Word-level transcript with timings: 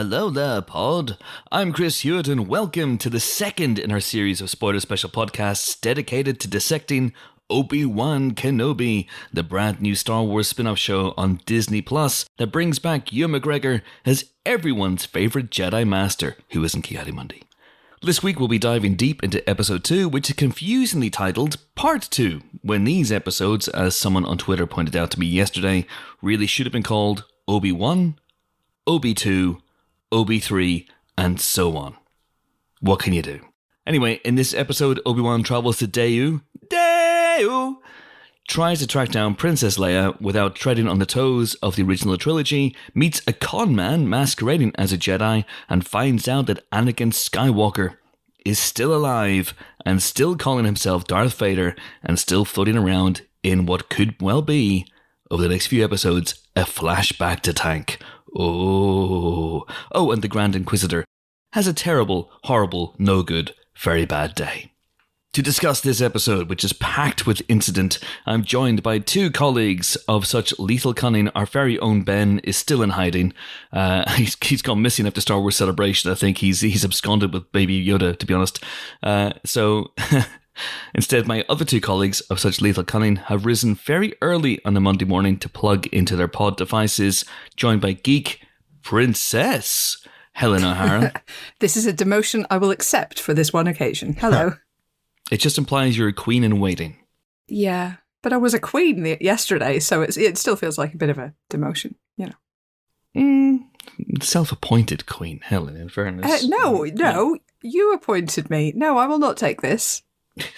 Hello 0.00 0.30
there, 0.30 0.62
Pod. 0.62 1.18
I'm 1.52 1.74
Chris 1.74 2.00
Hewitt, 2.00 2.26
and 2.26 2.48
welcome 2.48 2.96
to 2.96 3.10
the 3.10 3.20
second 3.20 3.78
in 3.78 3.92
our 3.92 4.00
series 4.00 4.40
of 4.40 4.48
spoiler 4.48 4.80
special 4.80 5.10
podcasts 5.10 5.78
dedicated 5.78 6.40
to 6.40 6.48
dissecting 6.48 7.12
Obi 7.50 7.84
Wan 7.84 8.30
Kenobi, 8.30 9.06
the 9.30 9.42
brand 9.42 9.82
new 9.82 9.94
Star 9.94 10.24
Wars 10.24 10.48
spin 10.48 10.66
off 10.66 10.78
show 10.78 11.12
on 11.18 11.42
Disney 11.44 11.82
Plus 11.82 12.24
that 12.38 12.46
brings 12.46 12.78
back 12.78 13.12
Ewan 13.12 13.32
McGregor 13.32 13.82
as 14.06 14.30
everyone's 14.46 15.04
favourite 15.04 15.50
Jedi 15.50 15.86
Master, 15.86 16.38
who 16.52 16.64
isn't 16.64 16.80
Ki-Adi-Mundi. 16.80 17.42
This 18.00 18.22
week 18.22 18.38
we'll 18.38 18.48
be 18.48 18.58
diving 18.58 18.94
deep 18.94 19.22
into 19.22 19.46
episode 19.46 19.84
2, 19.84 20.08
which 20.08 20.30
is 20.30 20.36
confusingly 20.36 21.10
titled 21.10 21.58
Part 21.74 22.08
2, 22.10 22.40
when 22.62 22.84
these 22.84 23.12
episodes, 23.12 23.68
as 23.68 23.96
someone 23.96 24.24
on 24.24 24.38
Twitter 24.38 24.66
pointed 24.66 24.96
out 24.96 25.10
to 25.10 25.20
me 25.20 25.26
yesterday, 25.26 25.86
really 26.22 26.46
should 26.46 26.64
have 26.64 26.72
been 26.72 26.82
called 26.82 27.26
Obi 27.46 27.70
1, 27.70 28.18
Obi 28.86 29.12
2, 29.12 29.60
Obi 30.12 30.38
3, 30.38 30.88
and 31.16 31.40
so 31.40 31.76
on. 31.76 31.96
What 32.80 33.00
can 33.00 33.12
you 33.12 33.22
do? 33.22 33.40
Anyway, 33.86 34.20
in 34.24 34.34
this 34.34 34.54
episode, 34.54 35.00
Obi 35.06 35.20
Wan 35.20 35.42
travels 35.42 35.78
to 35.78 35.86
Daiyu. 35.86 36.42
Daiyu! 36.68 37.76
Tries 38.48 38.80
to 38.80 38.86
track 38.86 39.10
down 39.10 39.36
Princess 39.36 39.78
Leia 39.78 40.20
without 40.20 40.56
treading 40.56 40.88
on 40.88 40.98
the 40.98 41.06
toes 41.06 41.54
of 41.56 41.76
the 41.76 41.84
original 41.84 42.16
trilogy, 42.16 42.74
meets 42.94 43.22
a 43.26 43.32
con 43.32 43.74
man 43.74 44.08
masquerading 44.08 44.72
as 44.74 44.92
a 44.92 44.98
Jedi, 44.98 45.44
and 45.68 45.86
finds 45.86 46.26
out 46.26 46.46
that 46.46 46.68
Anakin 46.70 47.12
Skywalker 47.12 47.96
is 48.44 48.58
still 48.58 48.94
alive 48.94 49.54
and 49.86 50.02
still 50.02 50.36
calling 50.36 50.64
himself 50.64 51.04
Darth 51.04 51.38
Vader 51.38 51.76
and 52.02 52.18
still 52.18 52.44
floating 52.44 52.76
around 52.76 53.22
in 53.42 53.66
what 53.66 53.88
could 53.88 54.20
well 54.20 54.42
be, 54.42 54.86
over 55.30 55.42
the 55.42 55.48
next 55.48 55.68
few 55.68 55.84
episodes, 55.84 56.42
a 56.56 56.62
flashback 56.62 57.40
to 57.40 57.52
Tank. 57.52 57.98
Oh. 58.36 59.64
Oh, 59.92 60.10
and 60.10 60.22
the 60.22 60.28
Grand 60.28 60.56
Inquisitor 60.56 61.04
has 61.52 61.66
a 61.66 61.72
terrible, 61.72 62.30
horrible, 62.44 62.94
no 62.98 63.22
good, 63.22 63.54
very 63.76 64.04
bad 64.06 64.34
day. 64.34 64.72
To 65.34 65.42
discuss 65.42 65.80
this 65.80 66.00
episode, 66.00 66.48
which 66.48 66.64
is 66.64 66.72
packed 66.72 67.24
with 67.24 67.42
incident, 67.48 68.00
I'm 68.26 68.42
joined 68.42 68.82
by 68.82 68.98
two 68.98 69.30
colleagues 69.30 69.94
of 70.08 70.26
such 70.26 70.58
lethal 70.58 70.92
cunning. 70.92 71.28
Our 71.30 71.46
very 71.46 71.78
own 71.78 72.02
Ben 72.02 72.40
is 72.40 72.56
still 72.56 72.82
in 72.82 72.90
hiding. 72.90 73.32
Uh, 73.72 74.10
he's, 74.14 74.36
he's 74.42 74.60
gone 74.60 74.82
missing 74.82 75.06
after 75.06 75.20
Star 75.20 75.40
Wars 75.40 75.54
Celebration. 75.56 76.10
I 76.10 76.16
think 76.16 76.38
he's 76.38 76.62
he's 76.62 76.84
absconded 76.84 77.32
with 77.32 77.52
Baby 77.52 77.84
Yoda, 77.84 78.18
to 78.18 78.26
be 78.26 78.34
honest. 78.34 78.64
Uh, 79.04 79.32
so 79.44 79.92
instead, 80.94 81.26
my 81.26 81.44
other 81.48 81.64
two 81.64 81.80
colleagues 81.80 82.20
of 82.22 82.40
such 82.40 82.60
lethal 82.60 82.84
cunning 82.84 83.16
have 83.16 83.46
risen 83.46 83.74
very 83.74 84.14
early 84.22 84.64
on 84.64 84.76
a 84.76 84.80
Monday 84.80 85.04
morning 85.04 85.38
to 85.38 85.48
plug 85.48 85.86
into 85.88 86.16
their 86.16 86.28
pod 86.28 86.56
devices, 86.56 87.24
joined 87.56 87.80
by 87.80 87.92
geek 87.92 88.40
princess 88.82 90.06
Helen 90.32 90.64
O'Hara. 90.64 91.12
This 91.60 91.76
is 91.76 91.86
a 91.86 91.92
demotion 91.92 92.44
I 92.50 92.56
will 92.58 92.70
accept 92.70 93.20
for 93.20 93.34
this 93.34 93.52
one 93.52 93.66
occasion. 93.66 94.14
Hello. 94.14 94.54
it 95.30 95.38
just 95.38 95.58
implies 95.58 95.96
you're 95.98 96.08
a 96.08 96.12
queen 96.12 96.44
in 96.44 96.60
waiting. 96.60 96.96
yeah, 97.48 97.96
but 98.22 98.32
I 98.32 98.36
was 98.36 98.52
a 98.54 98.60
queen 98.60 99.02
the- 99.02 99.18
yesterday, 99.20 99.78
so 99.80 100.02
it's, 100.02 100.16
it 100.16 100.36
still 100.38 100.56
feels 100.56 100.76
like 100.78 100.92
a 100.94 100.98
bit 100.98 101.08
of 101.10 101.18
a 101.18 101.32
demotion, 101.50 101.94
you 102.16 102.26
know. 102.26 102.32
Mm, 103.16 104.22
self-appointed 104.22 105.06
queen, 105.06 105.40
Helen. 105.42 105.76
In 105.76 105.86
Uh, 105.86 105.90
fairness, 105.90 106.46
no, 106.46 106.84
no, 106.84 107.38
you 107.62 107.92
appointed 107.92 108.50
me. 108.50 108.72
No, 108.76 108.98
I 108.98 109.06
will 109.06 109.18
not 109.18 109.36
take 109.36 109.62
this. 109.62 110.02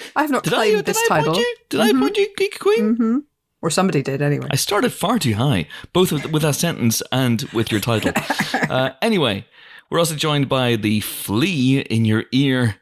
I 0.16 0.22
have 0.22 0.30
not 0.30 0.44
Did 0.44 0.52
claimed 0.52 0.76
Did 0.78 0.86
this 0.86 1.02
I 1.04 1.08
title. 1.08 1.32
appoint 1.32 1.46
you? 1.46 1.56
Did 1.68 1.80
I 1.80 1.88
appoint 1.88 2.16
you, 2.16 2.28
geek 2.36 2.58
queen? 2.58 2.96
hmm 2.96 3.18
Or 3.60 3.70
somebody 3.70 4.02
did 4.02 4.22
anyway. 4.22 4.48
I 4.50 4.56
started 4.56 4.92
far 4.92 5.18
too 5.18 5.34
high, 5.34 5.66
both 5.92 6.12
with, 6.12 6.26
with 6.32 6.42
that 6.42 6.54
sentence 6.54 7.02
and 7.12 7.42
with 7.52 7.70
your 7.70 7.80
title. 7.80 8.12
uh, 8.70 8.90
anyway, 9.00 9.46
we're 9.90 9.98
also 9.98 10.14
joined 10.16 10.48
by 10.48 10.76
the 10.76 11.00
flea 11.00 11.80
in 11.80 12.04
your 12.04 12.24
ear, 12.32 12.76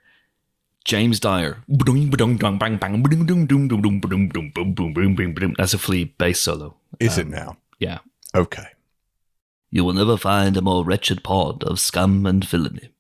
James 0.84 1.20
Dyer. 1.20 1.58
That's 5.58 5.74
a 5.74 5.78
flea 5.78 6.04
bass 6.04 6.40
solo. 6.40 6.76
Is 6.98 7.18
it 7.18 7.26
now? 7.28 7.56
Yeah. 7.78 7.98
Okay. 8.34 8.66
You 9.70 9.84
will 9.84 9.92
never 9.92 10.16
find 10.16 10.56
a 10.56 10.62
more 10.62 10.84
wretched 10.84 11.22
pod 11.22 11.62
of 11.64 11.78
scum 11.78 12.26
and 12.26 12.44
villainy. 12.44 12.90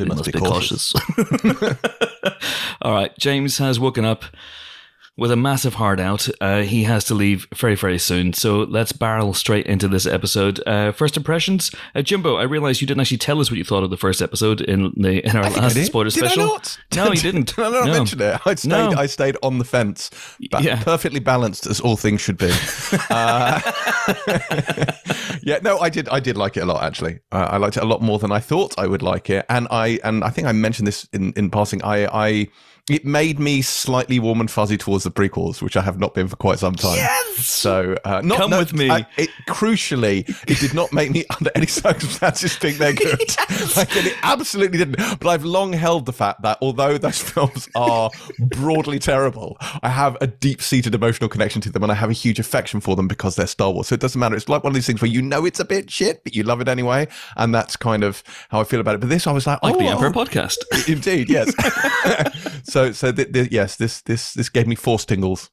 We 0.00 0.08
must, 0.08 0.24
be, 0.24 0.32
cautious. 0.32 0.94
All 2.82 2.92
right, 2.92 3.16
James 3.18 3.58
has 3.58 3.78
woken 3.78 4.04
up 4.04 4.24
with 5.20 5.30
a 5.30 5.36
massive 5.36 5.74
heart 5.74 6.00
out. 6.00 6.26
Uh, 6.40 6.62
he 6.62 6.84
has 6.84 7.04
to 7.04 7.14
leave 7.14 7.46
very, 7.54 7.74
very 7.76 7.98
soon. 7.98 8.32
So 8.32 8.60
let's 8.60 8.90
barrel 8.92 9.34
straight 9.34 9.66
into 9.66 9.86
this 9.86 10.06
episode. 10.06 10.60
Uh, 10.66 10.92
first 10.92 11.16
impressions, 11.16 11.70
uh, 11.94 12.00
Jimbo. 12.00 12.36
I 12.36 12.44
realized 12.44 12.80
you 12.80 12.86
didn't 12.86 13.02
actually 13.02 13.18
tell 13.18 13.38
us 13.38 13.50
what 13.50 13.58
you 13.58 13.64
thought 13.64 13.84
of 13.84 13.90
the 13.90 13.98
first 13.98 14.22
episode 14.22 14.62
in 14.62 14.92
the 14.96 15.24
in 15.24 15.36
our 15.36 15.44
I 15.44 15.48
last 15.50 15.76
spoiler 15.84 16.08
Did 16.08 16.24
I 16.24 16.26
special. 16.28 16.46
not? 16.46 16.78
No, 16.96 17.12
you 17.12 17.20
didn't. 17.20 17.54
Did 17.54 17.58
I 17.64 17.70
not 17.70 17.86
No. 17.86 17.92
mention 17.92 18.20
it? 18.22 18.40
I 18.46 18.54
stayed. 18.54 18.68
No. 18.70 18.92
I 18.96 19.06
stayed 19.06 19.36
on 19.42 19.58
the 19.58 19.64
fence, 19.64 20.10
ba- 20.50 20.62
Yeah. 20.62 20.82
perfectly 20.82 21.20
balanced 21.20 21.66
as 21.66 21.80
all 21.80 21.96
things 21.98 22.20
should 22.22 22.38
be. 22.38 22.50
uh, 23.10 23.60
yeah, 25.42 25.58
no, 25.62 25.78
I 25.80 25.90
did. 25.90 26.08
I 26.08 26.20
did 26.20 26.36
like 26.36 26.56
it 26.56 26.60
a 26.60 26.66
lot. 26.66 26.82
Actually, 26.82 27.20
uh, 27.30 27.46
I 27.50 27.56
liked 27.58 27.76
it 27.76 27.82
a 27.82 27.86
lot 27.86 28.00
more 28.02 28.18
than 28.18 28.32
I 28.32 28.40
thought 28.40 28.74
I 28.78 28.86
would 28.86 29.02
like 29.02 29.28
it. 29.30 29.44
And 29.48 29.68
I 29.70 29.98
and 30.02 30.24
I 30.24 30.30
think 30.30 30.46
I 30.48 30.52
mentioned 30.52 30.86
this 30.88 31.06
in 31.12 31.32
in 31.36 31.50
passing. 31.50 31.82
I 31.84 32.06
I. 32.06 32.48
It 32.88 33.04
made 33.04 33.38
me 33.38 33.62
slightly 33.62 34.18
warm 34.18 34.40
and 34.40 34.50
fuzzy 34.50 34.76
towards 34.76 35.04
the 35.04 35.10
prequels, 35.10 35.60
which 35.62 35.76
I 35.76 35.82
have 35.82 35.98
not 35.98 36.14
been 36.14 36.28
for 36.28 36.36
quite 36.36 36.58
some 36.58 36.74
time. 36.74 36.96
Yes! 36.96 37.46
So, 37.46 37.96
uh, 38.04 38.20
not, 38.24 38.38
Come 38.38 38.50
no, 38.50 38.58
with 38.58 38.72
me. 38.72 38.90
I- 38.90 39.06
it, 39.16 39.30
crucially, 39.48 40.28
it 40.48 40.58
did 40.58 40.74
not 40.74 40.92
make 40.92 41.10
me, 41.10 41.24
under 41.38 41.50
any 41.54 41.66
circumstances, 41.66 42.56
think 42.56 42.78
they're 42.78 42.92
good. 42.94 43.18
Like, 43.76 43.94
it 43.96 44.16
absolutely 44.22 44.78
didn't. 44.78 44.96
But 45.20 45.26
I've 45.28 45.44
long 45.44 45.72
held 45.72 46.06
the 46.06 46.12
fact 46.12 46.42
that 46.42 46.58
although 46.60 46.98
those 46.98 47.20
films 47.30 47.68
are 47.74 48.10
broadly 48.38 48.98
terrible, 48.98 49.56
I 49.82 49.88
have 49.88 50.16
a 50.20 50.26
deep-seated 50.26 50.94
emotional 50.94 51.28
connection 51.28 51.60
to 51.62 51.70
them, 51.70 51.82
and 51.82 51.92
I 51.92 51.94
have 51.94 52.10
a 52.10 52.14
huge 52.14 52.38
affection 52.38 52.80
for 52.80 52.96
them 52.96 53.06
because 53.08 53.36
they're 53.36 53.46
Star 53.46 53.70
Wars. 53.70 53.88
So 53.88 53.94
it 53.94 54.00
doesn't 54.00 54.18
matter. 54.18 54.34
It's 54.36 54.48
like 54.48 54.64
one 54.64 54.70
of 54.70 54.74
these 54.74 54.86
things 54.86 55.00
where 55.00 55.10
you 55.10 55.22
know 55.22 55.44
it's 55.44 55.60
a 55.60 55.64
bit 55.64 55.90
shit, 55.90 56.24
but 56.24 56.34
you 56.34 56.42
love 56.42 56.60
it 56.60 56.68
anyway, 56.68 57.08
and 57.36 57.54
that's 57.54 57.76
kind 57.76 58.02
of 58.04 58.22
how 58.48 58.60
I 58.60 58.64
feel 58.64 58.80
about 58.80 58.94
it. 58.96 59.00
But 59.00 59.10
this, 59.10 59.26
I 59.26 59.32
was 59.32 59.46
like, 59.46 59.62
Like 59.62 59.74
oh, 59.76 59.78
the 59.78 59.86
Emperor 59.86 60.10
podcast. 60.10 60.56
Indeed, 60.88 61.28
yes. 61.30 61.52
so, 62.64 62.79
so 62.92 63.12
th- 63.12 63.32
th- 63.32 63.50
yes, 63.52 63.76
this 63.76 64.00
this 64.02 64.34
this 64.34 64.48
gave 64.48 64.66
me 64.66 64.74
force 64.74 65.04
tingles. 65.04 65.50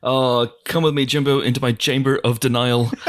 Oh, 0.00 0.48
come 0.64 0.84
with 0.84 0.94
me, 0.94 1.06
Jimbo, 1.06 1.40
into 1.40 1.60
my 1.60 1.72
chamber 1.72 2.20
of 2.22 2.38
denial. 2.38 2.92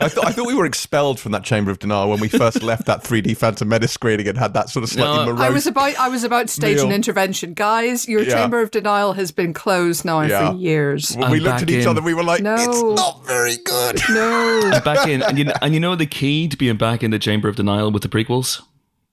I 0.00 0.08
thought 0.08 0.26
I 0.26 0.32
thought 0.32 0.46
we 0.46 0.54
were 0.54 0.66
expelled 0.66 1.18
from 1.18 1.32
that 1.32 1.44
chamber 1.44 1.70
of 1.70 1.78
denial 1.78 2.10
when 2.10 2.20
we 2.20 2.28
first 2.28 2.62
left 2.62 2.86
that 2.86 3.02
3D 3.04 3.36
Phantom 3.36 3.68
Menace 3.68 3.92
screening 3.92 4.28
and 4.28 4.36
had 4.38 4.54
that 4.54 4.68
sort 4.70 4.82
of 4.84 4.90
slightly 4.90 5.16
No, 5.26 5.32
morose. 5.32 5.40
I 5.40 5.50
was 5.50 5.66
about 5.66 5.96
I 5.98 6.08
was 6.08 6.24
about 6.24 6.48
to 6.48 6.52
stage 6.52 6.78
an 6.80 6.92
intervention. 6.92 7.54
Guys, 7.54 8.06
your 8.08 8.22
Yeah. 8.22 8.34
chamber 8.34 8.60
of 8.60 8.70
denial 8.70 9.14
has 9.14 9.32
been 9.32 9.52
closed 9.54 10.04
now 10.04 10.20
Yeah. 10.22 10.50
for 10.50 10.56
years. 10.56 11.14
when 11.16 11.30
we 11.30 11.38
I'm 11.38 11.42
looked 11.44 11.62
at 11.62 11.70
each 11.70 11.82
in. 11.84 11.88
other, 11.88 12.02
we 12.02 12.14
were 12.14 12.22
like, 12.24 12.42
No. 12.42 12.54
"It's 12.54 12.82
not 13.00 13.26
very 13.26 13.56
good." 13.64 14.00
No. 14.10 14.80
back 14.84 15.08
in, 15.08 15.22
and 15.22 15.38
you, 15.38 15.50
and 15.62 15.74
you 15.74 15.80
know 15.80 15.96
the 15.96 16.06
key 16.06 16.48
to 16.48 16.56
being 16.56 16.76
back 16.76 17.02
in 17.02 17.10
the 17.10 17.18
chamber 17.18 17.48
of 17.48 17.56
denial 17.56 17.90
with 17.90 18.02
the 18.02 18.08
prequels? 18.08 18.60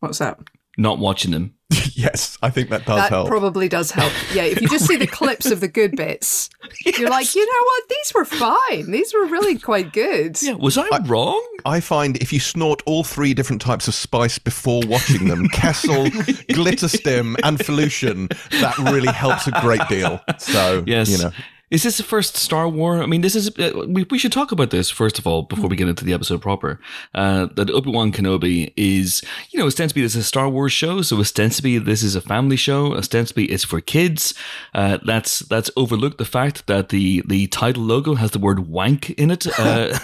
What's 0.01 0.17
that? 0.19 0.39
Not 0.77 0.99
watching 0.99 1.31
them. 1.31 1.53
yes, 1.97 2.37
I 2.41 2.49
think 2.49 2.69
that 2.69 2.85
does 2.85 2.97
That 2.97 3.09
help. 3.09 3.27
probably 3.27 3.67
does 3.69 3.91
help. 3.91 4.11
Yeah, 4.33 4.43
if 4.43 4.61
you 4.61 4.67
just 4.67 4.85
see 4.85 4.97
the 4.97 5.07
clips 5.07 5.49
of 5.51 5.59
the 5.61 5.67
good 5.67 5.95
bits, 5.95 6.49
you're 6.85 7.09
like, 7.09 7.33
you 7.35 7.45
know 7.45 7.63
what? 7.65 7.83
These 7.89 8.13
were 8.13 8.25
fine. 8.25 8.91
These 8.91 9.13
were 9.13 9.25
really 9.27 9.57
quite 9.57 9.93
good. 9.93 10.41
Yeah, 10.41 10.53
was 10.53 10.77
I, 10.77 10.87
wrong? 11.05 11.41
I 11.65 11.79
find 11.79 12.17
if 12.17 12.31
you 12.33 12.39
snort 12.39 12.81
all 12.85 13.03
three 13.03 13.33
different 13.33 13.61
types 13.61 13.87
of 13.87 13.93
spice 13.95 14.37
before 14.39 14.81
watching 14.85 15.27
them, 15.27 15.47
Kessel, 15.53 16.09
Glitter 16.53 16.87
Stim, 16.87 17.37
and 17.43 17.57
Felucian, 17.57 18.29
that 18.59 18.77
really 18.91 19.11
helps 19.11 19.47
a 19.47 19.51
great 19.61 19.87
deal. 19.89 20.21
So, 20.37 20.83
Yes. 20.85 21.09
you 21.09 21.17
know, 21.17 21.31
Is 21.75 21.83
this 21.83 21.97
the 21.97 22.03
first 22.03 22.37
Star 22.37 22.69
War? 22.69 23.03
I 23.03 23.05
mean, 23.05 23.19
this 23.19 23.35
is. 23.35 23.49
Uh, 23.59 23.83
we, 23.85 24.05
we 24.09 24.17
should 24.17 24.31
talk 24.31 24.53
about 24.53 24.69
this 24.69 24.89
first 24.89 25.19
of 25.19 25.27
all 25.27 25.41
before 25.41 25.67
we 25.67 25.75
get 25.75 25.89
into 25.89 26.05
the 26.05 26.13
episode 26.13 26.41
proper. 26.41 26.79
Uh, 27.13 27.47
that 27.55 27.69
Obi 27.69 27.91
Wan 27.91 28.13
Kenobi 28.13 28.71
is, 28.77 29.21
you 29.51 29.59
know, 29.59 29.65
ostensibly 29.65 30.01
this 30.01 30.15
is 30.15 30.21
a 30.21 30.27
Star 30.33 30.47
Wars 30.47 30.71
show, 30.71 31.01
so 31.01 31.19
ostensibly 31.19 31.77
this 31.77 32.01
is 32.01 32.15
a 32.15 32.21
family 32.21 32.55
show. 32.55 32.95
Ostensibly 32.95 33.45
it's 33.47 33.65
for 33.65 33.81
kids. 33.81 34.33
Uh, 34.73 34.99
that's 35.05 35.39
that's 35.39 35.69
overlooked 35.75 36.17
the 36.17 36.23
fact 36.39 36.65
that 36.67 36.87
the 36.95 37.21
the 37.27 37.47
title 37.47 37.83
logo 37.83 38.15
has 38.15 38.31
the 38.31 38.39
word 38.39 38.69
"wank" 38.69 39.09
in 39.09 39.29
it, 39.29 39.45
uh, 39.59 39.99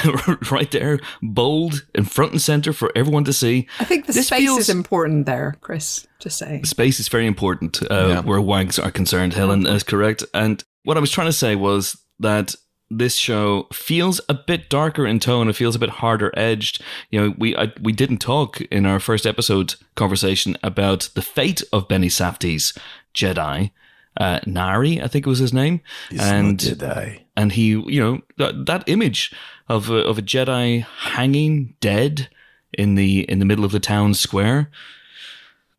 right 0.50 0.70
there, 0.72 1.00
bold 1.22 1.86
and 1.94 2.10
front 2.10 2.32
and 2.32 2.42
center 2.42 2.74
for 2.74 2.92
everyone 2.94 3.24
to 3.24 3.32
see. 3.32 3.66
I 3.80 3.84
think 3.84 4.04
the 4.04 4.12
This 4.12 4.26
space 4.26 4.40
feels- 4.40 4.58
is 4.60 4.68
important 4.68 5.24
there, 5.24 5.56
Chris. 5.62 6.06
To 6.20 6.30
say 6.30 6.62
Space 6.64 7.00
is 7.00 7.08
very 7.08 7.26
important 7.26 7.82
uh, 7.90 8.06
Yeah. 8.08 8.20
where 8.20 8.40
wanks 8.40 8.82
are 8.82 8.90
concerned. 8.90 9.34
Helen 9.34 9.66
is 9.66 9.82
correct. 9.82 10.24
And 10.32 10.64
what 10.84 10.96
I 10.96 11.00
was 11.00 11.10
trying 11.10 11.28
to 11.28 11.32
say 11.32 11.56
was 11.56 12.00
that 12.18 12.54
this 12.90 13.16
show 13.16 13.66
feels 13.72 14.20
a 14.28 14.34
bit 14.34 14.68
darker 14.68 15.06
in 15.06 15.18
tone. 15.18 15.48
It 15.48 15.56
feels 15.56 15.74
a 15.74 15.78
bit 15.78 15.90
harder 15.90 16.32
edged. 16.36 16.82
You 17.10 17.20
know, 17.20 17.34
we 17.36 17.56
I, 17.56 17.72
we 17.80 17.92
didn't 17.92 18.18
talk 18.18 18.60
in 18.62 18.86
our 18.86 19.00
first 19.00 19.26
episode 19.26 19.74
conversation 19.96 20.56
about 20.62 21.08
the 21.14 21.22
fate 21.22 21.62
of 21.72 21.88
Benny 21.88 22.08
Safdie's 22.08 22.76
Jedi. 23.14 23.70
Uh, 24.16 24.38
Nari, 24.46 25.02
I 25.02 25.08
think 25.08 25.26
it 25.26 25.28
was 25.28 25.40
his 25.40 25.52
name, 25.52 25.80
and 26.16 26.60
they? 26.60 27.26
and 27.36 27.50
he, 27.50 27.70
you 27.70 28.00
know, 28.00 28.20
that, 28.36 28.66
that 28.66 28.84
image 28.86 29.34
of 29.68 29.90
a, 29.90 29.96
of 29.96 30.18
a 30.18 30.22
Jedi 30.22 30.84
hanging 30.84 31.74
dead 31.80 32.28
in 32.72 32.94
the 32.94 33.22
in 33.22 33.40
the 33.40 33.44
middle 33.44 33.64
of 33.64 33.72
the 33.72 33.80
town 33.80 34.14
square 34.14 34.70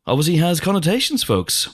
obviously 0.05 0.35
has 0.37 0.59
connotations, 0.59 1.23
folks. 1.23 1.69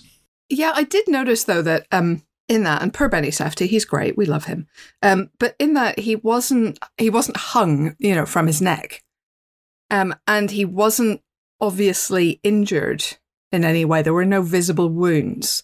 Yeah, 0.49 0.71
I 0.75 0.83
did 0.83 1.07
notice 1.07 1.45
though 1.45 1.61
that 1.63 1.87
um 1.91 2.23
in 2.51 2.63
that 2.63 2.81
and 2.81 2.93
per 2.93 3.07
Benny 3.07 3.29
Safdie, 3.29 3.67
he's 3.67 3.85
great, 3.85 4.17
we 4.17 4.25
love 4.25 4.43
him. 4.43 4.67
Um, 5.01 5.29
but 5.39 5.55
in 5.57 5.73
that 5.75 5.99
he 5.99 6.17
wasn't 6.17 6.77
he 6.97 7.09
wasn't 7.09 7.37
hung, 7.37 7.95
you 7.97 8.13
know, 8.13 8.25
from 8.25 8.45
his 8.45 8.61
neck. 8.61 9.01
Um, 9.89 10.13
and 10.27 10.51
he 10.51 10.65
wasn't 10.65 11.21
obviously 11.61 12.41
injured 12.43 13.05
in 13.53 13.63
any 13.63 13.85
way. 13.85 14.01
There 14.01 14.13
were 14.13 14.25
no 14.25 14.41
visible 14.41 14.89
wounds. 14.89 15.63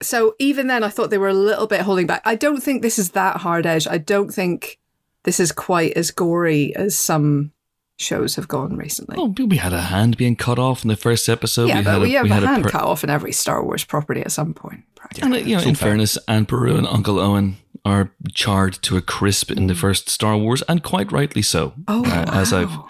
So 0.00 0.36
even 0.38 0.68
then 0.68 0.84
I 0.84 0.88
thought 0.88 1.10
they 1.10 1.18
were 1.18 1.28
a 1.28 1.34
little 1.34 1.66
bit 1.66 1.80
holding 1.80 2.06
back. 2.06 2.22
I 2.24 2.36
don't 2.36 2.62
think 2.62 2.80
this 2.80 3.00
is 3.00 3.10
that 3.10 3.38
hard 3.38 3.66
edge. 3.66 3.88
I 3.88 3.98
don't 3.98 4.32
think 4.32 4.78
this 5.24 5.40
is 5.40 5.50
quite 5.50 5.94
as 5.94 6.12
gory 6.12 6.76
as 6.76 6.96
some 6.96 7.52
shows 7.98 8.36
have 8.36 8.48
gone 8.48 8.76
recently. 8.76 9.16
Well, 9.16 9.28
we 9.46 9.56
had 9.58 9.72
a 9.72 9.82
hand 9.82 10.16
being 10.16 10.36
cut 10.36 10.58
off 10.58 10.82
in 10.84 10.88
the 10.88 10.96
first 10.96 11.28
episode. 11.28 11.68
yeah, 11.68 11.78
we 11.78 11.84
but 11.84 11.90
had 11.92 12.02
we 12.02 12.12
have 12.12 12.24
we 12.24 12.30
a 12.30 12.34
had 12.34 12.42
hand 12.44 12.62
per- 12.64 12.70
cut 12.70 12.82
off 12.84 13.04
in 13.04 13.10
every 13.10 13.32
Star 13.32 13.62
Wars 13.62 13.84
property 13.84 14.20
at 14.20 14.32
some 14.32 14.54
point. 14.54 14.84
And 15.20 15.34
you 15.34 15.56
know, 15.56 15.62
in 15.62 15.74
fair. 15.74 15.88
fairness, 15.88 16.16
Aunt 16.28 16.48
Beru 16.48 16.76
and 16.76 16.86
Uncle 16.86 17.18
Owen 17.18 17.56
are 17.84 18.12
charred 18.34 18.74
to 18.82 18.96
a 18.96 19.00
crisp 19.02 19.50
in 19.50 19.66
the 19.66 19.74
first 19.74 20.08
Star 20.10 20.36
Wars, 20.36 20.62
and 20.68 20.82
quite 20.82 21.10
rightly 21.12 21.42
so. 21.42 21.72
Oh, 21.86 22.04
Uh, 22.04 22.30
as 22.32 22.52
I've 22.52 22.70
wow. 22.70 22.88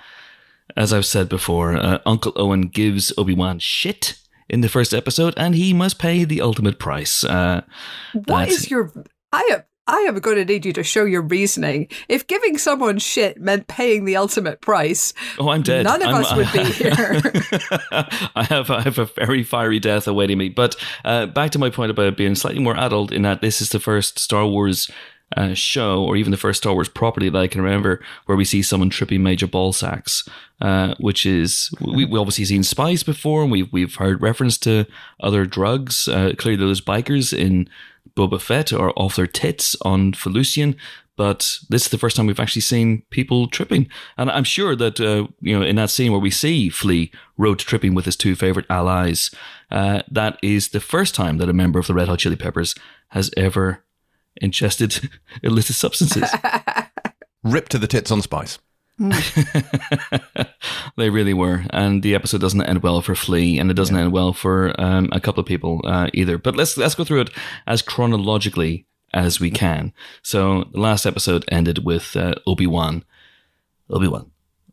as 0.76 0.92
I've 0.92 1.06
said 1.06 1.28
before, 1.28 1.76
uh, 1.76 1.98
Uncle 2.06 2.32
Owen 2.36 2.62
gives 2.68 3.12
Obi 3.16 3.34
Wan 3.34 3.58
shit 3.58 4.18
in 4.48 4.60
the 4.62 4.68
first 4.68 4.92
episode, 4.94 5.34
and 5.36 5.54
he 5.54 5.72
must 5.72 5.98
pay 5.98 6.24
the 6.24 6.40
ultimate 6.40 6.78
price. 6.78 7.22
Uh, 7.24 7.62
What 8.12 8.26
That's- 8.26 8.52
is 8.64 8.70
your? 8.70 8.92
I 9.32 9.46
am. 9.52 9.62
I 9.88 10.00
am 10.00 10.18
going 10.20 10.36
to 10.36 10.44
need 10.44 10.64
you 10.66 10.72
to 10.74 10.82
show 10.84 11.04
your 11.04 11.22
reasoning. 11.22 11.88
If 12.08 12.26
giving 12.26 12.58
someone 12.58 12.98
shit 12.98 13.40
meant 13.40 13.66
paying 13.66 14.04
the 14.04 14.16
ultimate 14.16 14.60
price, 14.60 15.14
oh, 15.38 15.48
I'm 15.48 15.62
dead. 15.62 15.84
None 15.84 16.02
of 16.02 16.08
I'm- 16.08 16.24
us 16.24 16.36
would 16.36 16.52
be 16.52 16.64
here. 16.72 17.20
I 18.36 18.44
have 18.48 18.70
I 18.70 18.82
have 18.82 18.98
a 18.98 19.06
very 19.06 19.42
fiery 19.42 19.80
death 19.80 20.06
awaiting 20.06 20.38
me. 20.38 20.50
But 20.50 20.76
uh, 21.04 21.26
back 21.26 21.50
to 21.52 21.58
my 21.58 21.70
point 21.70 21.90
about 21.90 22.16
being 22.16 22.34
slightly 22.34 22.60
more 22.60 22.76
adult, 22.76 23.12
in 23.12 23.22
that 23.22 23.40
this 23.40 23.60
is 23.60 23.70
the 23.70 23.80
first 23.80 24.18
Star 24.18 24.46
Wars. 24.46 24.90
Uh, 25.36 25.52
show 25.52 26.02
or 26.04 26.16
even 26.16 26.30
the 26.30 26.38
first 26.38 26.62
Star 26.62 26.72
Wars 26.72 26.88
property 26.88 27.28
that 27.28 27.38
I 27.38 27.48
can 27.48 27.60
remember 27.60 28.02
where 28.24 28.38
we 28.38 28.46
see 28.46 28.62
someone 28.62 28.88
tripping 28.88 29.22
major 29.22 29.46
ball 29.46 29.74
sacks, 29.74 30.26
uh, 30.62 30.94
which 31.00 31.26
is 31.26 31.70
we 31.82 32.06
we 32.06 32.18
obviously 32.18 32.46
seen 32.46 32.62
spice 32.62 33.02
before 33.02 33.42
and 33.42 33.52
we've 33.52 33.70
we've 33.70 33.94
heard 33.96 34.22
reference 34.22 34.56
to 34.60 34.86
other 35.20 35.44
drugs. 35.44 36.08
Uh, 36.08 36.32
clearly, 36.38 36.56
those 36.56 36.80
bikers 36.80 37.36
in 37.38 37.68
Boba 38.18 38.40
Fett 38.40 38.72
are 38.72 38.92
off 38.96 39.14
their 39.14 39.28
tits 39.28 39.76
on 39.82 40.12
Felucian, 40.12 40.76
but 41.16 41.58
this 41.68 41.82
is 41.82 41.88
the 41.88 41.98
first 41.98 42.16
time 42.16 42.26
we've 42.26 42.40
actually 42.40 42.62
seen 42.62 43.02
people 43.10 43.46
tripping. 43.46 43.88
And 44.16 44.28
I'm 44.28 44.42
sure 44.42 44.74
that, 44.74 44.98
uh, 45.00 45.28
you 45.40 45.56
know, 45.56 45.64
in 45.64 45.76
that 45.76 45.90
scene 45.90 46.10
where 46.10 46.20
we 46.20 46.30
see 46.32 46.68
Flea 46.68 47.12
road 47.36 47.60
tripping 47.60 47.94
with 47.94 48.06
his 48.06 48.16
two 48.16 48.34
favorite 48.34 48.66
allies, 48.68 49.30
uh, 49.70 50.02
that 50.10 50.36
is 50.42 50.70
the 50.70 50.80
first 50.80 51.14
time 51.14 51.38
that 51.38 51.48
a 51.48 51.52
member 51.52 51.78
of 51.78 51.86
the 51.86 51.94
Red 51.94 52.08
Hot 52.08 52.18
Chili 52.18 52.34
Peppers 52.34 52.74
has 53.10 53.30
ever 53.36 53.84
ingested 54.36 55.10
illicit 55.44 55.76
substances. 55.76 56.28
Rip 57.44 57.68
to 57.68 57.78
the 57.78 57.86
tits 57.86 58.10
on 58.10 58.20
Spice. 58.20 58.58
they 60.96 61.10
really 61.10 61.34
were. 61.34 61.64
And 61.70 62.02
the 62.02 62.14
episode 62.14 62.40
doesn't 62.40 62.62
end 62.62 62.82
well 62.82 63.00
for 63.00 63.14
Flea, 63.14 63.58
and 63.58 63.70
it 63.70 63.74
doesn't 63.74 63.96
end 63.96 64.12
well 64.12 64.32
for 64.32 64.78
um, 64.80 65.08
a 65.12 65.20
couple 65.20 65.40
of 65.40 65.46
people 65.46 65.80
uh, 65.84 66.08
either. 66.12 66.38
But 66.38 66.56
let's 66.56 66.76
let's 66.76 66.94
go 66.94 67.04
through 67.04 67.22
it 67.22 67.30
as 67.66 67.82
chronologically 67.82 68.86
as 69.12 69.40
we 69.40 69.50
can. 69.50 69.92
So 70.22 70.64
the 70.72 70.80
last 70.80 71.06
episode 71.06 71.44
ended 71.48 71.84
with 71.84 72.16
uh, 72.16 72.34
Obi 72.46 72.66
Wan, 72.66 73.04
Obi 73.88 74.08
Wan, 74.08 74.30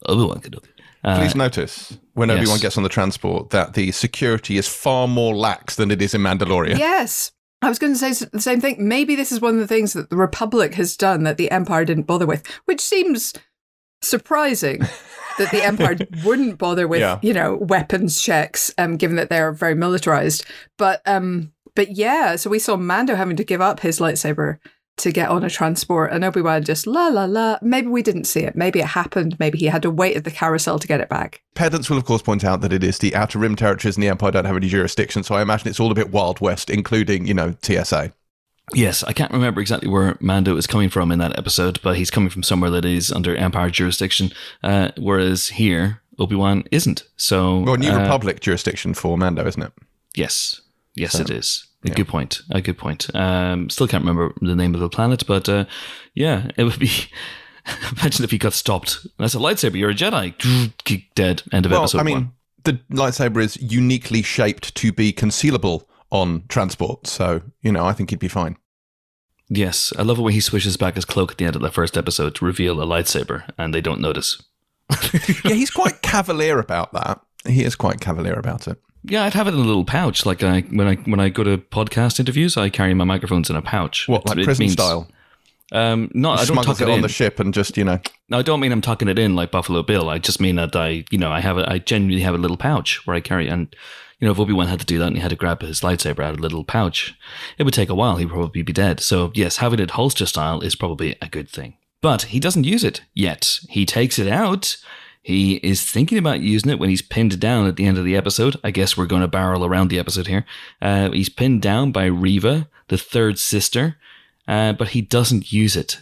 Obi 0.07 0.23
Wan 0.23 0.41
Kenobi. 0.41 0.69
Uh, 1.03 1.19
Please 1.19 1.35
notice 1.35 1.97
when 2.13 2.29
yes. 2.29 2.37
everyone 2.37 2.59
gets 2.59 2.77
on 2.77 2.83
the 2.83 2.89
transport 2.89 3.51
that 3.51 3.75
the 3.75 3.91
security 3.91 4.57
is 4.57 4.67
far 4.67 5.07
more 5.07 5.35
lax 5.35 5.75
than 5.75 5.91
it 5.91 6.01
is 6.01 6.15
in 6.15 6.21
Mandalorian. 6.21 6.77
yes. 6.79 7.31
I 7.61 7.69
was 7.69 7.79
going 7.79 7.93
to 7.93 7.99
say 7.99 8.27
the 8.31 8.41
same 8.41 8.61
thing. 8.61 8.87
Maybe 8.87 9.15
this 9.15 9.31
is 9.31 9.41
one 9.41 9.55
of 9.55 9.59
the 9.59 9.67
things 9.67 9.93
that 9.93 10.11
the 10.11 10.17
Republic 10.17 10.75
has 10.75 10.95
done 10.95 11.23
that 11.23 11.37
the 11.37 11.49
Empire 11.49 11.83
didn't 11.83 12.03
bother 12.03 12.27
with, 12.27 12.45
which 12.65 12.81
seems 12.81 13.33
surprising 14.01 14.79
that 15.37 15.51
the 15.51 15.63
Empire 15.63 15.97
wouldn't 16.25 16.57
bother 16.57 16.87
with, 16.87 17.01
Yeah. 17.01 17.19
you 17.21 17.33
know, 17.33 17.55
weapons 17.55 18.21
checks, 18.21 18.73
um, 18.77 18.97
given 18.97 19.15
that 19.17 19.29
they're 19.29 19.51
very 19.51 19.75
militarized. 19.75 20.45
But 20.77 21.01
um, 21.05 21.51
but 21.75 21.91
yeah, 21.97 22.35
so 22.37 22.49
we 22.49 22.59
saw 22.59 22.77
Mando 22.77 23.15
having 23.15 23.35
to 23.37 23.43
give 23.43 23.61
up 23.61 23.81
his 23.81 23.99
lightsaber 23.99 24.57
to 24.97 25.11
get 25.11 25.27
on 25.27 25.43
a 25.43 25.49
transport, 25.49 26.13
and 26.13 26.23
Obi 26.23 26.39
Wan 26.41 26.63
just 26.63 26.87
la 26.87 27.07
la 27.07 27.25
la. 27.25 27.57
Maybe 27.61 27.87
we 27.87 28.01
didn't 28.01 28.23
see 28.23 28.39
it. 28.41 28.55
Maybe 28.55 28.79
it 28.79 28.85
happened. 28.85 29.35
Maybe 29.41 29.57
he 29.57 29.65
had 29.65 29.81
to 29.81 29.91
wait 29.91 30.15
at 30.15 30.23
the 30.23 30.31
carousel 30.31 30.79
to 30.79 30.87
get 30.87 31.01
it 31.01 31.09
back. 31.09 31.41
Pedants 31.53 31.89
will, 31.89 31.97
of 31.97 32.05
course, 32.05 32.21
point 32.21 32.45
out 32.45 32.61
that 32.61 32.71
it 32.71 32.81
is 32.81 32.99
the 32.99 33.13
Outer 33.13 33.39
Rim 33.39 33.57
territories 33.57 33.97
and 33.97 34.03
the 34.03 34.07
Empire 34.07 34.31
don't 34.31 34.45
have 34.45 34.55
any 34.55 34.69
jurisdiction, 34.69 35.21
so 35.23 35.35
I 35.35 35.41
imagine 35.41 35.67
it's 35.67 35.81
all 35.81 35.91
a 35.91 35.95
bit 35.95 36.11
Wild 36.11 36.39
West, 36.39 36.69
including, 36.69 37.27
you 37.27 37.33
know, 37.33 37.53
TSA. 37.61 38.13
Yes, 38.73 39.03
I 39.03 39.13
can't 39.13 39.31
remember 39.31 39.61
exactly 39.61 39.89
where 39.89 40.17
Mando 40.19 40.57
is 40.57 40.65
coming 40.67 40.89
from 40.89 41.11
in 41.11 41.19
that 41.19 41.37
episode, 41.37 41.79
but 41.83 41.97
he's 41.97 42.09
coming 42.09 42.29
from 42.29 42.43
somewhere 42.43 42.71
that 42.71 42.83
is 42.85 43.11
under 43.11 43.35
Empire 43.35 43.69
jurisdiction, 43.69 44.31
uh, 44.63 44.89
whereas 44.97 45.49
here 45.49 46.01
Obi 46.17 46.35
Wan 46.35 46.63
isn't. 46.71 47.03
So, 47.17 47.59
Well, 47.59 47.77
New 47.77 47.91
uh, 47.91 47.99
Republic 48.01 48.39
jurisdiction 48.39 48.93
for 48.93 49.17
Mando, 49.17 49.45
isn't 49.45 49.61
it? 49.61 49.71
yes, 50.15 50.61
yes, 50.95 51.11
So, 51.13 51.19
it 51.21 51.29
is. 51.29 51.67
A 51.83 51.89
yeah. 51.89 51.93
good 51.93 52.07
point. 52.07 52.41
A 52.49 52.61
good 52.61 52.77
point. 52.79 53.13
Um, 53.15 53.69
still 53.69 53.87
can't 53.87 54.03
remember 54.03 54.33
the 54.41 54.55
name 54.55 54.73
of 54.73 54.79
the 54.79 54.89
planet, 54.89 55.23
but 55.27 55.47
uh, 55.47 55.65
yeah, 56.15 56.49
it 56.57 56.63
would 56.63 56.79
be. 56.79 56.89
Imagine 57.99 58.23
if 58.23 58.31
he 58.31 58.37
got 58.37 58.53
stopped. 58.53 59.05
That's 59.17 59.33
a 59.35 59.39
lightsaber. 59.39 59.75
You're 59.75 59.89
a 59.91 59.95
Jedi. 59.95 60.33
Dead. 61.15 61.41
End 61.51 61.65
of 61.65 61.71
Well, 61.71 61.81
episode 61.81 61.99
I 61.99 62.03
mean, 62.03 62.15
one. 62.15 62.31
the 62.63 62.73
lightsaber 62.91 63.41
is 63.43 63.57
uniquely 63.57 64.21
shaped 64.21 64.73
to 64.75 64.91
be 64.91 65.11
concealable 65.13 65.85
on 66.15 66.43
transport, 66.47 67.07
so, 67.07 67.41
you 67.61 67.71
know, 67.71 67.85
I 67.85 67.93
think 67.93 68.09
he'd 68.09 68.19
be 68.19 68.27
fine. 68.27 68.57
Yes, 69.49 69.93
I 69.97 70.01
love 70.01 70.17
it 70.17 70.23
when 70.23 70.33
he 70.33 70.39
swishes 70.39 70.75
back 70.77 70.95
his 70.95 71.05
cloak 71.05 71.31
at 71.33 71.37
the 71.37 71.45
end 71.45 71.55
of 71.55 71.61
the 71.61 71.71
first 71.71 71.97
episode 71.97 72.33
to 72.35 72.45
reveal 72.45 72.81
a 72.81 72.85
lightsaber, 72.85 73.47
and 73.57 73.73
they 73.73 73.81
don't 73.81 74.01
notice. 74.01 74.41
yeah, 75.13 75.53
he's 75.53 75.69
quite 75.69 76.01
cavalier 76.01 76.57
about 76.59 76.93
that. 76.93 77.19
He 77.47 77.63
is 77.63 77.75
quite 77.75 78.01
cavalier 78.01 78.33
about 78.39 78.67
it. 78.67 78.77
Yeah, 79.03 79.23
I'd 79.23 79.35
have 79.35 79.47
it 79.47 79.53
in 79.53 79.59
a 79.59 79.63
little 79.63 79.85
pouch. 79.85 80.25
Like 80.25 80.41
I 80.41 80.61
when 80.61 80.87
I 80.87 80.95
when 80.95 81.19
I 81.19 81.29
go 81.29 81.43
to 81.43 81.59
podcast 81.59 82.19
interviews, 82.19 82.57
I 82.57 82.69
carry 82.69 82.95
my 82.95 83.03
microphones 83.03 83.51
in 83.51 83.55
a 83.55 83.61
pouch. 83.61 84.07
What, 84.07 84.21
It- 84.21 84.29
like 84.29 84.37
it 84.39 84.45
prison 84.45 84.63
means- 84.63 84.73
style? 84.73 85.07
Um, 85.71 86.11
no, 86.13 86.29
I 86.31 86.45
don't 86.45 86.63
tuck 86.63 86.79
it 86.79 86.87
it 86.87 86.91
on 86.91 87.01
the 87.01 87.09
ship 87.09 87.39
and 87.39 87.51
just, 87.51 87.75
you 87.75 87.83
know. 87.83 87.99
no, 88.29 88.37
I 88.37 88.43
don't 88.43 88.59
mean 88.59 88.71
I'm 88.71 88.81
tucking 88.81 89.07
it 89.07 89.17
in 89.17 89.35
like 89.35 89.49
Buffalo 89.49 89.81
Bill. 89.81 90.09
I 90.09 90.19
just 90.19 90.39
mean 90.39 90.57
that 90.57 90.75
I, 90.75 91.03
you 91.09 91.17
know, 91.17 91.31
I 91.31 91.39
have 91.39 91.57
a, 91.57 91.67
I 91.69 91.79
genuinely 91.79 92.21
have 92.21 92.35
a 92.35 92.37
little 92.37 92.55
pouch 92.55 93.05
where 93.07 93.15
I 93.15 93.19
carry. 93.19 93.47
And 93.47 93.75
you 94.19 94.25
know, 94.27 94.31
if 94.31 94.39
Obi 94.39 94.53
Wan 94.53 94.67
had 94.67 94.79
to 94.79 94.85
do 94.85 94.97
that 94.99 95.07
and 95.07 95.15
he 95.15 95.21
had 95.21 95.29
to 95.31 95.35
grab 95.35 95.61
his 95.61 95.81
lightsaber 95.81 96.23
out 96.23 96.33
of 96.33 96.39
a 96.39 96.41
little 96.41 96.63
pouch, 96.63 97.13
it 97.57 97.63
would 97.63 97.73
take 97.73 97.89
a 97.89 97.95
while. 97.95 98.15
He'd 98.17 98.29
probably 98.29 98.61
be 98.61 98.73
dead. 98.73 98.99
So 98.99 99.31
yes, 99.35 99.57
having 99.57 99.79
it 99.79 99.91
holster 99.91 100.25
style 100.25 100.61
is 100.61 100.75
probably 100.75 101.17
a 101.21 101.27
good 101.27 101.49
thing. 101.49 101.75
But 102.01 102.23
he 102.23 102.39
doesn't 102.39 102.65
use 102.65 102.83
it 102.83 103.01
yet. 103.13 103.59
He 103.69 103.85
takes 103.85 104.19
it 104.19 104.27
out. 104.27 104.77
He 105.23 105.55
is 105.55 105.81
thinking 105.83 106.19
about 106.19 106.41
using 106.41 106.69
it 106.71 106.77
when 106.77 106.89
he's 106.91 107.01
pinned 107.01 107.39
down 107.39 107.65
at 107.65 107.77
the 107.77 107.85
end 107.85 107.97
of 107.97 108.05
the 108.05 108.15
episode. 108.15 108.57
I 108.63 108.69
guess 108.69 108.95
we're 108.95 109.07
going 109.07 109.23
to 109.23 109.27
barrel 109.27 109.65
around 109.65 109.87
the 109.87 109.97
episode 109.97 110.27
here. 110.27 110.45
Uh, 110.81 111.09
he's 111.09 111.29
pinned 111.29 111.63
down 111.63 111.91
by 111.91 112.05
Reva, 112.05 112.67
the 112.89 112.97
third 112.99 113.39
sister, 113.39 113.97
uh, 114.47 114.73
but 114.73 114.89
he 114.89 115.01
doesn't 115.01 115.51
use 115.51 115.75
it. 115.75 115.99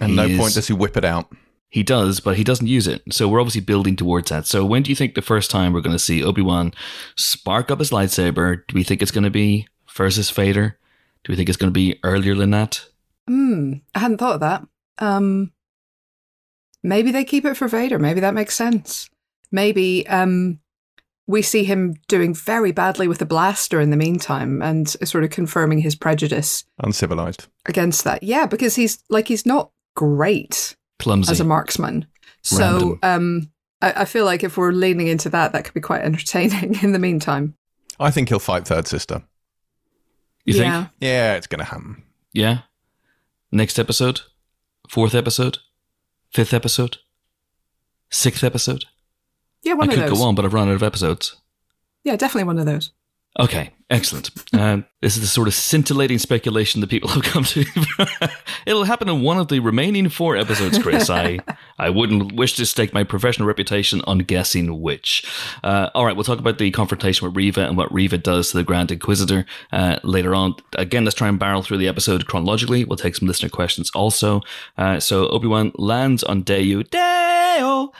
And 0.00 0.10
He 0.10 0.16
no 0.16 0.24
is- 0.24 0.38
point 0.40 0.54
does 0.54 0.66
he 0.66 0.72
whip 0.72 0.96
it 0.96 1.04
out. 1.04 1.32
He 1.74 1.82
does, 1.82 2.20
but 2.20 2.36
he 2.36 2.44
doesn't 2.44 2.68
use 2.68 2.86
it. 2.86 3.02
So 3.10 3.26
we're 3.26 3.40
obviously 3.40 3.60
building 3.60 3.96
towards 3.96 4.30
that. 4.30 4.46
So 4.46 4.64
when 4.64 4.84
do 4.84 4.92
you 4.92 4.94
think 4.94 5.16
the 5.16 5.22
first 5.22 5.50
time 5.50 5.72
we're 5.72 5.80
going 5.80 5.96
to 5.96 5.98
see 5.98 6.22
Obi 6.22 6.40
Wan 6.40 6.72
spark 7.16 7.68
up 7.68 7.80
his 7.80 7.90
lightsaber? 7.90 8.62
Do 8.68 8.76
we 8.76 8.84
think 8.84 9.02
it's 9.02 9.10
going 9.10 9.24
to 9.24 9.28
be 9.30 9.66
versus 9.92 10.30
Vader? 10.30 10.78
Do 11.24 11.32
we 11.32 11.36
think 11.36 11.48
it's 11.48 11.58
going 11.58 11.72
to 11.72 11.74
be 11.74 11.98
earlier 12.04 12.36
than 12.36 12.52
that? 12.52 12.86
Hmm, 13.26 13.72
I 13.92 13.98
hadn't 13.98 14.18
thought 14.18 14.36
of 14.36 14.40
that. 14.42 14.64
Um, 14.98 15.50
maybe 16.84 17.10
they 17.10 17.24
keep 17.24 17.44
it 17.44 17.56
for 17.56 17.66
Vader. 17.66 17.98
Maybe 17.98 18.20
that 18.20 18.34
makes 18.34 18.54
sense. 18.54 19.10
Maybe 19.50 20.06
um, 20.06 20.60
we 21.26 21.42
see 21.42 21.64
him 21.64 21.96
doing 22.06 22.34
very 22.34 22.70
badly 22.70 23.08
with 23.08 23.18
the 23.18 23.26
blaster 23.26 23.80
in 23.80 23.90
the 23.90 23.96
meantime, 23.96 24.62
and 24.62 24.88
sort 24.88 25.24
of 25.24 25.30
confirming 25.30 25.78
his 25.80 25.96
prejudice 25.96 26.62
Uncivilized. 26.84 27.48
against 27.66 28.04
that. 28.04 28.22
Yeah, 28.22 28.46
because 28.46 28.76
he's 28.76 29.02
like 29.10 29.26
he's 29.26 29.44
not 29.44 29.72
great 29.96 30.76
Clumsy. 30.98 31.30
as 31.32 31.40
a 31.40 31.44
marksman. 31.44 32.06
So 32.42 32.98
um, 33.02 33.50
I, 33.80 34.02
I 34.02 34.04
feel 34.04 34.24
like 34.24 34.44
if 34.44 34.56
we're 34.56 34.72
leaning 34.72 35.08
into 35.08 35.28
that, 35.30 35.52
that 35.52 35.64
could 35.64 35.74
be 35.74 35.80
quite 35.80 36.02
entertaining. 36.02 36.76
In 36.82 36.92
the 36.92 36.98
meantime, 36.98 37.56
I 37.98 38.10
think 38.10 38.28
he'll 38.28 38.38
fight 38.38 38.66
Third 38.66 38.86
Sister. 38.86 39.22
you 40.44 40.54
yeah. 40.54 40.82
think? 40.82 40.92
Yeah, 41.00 41.34
it's 41.34 41.46
going 41.46 41.60
to 41.60 41.64
happen. 41.64 42.02
Yeah. 42.32 42.60
Next 43.52 43.78
episode? 43.78 44.22
Fourth 44.88 45.14
episode? 45.14 45.58
Fifth 46.32 46.52
episode? 46.52 46.98
Sixth 48.10 48.44
episode? 48.44 48.84
Yeah, 49.62 49.74
one 49.74 49.88
I 49.88 49.92
of 49.92 49.98
could 49.98 50.10
those. 50.10 50.18
go 50.18 50.24
on, 50.24 50.34
but 50.34 50.44
I've 50.44 50.52
run 50.52 50.68
out 50.68 50.74
of 50.74 50.82
episodes. 50.82 51.36
Yeah, 52.02 52.16
definitely 52.16 52.44
one 52.44 52.58
of 52.58 52.66
those. 52.66 52.92
Okay, 53.38 53.72
excellent. 53.90 54.30
Uh, 54.52 54.82
this 55.02 55.16
is 55.16 55.22
the 55.22 55.26
sort 55.26 55.48
of 55.48 55.54
scintillating 55.54 56.18
speculation 56.18 56.80
that 56.80 56.88
people 56.88 57.08
have 57.10 57.24
come 57.24 57.42
to. 57.44 57.64
It'll 58.66 58.84
happen 58.84 59.08
in 59.08 59.22
one 59.22 59.38
of 59.38 59.48
the 59.48 59.58
remaining 59.58 60.08
four 60.08 60.36
episodes, 60.36 60.78
Chris. 60.78 61.10
I 61.10 61.40
I 61.76 61.90
wouldn't 61.90 62.36
wish 62.36 62.54
to 62.56 62.66
stake 62.66 62.94
my 62.94 63.02
professional 63.02 63.48
reputation 63.48 64.02
on 64.06 64.18
guessing 64.18 64.80
which. 64.80 65.24
Uh, 65.64 65.90
all 65.96 66.06
right, 66.06 66.14
we'll 66.14 66.24
talk 66.24 66.38
about 66.38 66.58
the 66.58 66.70
confrontation 66.70 67.26
with 67.26 67.36
Reva 67.36 67.66
and 67.66 67.76
what 67.76 67.92
Reva 67.92 68.18
does 68.18 68.52
to 68.52 68.56
the 68.56 68.62
Grand 68.62 68.92
Inquisitor 68.92 69.46
uh, 69.72 69.98
later 70.04 70.32
on. 70.36 70.54
Again, 70.78 71.04
let's 71.04 71.16
try 71.16 71.28
and 71.28 71.38
barrel 71.38 71.62
through 71.62 71.78
the 71.78 71.88
episode 71.88 72.26
chronologically. 72.26 72.84
We'll 72.84 72.96
take 72.96 73.16
some 73.16 73.26
listener 73.26 73.48
questions 73.48 73.90
also. 73.96 74.42
Uh, 74.78 75.00
so 75.00 75.28
Obi 75.28 75.48
Wan 75.48 75.72
lands 75.74 76.22
on 76.22 76.44
Daiyu. 76.44 76.88
Deo! 76.88 77.92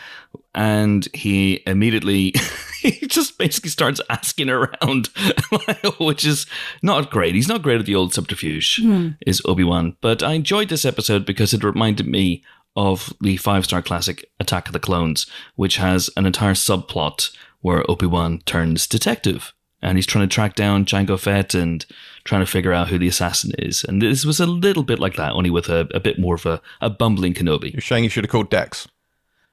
and 0.55 1.09
he 1.13 1.63
immediately 1.67 2.33
he 3.01 3.07
just 3.07 3.39
basically 3.39 3.71
starts 3.71 4.01
asking 4.11 4.51
around 4.51 5.07
which 5.99 6.25
is 6.25 6.47
not 6.83 7.11
great 7.11 7.35
he's 7.35 7.49
not 7.49 7.63
great 7.63 7.81
at 7.81 7.87
the 7.87 7.95
old 7.95 8.13
subterfuge 8.13 8.81
hmm. 8.83 9.09
is 9.27 9.41
obi-wan 9.47 9.97
but 10.03 10.23
i 10.23 10.33
enjoyed 10.35 10.69
this 10.69 10.85
episode 10.85 11.25
because 11.25 11.55
it 11.55 11.65
reminded 11.65 12.07
me 12.07 12.45
of 12.77 13.13
the 13.21 13.39
five 13.39 13.65
star 13.65 13.81
classic 13.81 14.31
attack 14.39 14.67
of 14.67 14.75
the 14.75 14.79
clones 14.79 15.27
which 15.57 15.77
has 15.77 16.11
an 16.17 16.27
entire 16.27 16.53
subplot 16.53 17.35
where 17.63 17.91
obi-wan 17.91 18.41
turns 18.45 18.87
detective 18.87 19.55
and 19.81 19.97
he's 19.99 20.07
trying 20.07 20.27
to 20.27 20.35
track 20.35 20.55
down 20.55 20.87
Jango 20.87 21.21
Fett 21.21 21.55
and 21.55 21.85
trying 22.25 22.41
to 22.41 22.51
figure 22.51 22.73
out 22.73 22.89
who 22.89 22.99
the 22.99 23.07
assassin 23.07 23.53
is. 23.59 23.85
And 23.85 24.01
this 24.01 24.25
was 24.25 24.41
a 24.41 24.47
little 24.47 24.83
bit 24.83 24.99
like 24.99 25.17
that, 25.17 25.33
only 25.33 25.51
with 25.51 25.69
a, 25.69 25.87
a 25.93 26.01
bit 26.01 26.19
more 26.19 26.37
of 26.37 26.47
a, 26.47 26.63
a 26.81 26.89
bumbling 26.89 27.35
Kenobi. 27.35 27.71
You're 27.71 27.83
saying 27.83 28.03
you 28.03 28.09
should 28.09 28.25
have 28.25 28.31
called 28.31 28.49
Dex. 28.49 28.89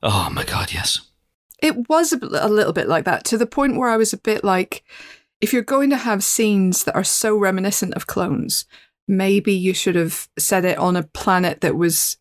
Oh 0.02 0.30
my 0.32 0.46
god, 0.46 0.72
yes. 0.72 1.02
It 1.62 1.88
was 1.90 2.12
a, 2.14 2.18
a 2.18 2.50
little 2.50 2.74
bit 2.74 2.88
like 2.88 3.06
that 3.06 3.24
to 3.26 3.38
the 3.38 3.46
point 3.46 3.78
where 3.78 3.90
I 3.90 3.98
was 3.98 4.14
a 4.14 4.18
bit 4.18 4.44
like, 4.44 4.84
if 5.40 5.54
you're 5.54 5.62
going 5.62 5.90
to 5.90 5.98
have 5.98 6.24
scenes 6.24 6.84
that 6.84 6.96
are 6.96 7.04
so 7.04 7.38
reminiscent 7.38 7.94
of 7.94 8.08
clones, 8.08 8.66
maybe 9.08 9.54
you 9.54 9.74
should 9.74 9.96
have 9.96 10.28
set 10.38 10.66
it 10.66 10.78
on 10.78 10.96
a 10.96 11.04
planet 11.04 11.62
that 11.62 11.76
was 11.76 12.18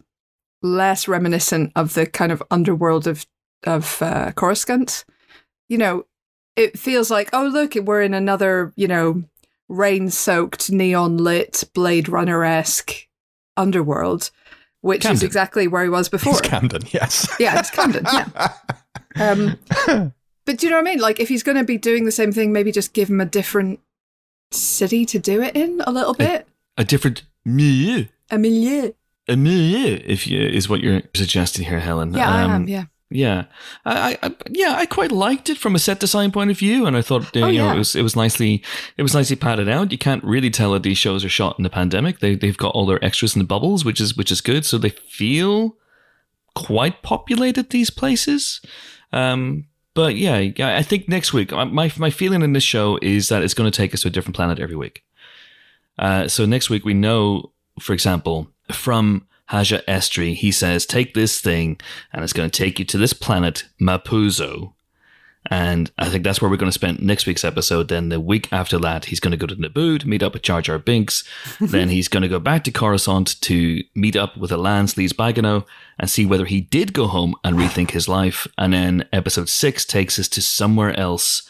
less 0.63 1.09
reminiscent 1.09 1.73
of 1.75 1.95
the 1.95 2.07
kind 2.07 2.33
of 2.33 2.43
underworld 2.51 3.07
of 3.07 3.27
of 3.65 4.01
uh, 4.01 4.33
Coruscant. 4.33 5.05
You 5.69 5.79
know, 5.79 6.07
it 6.57 6.79
feels 6.79 7.11
like, 7.11 7.31
oh 7.33 7.47
look, 7.47 7.75
we're 7.75 8.03
in 8.03 8.15
another, 8.15 8.73
you 8.77 8.89
know, 8.89 9.23
rain-soaked, 9.69 10.73
neon-lit, 10.73 11.65
Blade 11.75 12.09
Runner-esque 12.09 13.07
underworld, 13.57 14.31
which 14.81 15.05
is 15.05 15.23
exactly 15.23 15.69
where 15.69 15.85
he 15.85 15.91
was 15.91 16.09
before. 16.09 16.33
It's 16.33 16.41
Camden, 16.41 16.83
yes. 16.91 17.29
Yeah, 17.39 17.59
it's 17.59 17.71
Camden. 17.71 18.05
Yeah. 18.13 18.55
Um, 19.19 19.59
but 20.45 20.59
do 20.59 20.67
you 20.67 20.71
know 20.71 20.77
what 20.77 20.89
I 20.89 20.91
mean? 20.91 21.01
Like, 21.01 21.21
if 21.21 21.29
he's 21.29 21.43
going 21.43 21.57
to 21.59 21.65
be 21.65 21.79
doing 21.79 22.05
the 22.05 22.13
same 22.13 22.33
thing, 22.33 22.53
maybe 22.53 22.73
just 22.73 22.93
give 22.93 23.09
him 23.11 23.21
a 23.21 23.27
different 23.27 23.81
city 24.51 25.05
to 25.07 25.19
do 25.19 25.43
it 25.43 25.55
in 25.57 25.81
a 25.87 25.91
little 25.91 26.15
bit. 26.15 26.47
A 26.77 26.85
different 26.85 27.23
milieu. 27.45 28.07
A 28.31 28.39
milieu. 28.39 28.93
A 29.29 29.37
milieu, 29.37 30.01
if 30.05 30.27
you, 30.27 30.41
is 30.41 30.69
what 30.69 30.81
you're 30.81 31.03
suggesting 31.15 31.67
here, 31.67 31.81
Helen. 31.81 32.15
Yeah, 32.15 32.29
I 32.31 32.43
Um, 32.43 32.51
am. 32.51 32.69
Yeah. 32.69 32.85
Yeah, 33.13 33.47
I, 33.85 34.17
I, 34.23 34.33
yeah, 34.51 34.75
I 34.77 34.87
quite 34.87 35.11
liked 35.11 35.51
it 35.51 35.59
from 35.59 35.75
a 35.75 35.81
set 35.81 35.99
design 35.99 36.31
point 36.31 36.53
of 36.53 36.59
view, 36.59 36.87
and 36.87 36.97
I 36.97 37.03
thought 37.03 37.37
uh, 37.37 37.41
Oh, 37.41 37.47
know 37.47 37.49
yeah. 37.49 37.75
it 37.75 37.77
was 37.79 37.97
it 37.97 38.03
was 38.03 38.15
nicely 38.15 38.63
it 38.97 39.03
was 39.03 39.15
nicely 39.15 39.35
padded 39.35 39.69
out. 39.69 39.91
You 39.91 39.99
can't 39.99 40.23
really 40.23 40.49
tell 40.49 40.75
that 40.75 40.85
these 40.85 40.97
shows 40.97 41.25
are 41.25 41.29
shot 41.29 41.59
in 41.59 41.65
the 41.65 41.71
pandemic. 41.71 42.21
They 42.21 42.37
they've 42.37 42.57
got 42.57 42.73
all 42.73 42.87
their 42.87 43.05
extras 43.05 43.35
in 43.35 43.41
the 43.41 43.47
bubbles, 43.47 43.85
which 43.85 44.01
is 44.01 44.17
which 44.17 44.31
is 44.31 44.41
good. 44.41 44.65
So 44.65 44.79
they 44.79 44.91
feel 44.91 45.75
quite 46.55 47.03
populated 47.03 47.71
these 47.71 47.91
places. 47.91 48.61
Um, 49.13 49.67
but 49.95 50.17
yeah, 50.17 50.37
I 50.59 50.83
think 50.83 51.09
next 51.09 51.33
week 51.33 51.51
my 51.53 51.93
my 51.97 52.11
feeling 52.11 52.43
in 52.43 52.53
this 52.53 52.65
show 52.65 52.99
is 53.03 53.29
that 53.29 53.43
it's 53.43 53.55
going 53.55 53.71
to 53.71 53.77
take 53.77 53.93
us 53.93 54.03
to 54.03 54.09
a 54.09 54.11
different 54.11 54.37
planet 54.37 54.59
every 54.59 54.77
week. 54.77 55.05
Uh, 55.99 56.29
so 56.29 56.47
next 56.47 56.71
week 56.71 56.85
we 56.85 56.95
know, 56.95 57.53
for 57.79 57.93
example, 57.93 58.49
from 58.73 59.27
Haja 59.47 59.83
Estree, 59.89 60.35
he 60.35 60.53
says, 60.53 60.87
"Take 60.87 61.15
this 61.15 61.41
thing, 61.41 61.81
and 62.13 62.23
it's 62.23 62.33
going 62.33 62.49
to 62.49 62.57
take 62.57 62.79
you 62.79 62.85
to 62.87 62.99
this 62.99 63.13
planet, 63.13 63.65
Mapuzo." 63.81 64.75
And 65.47 65.91
I 65.97 66.09
think 66.09 66.23
that's 66.23 66.43
where 66.43 66.51
we're 66.51 66.59
going 66.59 66.69
to 66.69 66.73
spend 66.73 67.01
next 67.01 67.27
week's 67.27 67.45
episode. 67.45 67.89
Then 67.89 68.11
the 68.11 68.21
week 68.21 68.53
after 68.53 68.79
that, 68.81 69.07
he's 69.07 69.21
going 69.21 69.31
to 69.33 69.39
go 69.39 69.47
to 69.47 69.57
Naboo 69.57 69.99
to 70.01 70.09
meet 70.09 70.23
up 70.23 70.35
with 70.35 70.43
Jar 70.43 70.61
Jar 70.61 70.79
Binks. 70.79 71.25
then 71.61 71.89
he's 71.89 72.09
going 72.09 72.23
to 72.23 72.29
go 72.29 72.39
back 72.39 72.63
to 72.65 72.71
Coruscant 72.71 73.41
to 73.43 73.83
meet 73.95 74.17
up 74.17 74.37
with 74.37 74.53
Elan 74.53 74.87
Sleazebaggano 74.87 75.65
and 75.99 76.11
see 76.11 76.27
whether 76.27 76.45
he 76.45 76.61
did 76.61 76.93
go 76.93 77.07
home 77.07 77.35
and 77.43 77.57
rethink 77.57 77.93
his 77.93 78.09
life. 78.09 78.47
And 78.59 78.73
then 78.73 79.09
episode 79.13 79.49
six 79.49 79.85
takes 79.85 80.19
us 80.19 80.29
to 80.29 80.43
somewhere 80.43 80.99
else 80.99 81.49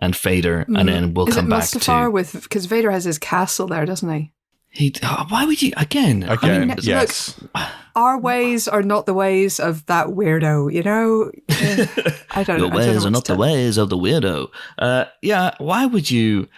and 0.00 0.16
Vader, 0.16 0.60
and 0.60 0.76
mm. 0.76 0.86
then 0.86 1.14
we'll 1.14 1.28
Is 1.28 1.34
come 1.34 1.48
back 1.48 1.64
Mustafar 1.64 2.06
to. 2.06 2.10
with 2.10 2.32
because 2.32 2.66
Vader 2.66 2.90
has 2.90 3.04
his 3.04 3.18
castle 3.18 3.66
there, 3.66 3.84
doesn't 3.84 4.08
he? 4.08 4.32
He, 4.72 4.92
oh, 5.02 5.26
why 5.28 5.44
would 5.44 5.60
you 5.60 5.72
again? 5.76 6.22
I 6.22 6.34
Again, 6.34 6.60
mean, 6.60 6.68
look, 6.68 6.84
yes. 6.84 7.38
Our 7.96 8.18
ways 8.20 8.68
are 8.68 8.82
not 8.82 9.04
the 9.04 9.14
ways 9.14 9.58
of 9.58 9.84
that 9.86 10.06
weirdo. 10.06 10.72
You 10.72 10.84
know, 10.84 11.32
I 12.30 12.44
don't. 12.44 12.58
Your 12.58 12.68
I 12.68 12.68
don't 12.68 12.70
know 12.70 12.76
ways 12.76 13.04
are 13.04 13.10
not 13.10 13.24
the 13.24 13.36
ways 13.36 13.76
of 13.78 13.90
the 13.90 13.98
weirdo. 13.98 14.48
Uh, 14.78 15.06
yeah, 15.22 15.54
why 15.58 15.86
would 15.86 16.08
you? 16.08 16.48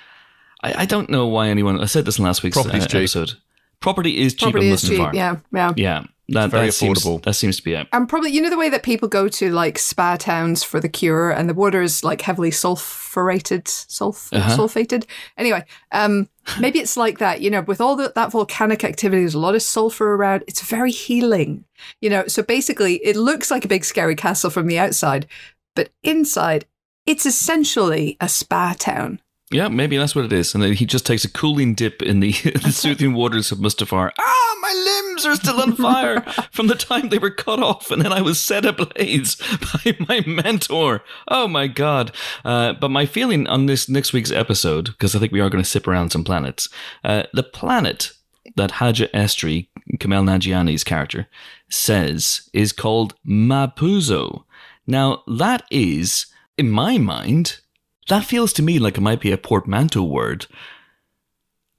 I, 0.62 0.82
I 0.82 0.84
don't 0.84 1.08
know 1.08 1.26
why 1.26 1.48
anyone. 1.48 1.80
I 1.80 1.86
said 1.86 2.04
this 2.04 2.18
in 2.18 2.24
last 2.24 2.42
week's 2.42 2.58
uh, 2.58 2.68
episode. 2.70 3.32
Property 3.80 4.20
is 4.20 4.34
cheap 4.34 4.52
Property 4.52 4.68
in 4.68 4.74
is 4.74 4.82
cheap. 4.82 5.00
Mustafar. 5.00 5.14
Yeah, 5.14 5.36
yeah. 5.50 5.72
yeah, 5.76 6.04
that, 6.28 6.50
very 6.50 6.66
that 6.66 6.72
seems- 6.72 7.00
affordable. 7.04 7.22
that 7.24 7.34
seems 7.34 7.56
to 7.56 7.62
be 7.62 7.74
it. 7.74 7.88
And 7.92 8.08
probably, 8.08 8.30
you 8.30 8.40
know, 8.40 8.50
the 8.50 8.56
way 8.58 8.70
that 8.70 8.82
people 8.82 9.08
go 9.08 9.28
to 9.28 9.50
like 9.52 9.78
spa 9.78 10.16
towns 10.16 10.62
for 10.62 10.80
the 10.80 10.88
cure, 10.88 11.30
and 11.30 11.48
the 11.48 11.54
water 11.54 11.82
is 11.82 12.04
like 12.04 12.20
heavily 12.22 12.50
sulfurated, 12.50 13.64
sulf- 13.64 14.32
Uh-huh. 14.32 14.56
sulfated. 14.56 15.04
Anyway, 15.36 15.64
um, 15.92 16.28
maybe 16.60 16.78
it's 16.78 16.96
like 16.96 17.18
that. 17.18 17.40
You 17.40 17.50
know, 17.50 17.62
with 17.62 17.80
all 17.80 17.96
the, 17.96 18.12
that 18.14 18.32
volcanic 18.32 18.84
activity, 18.84 19.22
there's 19.22 19.34
a 19.34 19.38
lot 19.38 19.54
of 19.54 19.62
sulfur 19.62 20.14
around. 20.14 20.44
It's 20.46 20.60
very 20.62 20.90
healing. 20.92 21.64
You 22.00 22.10
know, 22.10 22.26
so 22.26 22.42
basically, 22.42 22.96
it 23.04 23.16
looks 23.16 23.50
like 23.50 23.64
a 23.64 23.68
big 23.68 23.84
scary 23.84 24.14
castle 24.16 24.50
from 24.50 24.66
the 24.68 24.78
outside, 24.78 25.26
but 25.74 25.90
inside, 26.02 26.66
it's 27.06 27.26
essentially 27.26 28.16
a 28.20 28.28
spa 28.28 28.74
town. 28.78 29.20
Yeah, 29.52 29.68
maybe 29.68 29.98
that's 29.98 30.14
what 30.14 30.24
it 30.24 30.32
is. 30.32 30.54
And 30.54 30.62
then 30.62 30.72
he 30.72 30.86
just 30.86 31.04
takes 31.06 31.24
a 31.24 31.30
cooling 31.30 31.74
dip 31.74 32.02
in 32.02 32.20
the, 32.20 32.32
the 32.62 32.72
soothing 32.72 33.12
waters 33.12 33.52
of 33.52 33.58
Mustafar. 33.58 34.10
Ah, 34.18 34.56
my 34.60 34.72
limbs 34.72 35.26
are 35.26 35.36
still 35.36 35.60
on 35.60 35.76
fire 35.76 36.22
from 36.50 36.68
the 36.68 36.74
time 36.74 37.08
they 37.08 37.18
were 37.18 37.30
cut 37.30 37.62
off, 37.62 37.90
and 37.90 38.02
then 38.02 38.12
I 38.12 38.22
was 38.22 38.40
set 38.40 38.64
ablaze 38.64 39.36
by 39.84 39.96
my 40.08 40.24
mentor. 40.26 41.02
Oh 41.28 41.46
my 41.48 41.66
god! 41.66 42.12
Uh, 42.44 42.72
but 42.72 42.90
my 42.90 43.04
feeling 43.06 43.46
on 43.46 43.66
this 43.66 43.88
next 43.88 44.12
week's 44.12 44.32
episode, 44.32 44.86
because 44.86 45.14
I 45.14 45.18
think 45.18 45.32
we 45.32 45.40
are 45.40 45.50
going 45.50 45.62
to 45.62 45.68
sip 45.68 45.86
around 45.86 46.10
some 46.10 46.24
planets, 46.24 46.68
uh, 47.04 47.24
the 47.32 47.42
planet 47.42 48.12
that 48.56 48.72
Haja 48.72 49.08
Estree, 49.14 49.68
Kumail 49.98 50.24
Nanjiani's 50.24 50.84
character, 50.84 51.28
says 51.68 52.48
is 52.52 52.72
called 52.72 53.14
Mapuzo. 53.26 54.44
Now 54.86 55.22
that 55.26 55.64
is, 55.70 56.26
in 56.56 56.70
my 56.70 56.98
mind, 56.98 57.60
that 58.08 58.24
feels 58.24 58.52
to 58.54 58.62
me 58.62 58.78
like 58.78 58.96
it 58.98 59.00
might 59.02 59.20
be 59.20 59.30
a 59.32 59.38
portmanteau 59.38 60.02
word 60.02 60.46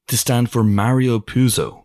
to 0.08 0.18
stand 0.18 0.50
for 0.52 0.64
Mario 0.64 1.20
Puzo. 1.20 1.84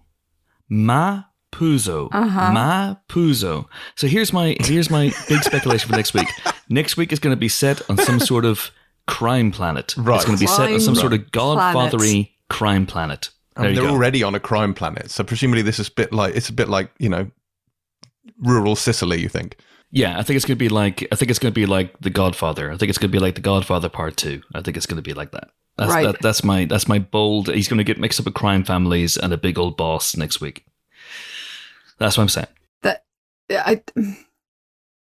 Ma 0.68 1.24
Puzo. 1.52 2.08
Uh-huh. 2.12 2.52
Ma 2.52 2.96
Puzo. 3.08 3.66
So 3.96 4.06
here's 4.06 4.32
my 4.32 4.56
here's 4.60 4.90
my 4.90 5.12
big 5.28 5.42
speculation 5.42 5.88
for 5.88 5.96
next 5.96 6.14
week. 6.14 6.28
Next 6.70 6.98
week 6.98 7.12
is 7.12 7.18
going 7.18 7.34
to 7.34 7.40
be 7.40 7.48
set 7.48 7.80
on 7.88 7.96
some 7.96 8.20
sort 8.20 8.44
of 8.44 8.70
crime 9.06 9.50
planet. 9.50 9.94
Right. 9.96 10.16
It's 10.16 10.26
going 10.26 10.36
to 10.36 10.42
be 10.42 10.46
set 10.46 10.70
on 10.70 10.80
some 10.80 10.92
Crime 10.92 11.00
sort 11.00 11.12
of 11.14 11.32
planet. 11.32 11.94
godfathery 11.94 12.28
crime 12.50 12.84
planet. 12.84 13.30
There 13.56 13.64
And 13.64 13.74
you 13.74 13.80
they're 13.80 13.88
go. 13.90 13.94
already 13.94 14.22
on 14.22 14.34
a 14.34 14.40
crime 14.40 14.74
planet, 14.74 15.10
so 15.10 15.24
presumably 15.24 15.62
this 15.62 15.78
is 15.78 15.88
a 15.88 15.92
bit 15.92 16.12
like 16.12 16.36
it's 16.36 16.50
a 16.50 16.52
bit 16.52 16.68
like 16.68 16.90
you 16.98 17.08
know, 17.08 17.30
rural 18.40 18.76
Sicily. 18.76 19.18
You 19.18 19.30
think? 19.30 19.56
Yeah, 19.90 20.18
I 20.18 20.22
think 20.22 20.36
it's 20.36 20.44
going 20.44 20.56
to 20.58 20.64
be 20.64 20.68
like 20.68 21.06
I 21.10 21.16
think 21.16 21.30
it's 21.30 21.38
going 21.38 21.52
to 21.52 21.58
be 21.60 21.66
like 21.66 21.98
The 22.00 22.10
Godfather. 22.10 22.70
I 22.70 22.76
think 22.76 22.90
it's 22.90 22.98
going 22.98 23.10
to 23.10 23.16
be 23.16 23.20
like 23.22 23.34
The 23.36 23.40
Godfather 23.40 23.88
Part 23.88 24.16
Two. 24.16 24.42
I 24.54 24.60
think 24.60 24.76
it's 24.76 24.86
going 24.86 24.96
to 24.96 25.02
be 25.02 25.14
like 25.14 25.30
that. 25.32 25.50
That's 25.76 25.90
Right. 25.92 26.06
that, 26.06 26.20
that's 26.20 26.42
my 26.44 26.64
that's 26.66 26.88
my 26.88 26.98
bold. 26.98 27.48
He's 27.48 27.68
going 27.68 27.78
to 27.78 27.84
get 27.84 27.98
mixed 27.98 28.18
up 28.20 28.26
with 28.26 28.34
crime 28.34 28.64
families 28.64 29.16
and 29.16 29.32
a 29.32 29.36
big 29.38 29.58
old 29.58 29.76
boss 29.76 30.16
next 30.16 30.40
week. 30.40 30.66
That's 31.98 32.16
what 32.16 32.22
I'm 32.22 32.28
saying. 32.28 32.46
that 32.82 33.04
I, 33.50 33.82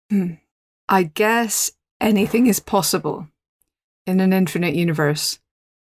Hmm. 0.09 0.33
I 0.89 1.03
guess 1.03 1.71
anything 1.99 2.47
is 2.47 2.59
possible 2.59 3.27
in 4.05 4.19
an 4.19 4.33
infinite 4.33 4.75
universe. 4.75 5.39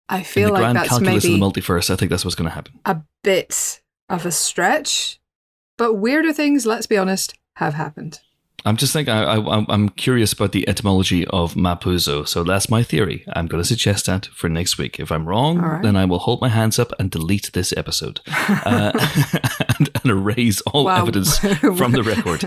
I 0.09 0.23
feel 0.23 0.49
In 0.49 0.49
the 0.49 0.53
like 0.55 0.61
grand 0.63 0.77
that's 0.77 0.89
calculus 0.91 1.25
maybe 1.25 1.35
of 1.35 1.41
the 1.41 1.61
multiverse, 1.61 1.91
I 1.91 1.97
think 1.97 2.11
that's 2.11 2.25
what's 2.25 2.35
going 2.35 2.49
to 2.49 2.55
happen. 2.55 2.79
a 2.85 2.99
bit 3.23 3.81
of 4.09 4.27
a 4.27 4.31
stretch, 4.31 5.19
but 5.79 5.95
weirder 5.95 6.33
things, 6.33 6.67
let's 6.67 6.87
be 6.87 6.97
honest, 6.99 7.35
have 7.57 7.75
happened. 7.75 8.21
I'm 8.67 8.77
just 8.79 8.93
thinking. 8.95 9.13
I, 9.13 9.23
I, 9.25 9.37
I'm- 9.39 9.67
I'm 9.69 9.89
curious 9.91 10.33
about 10.33 10.53
the 10.53 10.67
etymology 10.69 11.27
of 11.27 11.55
Mapuzo, 11.55 12.27
so 12.27 12.43
that's 12.45 12.71
my 12.71 12.83
theory. 12.83 13.25
I'm 13.35 13.47
going 13.47 13.63
to 13.63 13.69
suggest 13.69 14.07
that 14.07 14.27
for 14.27 14.49
next 14.49 14.79
week. 14.79 14.99
If 14.99 15.13
I'm 15.13 15.29
wrong, 15.29 15.59
right. 15.59 15.83
then 15.83 15.97
I 15.97 16.07
will 16.07 16.19
hold 16.21 16.41
my 16.41 16.49
hands 16.49 16.79
up 16.79 16.93
and 16.99 17.11
delete 17.11 17.51
this 17.53 17.75
episode 17.77 18.21
uh, 18.29 18.93
and, 19.79 19.91
and 20.03 20.07
erase 20.07 20.61
all 20.63 20.87
Wow. 20.87 21.03
evidence 21.03 21.39
from 21.79 21.93
the 21.93 22.03
record. 22.03 22.43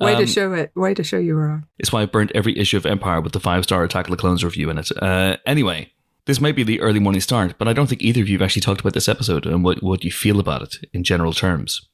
way 0.00 0.14
to 0.14 0.20
Um, 0.22 0.26
show 0.26 0.52
it. 0.54 0.72
Way 0.74 0.94
to 0.94 1.04
show 1.04 1.18
you 1.18 1.34
were 1.34 1.48
wrong. 1.48 1.66
It's 1.78 1.92
why 1.92 2.02
I 2.02 2.06
burnt 2.06 2.32
every 2.34 2.58
issue 2.58 2.76
of 2.78 2.86
Empire 2.86 3.20
with 3.20 3.32
the 3.32 3.40
five 3.40 3.64
star 3.64 3.84
Attack 3.84 4.06
of 4.06 4.10
the 4.12 4.16
Clones 4.16 4.42
review 4.44 4.70
in 4.70 4.78
it. 4.78 4.90
Uh, 5.02 5.36
anyway, 5.44 5.92
this 6.24 6.40
might 6.40 6.56
be 6.56 6.62
the 6.62 6.80
early 6.80 7.00
morning 7.00 7.20
start, 7.20 7.54
but 7.58 7.68
I 7.68 7.72
don't 7.74 7.86
think 7.86 8.00
either 8.02 8.22
of 8.22 8.28
you 8.28 8.38
have 8.38 8.44
actually 8.46 8.62
talked 8.62 8.80
about 8.80 8.94
this 8.94 9.08
episode 9.08 9.44
and 9.46 9.62
what, 9.62 9.82
what 9.82 10.04
you 10.04 10.10
feel 10.10 10.40
about 10.40 10.62
it 10.62 10.76
in 10.94 11.04
general 11.04 11.32
terms. 11.34 11.86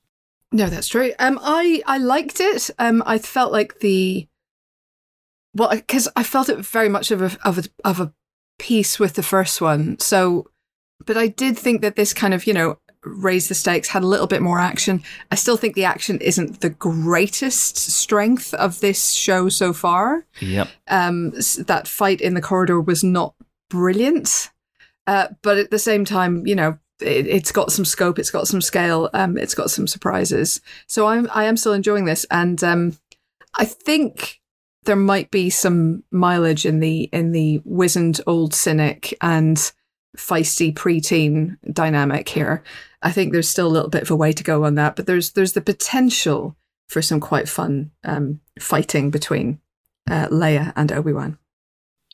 No, 0.53 0.69
that's 0.69 0.89
true. 0.89 1.13
Um, 1.19 1.39
I 1.43 1.83
I 1.87 1.99
liked 1.99 2.41
it. 2.41 2.71
Um, 2.79 3.03
I 3.07 3.19
felt 3.19 3.53
like 3.53 3.81
the 3.81 4.29
well, 5.55 5.71
because 5.71 6.09
I 6.17 6.23
felt 6.23 6.49
it 6.49 6.59
very 6.59 6.89
much 6.89 7.11
of 7.11 7.23
a 7.23 7.37
of 7.45 7.59
a 7.59 7.65
of 7.85 8.01
a 8.01 8.13
piece 8.59 8.99
with 8.99 9.15
the 9.15 9.23
first 9.23 9.61
one. 9.61 9.99
So, 9.99 10.49
but 11.05 11.17
I 11.17 11.29
did 11.29 11.59
think 11.59 11.81
that 11.83 11.97
this 11.97 12.13
kind 12.15 12.35
of 12.35 12.47
you 12.47 12.55
know 12.55 12.79
raised 13.05 13.51
the 13.51 13.55
stakes, 13.55 13.89
had 13.89 14.03
a 14.03 14.07
little 14.07 14.27
bit 14.27 14.43
more 14.43 14.59
action. 14.59 15.03
I 15.31 15.35
still 15.35 15.57
think 15.57 15.75
the 15.75 15.85
action 15.85 16.21
isn't 16.21 16.61
the 16.61 16.71
greatest 16.71 17.77
strength 17.77 18.55
of 18.55 18.81
this 18.81 19.13
show 19.13 19.49
so 19.49 19.73
far. 19.73 20.27
Yep. 20.41 20.69
Um, 20.89 21.33
that 21.67 21.87
fight 21.87 22.21
in 22.21 22.35
the 22.35 22.41
corridor 22.41 22.81
was 22.81 23.05
not 23.05 23.35
brilliant, 23.71 24.51
uh, 25.07 25.29
but 25.43 25.59
at 25.59 25.71
the 25.71 25.79
same 25.79 26.05
time, 26.05 26.47
you 26.47 26.55
know, 26.55 26.79
it, 27.01 27.27
it's 27.27 27.53
got 27.53 27.73
some 27.73 27.85
scope, 27.85 28.19
it's 28.19 28.31
got 28.31 28.49
some 28.49 28.61
scale, 28.61 29.11
um, 29.15 29.37
it's 29.37 29.55
got 29.55 29.71
some 29.71 29.87
surprises. 29.87 30.61
So 30.87 31.07
I'm 31.07 31.29
I 31.35 31.45
am 31.45 31.57
still 31.57 31.73
enjoying 31.73 32.05
this, 32.05 32.25
and 32.31 32.63
um, 32.63 32.99
I 33.55 33.65
think 33.65 34.41
there 34.85 34.97
might 34.97 35.31
be 35.31 35.51
some 35.51 36.05
mileage 36.11 36.67
in 36.67 36.81
the 36.81 37.09
in 37.13 37.33
the 37.33 37.61
wizened 37.65 38.21
old 38.27 38.55
cynic 38.55 39.17
and 39.21 39.73
feisty 40.17 40.73
preteen 40.73 41.57
dynamic 41.73 42.29
here. 42.29 42.63
I 43.03 43.13
think 43.13 43.33
there's 43.33 43.49
still 43.49 43.67
a 43.67 43.69
little 43.69 43.91
bit 43.91 44.03
of 44.03 44.11
a 44.11 44.17
way 44.17 44.33
to 44.33 44.45
go 44.45 44.65
on 44.65 44.75
that, 44.77 44.97
but 44.97 45.07
there's 45.07 45.33
there's 45.33 45.53
the 45.53 45.61
potential 45.61 46.57
for 46.89 47.03
some 47.03 47.21
quite 47.21 47.49
fun 47.49 47.91
um, 48.05 48.41
fighting 48.59 49.11
between 49.11 49.59
uh, 50.09 50.29
Leia 50.29 50.73
and 50.77 50.93
Obi 50.93 51.13
Wan. 51.13 51.39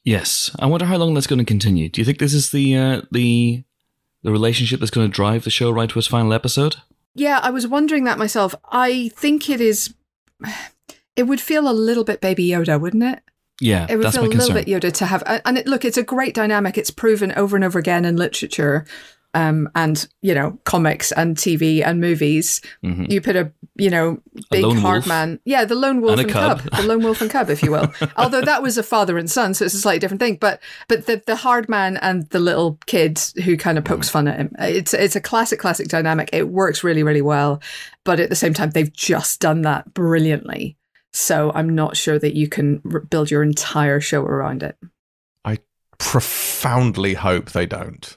Yes. 0.04 0.50
I 0.58 0.66
wonder 0.66 0.86
how 0.86 0.96
long 0.96 1.14
that's 1.14 1.26
going 1.26 1.40
to 1.40 1.44
continue. 1.44 1.88
Do 1.88 2.00
you 2.00 2.04
think 2.04 2.18
this 2.18 2.34
is 2.34 2.50
the 2.50 2.76
uh, 2.76 3.02
the 3.10 3.64
the 4.22 4.32
relationship 4.32 4.80
that's 4.80 4.90
going 4.90 5.06
to 5.08 5.14
drive 5.14 5.44
the 5.44 5.50
show 5.50 5.70
right 5.70 5.88
to 5.90 5.98
its 5.98 6.08
final 6.08 6.32
episode? 6.32 6.76
Yeah, 7.14 7.40
I 7.42 7.50
was 7.50 7.66
wondering 7.66 8.04
that 8.04 8.18
myself. 8.18 8.54
I 8.70 9.10
think 9.16 9.48
it 9.50 9.60
is. 9.60 9.94
It 11.16 11.24
would 11.24 11.40
feel 11.40 11.68
a 11.68 11.72
little 11.74 12.04
bit 12.04 12.20
Baby 12.22 12.46
Yoda, 12.48 12.80
wouldn't 12.80 13.02
it? 13.02 13.20
Yeah, 13.60 13.84
It 13.90 13.96
would 13.96 14.06
that's 14.06 14.14
feel 14.16 14.22
my 14.22 14.28
a 14.28 14.30
little 14.30 14.54
concern. 14.54 14.64
bit 14.64 14.82
Yoda 14.82 14.92
to 14.94 15.06
have, 15.06 15.22
and 15.44 15.58
it, 15.58 15.66
look, 15.66 15.84
it's 15.84 15.98
a 15.98 16.02
great 16.04 16.34
dynamic. 16.34 16.78
It's 16.78 16.90
proven 16.92 17.32
over 17.32 17.56
and 17.56 17.64
over 17.64 17.78
again 17.78 18.06
in 18.06 18.16
literature, 18.16 18.86
um, 19.34 19.68
and 19.74 20.06
you 20.22 20.34
know, 20.34 20.58
comics 20.64 21.12
and 21.12 21.36
TV 21.36 21.84
and 21.84 22.00
movies. 22.00 22.60
Mhm. 22.84 23.10
You 23.10 23.20
put 23.20 23.36
a, 23.36 23.52
you 23.76 23.88
know, 23.90 24.20
big 24.50 24.64
hard 24.64 24.82
wolf. 25.02 25.06
man, 25.06 25.38
yeah, 25.44 25.64
the 25.64 25.74
lone 25.74 26.00
wolf 26.00 26.12
And 26.18 26.22
and, 26.22 26.30
cub. 26.30 26.60
cub. 26.62 26.72
the 26.76 26.82
lone 26.88 27.02
wolf 27.02 27.20
and 27.20 27.30
cub, 27.30 27.48
if 27.50 27.62
you 27.62 27.70
will. 27.70 27.92
Although 28.16 28.40
that 28.42 28.62
was 28.62 28.76
a 28.76 28.82
father 28.82 29.16
and 29.18 29.30
son, 29.30 29.54
so 29.54 29.64
it's 29.64 29.74
a 29.74 29.78
slightly 29.78 30.00
different 30.00 30.20
thing. 30.20 30.36
But 30.40 30.60
but 30.88 31.06
the 31.06 31.22
the 31.26 31.36
hard 31.36 31.68
man 31.68 31.96
and 31.98 32.28
the 32.30 32.40
little 32.40 32.78
kid 32.86 33.20
who 33.44 33.56
kind 33.56 33.78
of 33.78 33.84
pokes 33.84 34.08
fun 34.08 34.26
at 34.28 34.36
him. 34.36 34.54
It's 34.58 34.92
it's 34.94 35.16
a 35.16 35.20
classic 35.20 35.58
classic 35.60 35.88
dynamic. 35.88 36.30
It 36.32 36.48
works 36.48 36.82
really 36.82 37.02
really 37.02 37.22
well, 37.22 37.62
but 38.04 38.18
at 38.20 38.30
the 38.30 38.36
same 38.36 38.52
time, 38.54 38.70
they've 38.70 38.92
just 38.92 39.40
done 39.40 39.62
that 39.62 39.94
brilliantly. 39.94 40.76
So 41.12 41.50
I'm 41.54 41.74
not 41.74 41.96
sure 41.96 42.18
that 42.18 42.34
you 42.36 42.48
can 42.48 42.80
r- 42.92 43.00
build 43.00 43.30
your 43.30 43.42
entire 43.42 44.00
show 44.00 44.22
around 44.22 44.62
it. 44.62 44.76
I 45.44 45.58
profoundly 45.98 47.14
hope 47.14 47.50
they 47.52 47.66
don't. 47.66 48.16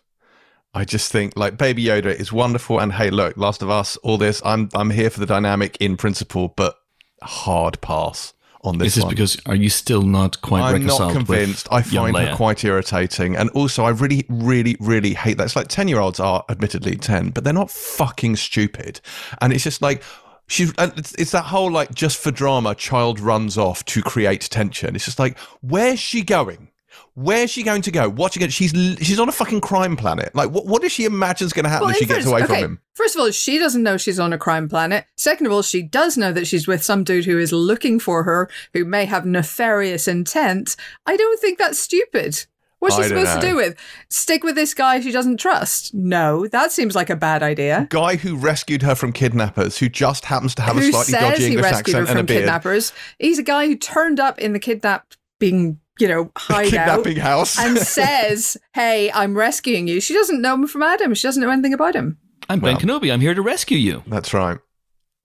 I 0.73 0.85
just 0.85 1.11
think 1.11 1.37
like 1.37 1.57
Baby 1.57 1.85
Yoda 1.85 2.13
is 2.13 2.33
wonderful, 2.33 2.79
and 2.79 2.93
hey, 2.93 3.11
look, 3.11 3.37
Last 3.37 3.61
of 3.61 3.69
Us, 3.69 3.95
all 3.97 4.17
this. 4.17 4.41
I'm 4.43 4.69
I'm 4.73 4.89
here 4.89 5.09
for 5.09 5.19
the 5.19 5.25
dynamic 5.25 5.77
in 5.79 5.97
principle, 5.97 6.53
but 6.55 6.77
hard 7.21 7.79
pass 7.81 8.33
on 8.63 8.77
this 8.77 8.89
Is 8.89 8.95
this 8.95 9.03
one. 9.03 9.11
because 9.11 9.41
are 9.45 9.55
you 9.55 9.69
still 9.69 10.01
not 10.01 10.41
quite 10.41 10.61
I'm 10.61 10.85
not 10.85 11.11
convinced. 11.11 11.67
I 11.71 11.81
find 11.81 12.17
her 12.17 12.35
quite 12.35 12.63
irritating, 12.63 13.35
and 13.35 13.49
also 13.51 13.83
I 13.83 13.89
really, 13.89 14.25
really, 14.29 14.75
really 14.79 15.13
hate 15.13 15.37
that. 15.37 15.43
It's 15.45 15.55
like 15.55 15.67
ten 15.67 15.87
year 15.87 15.99
olds 15.99 16.19
are 16.19 16.43
admittedly 16.49 16.95
ten, 16.95 17.29
but 17.29 17.43
they're 17.43 17.53
not 17.53 17.69
fucking 17.69 18.37
stupid, 18.37 19.01
and 19.41 19.53
it's 19.53 19.63
just 19.63 19.81
like. 19.81 20.03
She, 20.45 20.67
it's, 20.77 21.15
it's 21.15 21.31
that 21.31 21.45
whole 21.45 21.71
like 21.71 21.95
just 21.95 22.17
for 22.17 22.29
drama, 22.29 22.75
child 22.75 23.21
runs 23.21 23.57
off 23.57 23.85
to 23.85 24.01
create 24.01 24.41
tension. 24.41 24.93
It's 24.93 25.05
just 25.05 25.17
like, 25.17 25.39
where's 25.61 25.99
she 25.99 26.21
going? 26.21 26.67
Where's 27.15 27.51
she 27.51 27.63
going 27.63 27.81
to 27.83 27.91
go? 27.91 28.09
What's 28.09 28.33
she 28.33 28.39
going? 28.39 28.49
She's 28.49 28.71
she's 29.01 29.19
on 29.19 29.29
a 29.29 29.31
fucking 29.31 29.61
crime 29.61 29.95
planet. 29.95 30.33
Like, 30.33 30.49
what 30.51 30.65
what 30.65 30.81
does 30.81 30.91
she 30.91 31.05
imagine 31.05 31.45
is 31.45 31.53
going 31.53 31.63
to 31.65 31.69
happen 31.69 31.89
if 31.89 31.97
she 31.97 32.03
in 32.03 32.07
gets 32.07 32.19
first- 32.19 32.27
away 32.29 32.43
from 32.45 32.55
him? 32.55 32.79
First 32.95 33.15
of 33.15 33.21
all, 33.21 33.31
she 33.31 33.57
doesn't 33.57 33.81
know 33.81 33.97
she's 33.97 34.19
on 34.19 34.33
a 34.33 34.37
crime 34.37 34.69
planet. 34.69 35.05
Second 35.17 35.47
of 35.47 35.51
all, 35.51 35.63
she 35.63 35.81
does 35.81 36.15
know 36.17 36.31
that 36.31 36.45
she's 36.45 36.67
with 36.67 36.83
some 36.83 37.03
dude 37.03 37.25
who 37.25 37.39
is 37.39 37.51
looking 37.51 37.99
for 37.99 38.23
her, 38.23 38.49
who 38.73 38.85
may 38.85 39.05
have 39.05 39.25
nefarious 39.25 40.07
intent. 40.07 40.75
I 41.05 41.17
don't 41.17 41.39
think 41.39 41.57
that's 41.57 41.79
stupid. 41.79 42.45
What's 42.83 42.97
she 42.97 43.03
supposed 43.03 43.39
to 43.39 43.47
do 43.47 43.55
with? 43.55 43.77
Stick 44.09 44.43
with 44.43 44.55
this 44.55 44.73
guy 44.73 44.99
she 44.99 45.11
doesn't 45.11 45.39
trust? 45.39 45.93
No, 45.93 46.47
that 46.47 46.69
seems 46.73 46.95
like 46.95 47.09
a 47.09 47.15
bad 47.15 47.41
idea. 47.41 47.87
Guy 47.89 48.17
who 48.17 48.35
rescued 48.35 48.81
her 48.81 48.93
from 48.93 49.13
kidnappers, 49.13 49.77
who 49.77 49.87
just 49.87 50.25
happens 50.25 50.53
to 50.55 50.61
have 50.63 50.75
a 50.75 50.81
who 50.81 50.91
slightly 50.91 51.13
says 51.13 51.21
dodgy 51.21 51.43
he 51.43 51.47
English 51.51 51.63
rescued 51.63 51.95
her 51.95 52.01
accent 52.01 52.09
and 52.09 52.19
a 52.19 52.19
from 52.19 52.25
beard. 52.25 52.39
kidnappers? 52.41 52.91
He's 53.19 53.39
a 53.39 53.43
guy 53.43 53.67
who 53.67 53.77
turned 53.77 54.19
up 54.19 54.37
in 54.37 54.51
the 54.51 54.59
kidnapping, 54.59 55.79
you 55.99 56.07
know, 56.07 56.31
hideout. 56.37 56.69
Kidnapping 56.69 57.17
house. 57.17 57.57
and 57.59 57.77
says, 57.97 58.57
"Hey, 58.73 59.11
I'm 59.13 59.35
rescuing 59.37 59.87
you." 59.87 60.01
She 60.01 60.13
doesn't 60.13 60.41
know 60.41 60.53
him 60.55 60.67
from 60.67 60.83
Adam. 60.83 61.13
She 61.13 61.27
doesn't 61.27 61.41
know 61.41 61.49
anything 61.51 61.73
about 61.73 61.95
him. 61.95 62.17
I'm 62.49 62.59
Ben 62.59 62.73
Well- 62.75 62.99
Kenobi. 62.99 63.11
I'm 63.13 63.21
here 63.21 63.33
to 63.33 63.41
rescue 63.41 63.77
you. 63.77 64.03
That's 64.07 64.33
right. 64.33 64.57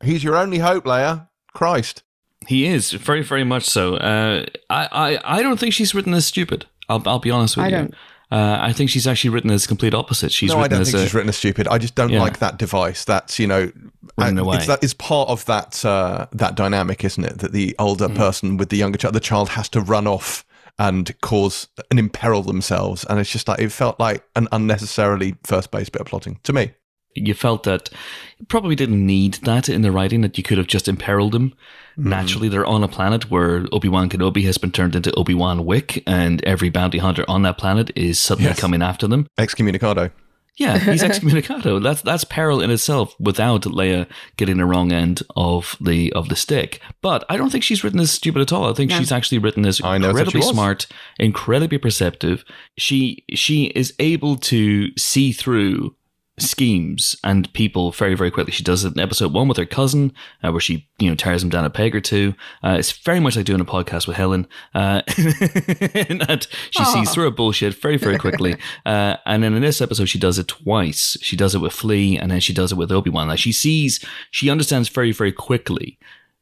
He's 0.02 0.22
your 0.22 0.36
only 0.36 0.58
hope, 0.58 0.84
Leia. 0.84 1.28
Christ. 1.54 2.02
He 2.46 2.66
is 2.66 2.92
very, 2.92 3.22
very 3.22 3.42
much 3.44 3.64
so. 3.64 3.96
Uh, 3.96 4.46
I, 4.70 4.88
I, 4.92 5.38
I 5.38 5.42
don't 5.42 5.58
think 5.58 5.74
she's 5.74 5.94
written 5.94 6.14
as 6.14 6.24
stupid. 6.26 6.66
I'll, 6.88 7.02
I'll 7.06 7.18
be 7.18 7.30
honest 7.32 7.56
with 7.56 7.66
I 7.66 7.68
you. 7.68 7.74
don't. 7.76 7.94
Uh, 8.30 8.58
I 8.60 8.72
think 8.72 8.90
she's 8.90 9.06
actually 9.06 9.30
written 9.30 9.50
as 9.50 9.66
complete 9.66 9.94
opposite. 9.94 10.30
She's 10.30 10.50
no, 10.50 10.58
I 10.58 10.62
written 10.62 10.76
don't 10.76 10.80
as 10.82 10.90
think 10.92 11.00
a, 11.00 11.04
she's 11.06 11.14
written 11.14 11.28
as 11.30 11.36
stupid. 11.36 11.66
I 11.66 11.78
just 11.78 11.94
don't 11.94 12.10
Yeah. 12.10 12.20
like 12.20 12.38
that 12.38 12.58
device. 12.58 13.04
That's 13.04 13.38
you 13.38 13.46
know, 13.48 13.72
Running 14.16 14.38
uh, 14.38 14.42
away. 14.42 14.56
It's, 14.58 14.66
that, 14.66 14.84
it's 14.84 14.94
part 14.94 15.28
of 15.30 15.44
that 15.46 15.84
uh, 15.84 16.26
that 16.32 16.54
dynamic, 16.54 17.04
isn't 17.04 17.24
it? 17.24 17.38
That 17.38 17.52
the 17.52 17.74
older 17.78 18.06
Mm-hmm. 18.06 18.16
person 18.16 18.56
with 18.58 18.68
the 18.68 18.76
younger 18.76 18.98
child, 18.98 19.14
the 19.14 19.20
child 19.20 19.48
has 19.50 19.68
to 19.70 19.80
run 19.80 20.06
off 20.06 20.44
and 20.78 21.18
cause 21.20 21.68
and 21.90 21.98
imperil 21.98 22.42
themselves, 22.42 23.04
and 23.04 23.18
it's 23.18 23.30
just 23.30 23.48
like 23.48 23.60
it 23.60 23.70
felt 23.72 23.98
like 23.98 24.22
an 24.36 24.48
unnecessarily 24.52 25.34
first 25.44 25.70
base 25.70 25.88
bit 25.88 26.00
of 26.02 26.06
plotting 26.06 26.38
to 26.44 26.52
me. 26.52 26.72
you 27.14 27.34
felt 27.34 27.64
that 27.64 27.90
you 28.38 28.46
probably 28.46 28.76
didn't 28.76 29.04
need 29.04 29.34
that 29.42 29.68
in 29.68 29.82
the 29.82 29.90
writing, 29.90 30.20
that 30.20 30.36
you 30.38 30.44
could 30.44 30.58
have 30.58 30.68
just 30.68 30.86
imperiled 30.86 31.32
them. 31.32 31.52
Mm-hmm. 31.98 32.08
Naturally, 32.10 32.48
they're 32.48 32.64
on 32.66 32.84
a 32.84 32.88
planet 32.88 33.28
where 33.28 33.66
Obi 33.72 33.88
Wan 33.88 34.08
Kenobi 34.08 34.44
has 34.44 34.56
been 34.56 34.70
turned 34.70 34.94
into 34.94 35.12
Obi 35.14 35.34
Wan 35.34 35.64
Wick, 35.64 36.02
and 36.06 36.44
every 36.44 36.68
bounty 36.70 36.98
hunter 36.98 37.24
on 37.26 37.42
that 37.42 37.58
planet 37.58 37.90
is 37.96 38.20
suddenly 38.20 38.50
Yes. 38.50 38.60
coming 38.60 38.82
after 38.82 39.08
them. 39.08 39.26
Excommunicado. 39.36 40.12
Yeah, 40.58 40.78
he's 40.92 41.02
excommunicado. 41.02 41.82
That's 41.82 42.02
that's 42.02 42.24
peril 42.24 42.60
in 42.60 42.70
itself 42.70 43.14
without 43.18 43.62
Leia 43.62 44.08
getting 44.36 44.56
the 44.58 44.66
wrong 44.66 44.92
end 44.92 45.22
of 45.36 45.76
the 45.80 46.12
of 46.12 46.28
the 46.28 46.36
stick. 46.36 46.80
But 47.00 47.24
I 47.28 47.36
don't 47.36 47.50
think 47.50 47.64
she's 47.64 47.82
written 47.84 48.00
as 48.00 48.10
stupid 48.10 48.42
at 48.42 48.52
all. 48.52 48.68
I 48.68 48.74
think 48.74 48.90
No. 48.90 48.98
she's 48.98 49.12
actually 49.12 49.38
written 49.38 49.64
as 49.64 49.80
I 49.82 49.98
never 49.98 50.18
said 50.18 50.30
she 50.32 50.38
incredibly 50.38 50.42
smart, 50.54 50.86
incredibly 51.18 51.78
perceptive. 51.78 52.44
She 52.76 53.24
she 53.34 53.66
is 53.66 53.94
able 53.98 54.36
to 54.36 54.90
see 54.96 55.32
through 55.32 55.94
schemes 56.40 57.16
and 57.22 57.52
people 57.52 57.90
very 57.92 58.14
very 58.14 58.30
quickly. 58.30 58.52
She 58.52 58.62
does 58.62 58.84
it 58.84 58.94
in 58.94 59.00
episode 59.00 59.32
one 59.32 59.48
with 59.48 59.56
her 59.56 59.66
cousin, 59.66 60.12
uh, 60.42 60.50
where 60.50 60.60
she 60.60 60.88
you 60.98 61.08
know 61.08 61.16
tears 61.16 61.42
him 61.42 61.48
down 61.48 61.64
a 61.64 61.70
peg 61.70 61.94
or 61.94 62.00
two. 62.00 62.34
Uh, 62.62 62.76
it's 62.78 62.92
very 62.92 63.20
much 63.20 63.36
like 63.36 63.44
doing 63.44 63.60
a 63.60 63.64
podcast 63.64 64.06
with 64.06 64.16
Helen, 64.16 64.46
uh, 64.74 65.02
in 65.16 66.18
that 66.18 66.46
she 66.70 66.84
sees 66.84 67.12
through 67.12 67.26
a 67.26 67.30
bullshit 67.30 67.74
very 67.80 67.96
very 67.96 68.18
quickly. 68.18 68.56
uh, 68.86 69.16
and 69.26 69.42
then 69.42 69.54
in 69.54 69.62
this 69.62 69.80
episode, 69.80 70.06
she 70.06 70.18
does 70.18 70.38
it 70.38 70.48
twice. 70.48 71.16
She 71.20 71.36
does 71.36 71.54
it 71.54 71.60
with 71.60 71.72
Flea, 71.72 72.18
and 72.18 72.30
then 72.30 72.40
she 72.40 72.52
does 72.52 72.72
it 72.72 72.76
with 72.76 72.92
Obi 72.92 73.10
Wan. 73.10 73.28
Like 73.28 73.38
she 73.38 73.52
sees, 73.52 74.04
she 74.30 74.50
understands 74.50 74.88
very 74.88 75.12
very 75.12 75.32
quickly 75.32 75.98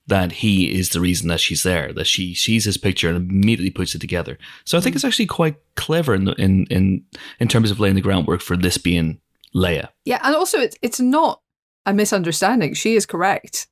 that 0.06 0.32
he 0.32 0.72
is 0.72 0.90
the 0.90 1.00
reason 1.00 1.28
that 1.28 1.40
she's 1.40 1.62
there. 1.62 1.92
That 1.92 2.06
she 2.06 2.34
sees 2.34 2.64
his 2.64 2.76
picture 2.76 3.08
and 3.08 3.30
immediately 3.30 3.70
puts 3.70 3.94
it 3.94 4.00
together. 4.00 4.38
So 4.64 4.78
I 4.78 4.80
think 4.80 4.94
it's 4.94 5.04
actually 5.04 5.26
quite 5.26 5.56
clever 5.74 6.14
in 6.14 6.28
in 6.34 6.66
in 6.66 7.04
in 7.40 7.48
terms 7.48 7.70
of 7.70 7.80
laying 7.80 7.96
the 7.96 8.00
groundwork 8.00 8.40
for 8.40 8.56
this 8.56 8.78
being 8.78 9.20
Leia. 9.56 9.88
Yeah, 10.04 10.20
and 10.22 10.36
also 10.36 10.58
it's 10.58 10.76
it's 10.82 11.00
not 11.00 11.40
a 11.86 11.94
misunderstanding. 11.94 12.74
She 12.74 12.94
is 12.94 13.06
correct 13.06 13.68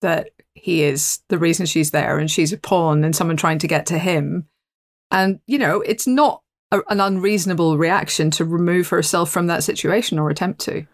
that 0.00 0.30
he 0.54 0.82
is 0.82 1.20
the 1.28 1.38
reason 1.38 1.66
she's 1.66 1.90
there, 1.90 2.18
and 2.18 2.30
she's 2.30 2.52
a 2.52 2.58
pawn 2.58 3.04
and 3.04 3.14
someone 3.14 3.36
trying 3.36 3.58
to 3.58 3.68
get 3.68 3.86
to 3.86 3.98
him. 3.98 4.48
And 5.10 5.40
you 5.46 5.58
know, 5.58 5.80
it's 5.82 6.06
not 6.06 6.42
a, 6.70 6.80
an 6.88 7.00
unreasonable 7.00 7.76
reaction 7.78 8.30
to 8.32 8.44
remove 8.44 8.88
herself 8.88 9.30
from 9.30 9.46
that 9.48 9.64
situation 9.64 10.18
or 10.18 10.30
attempt 10.30 10.60
to. 10.62 10.86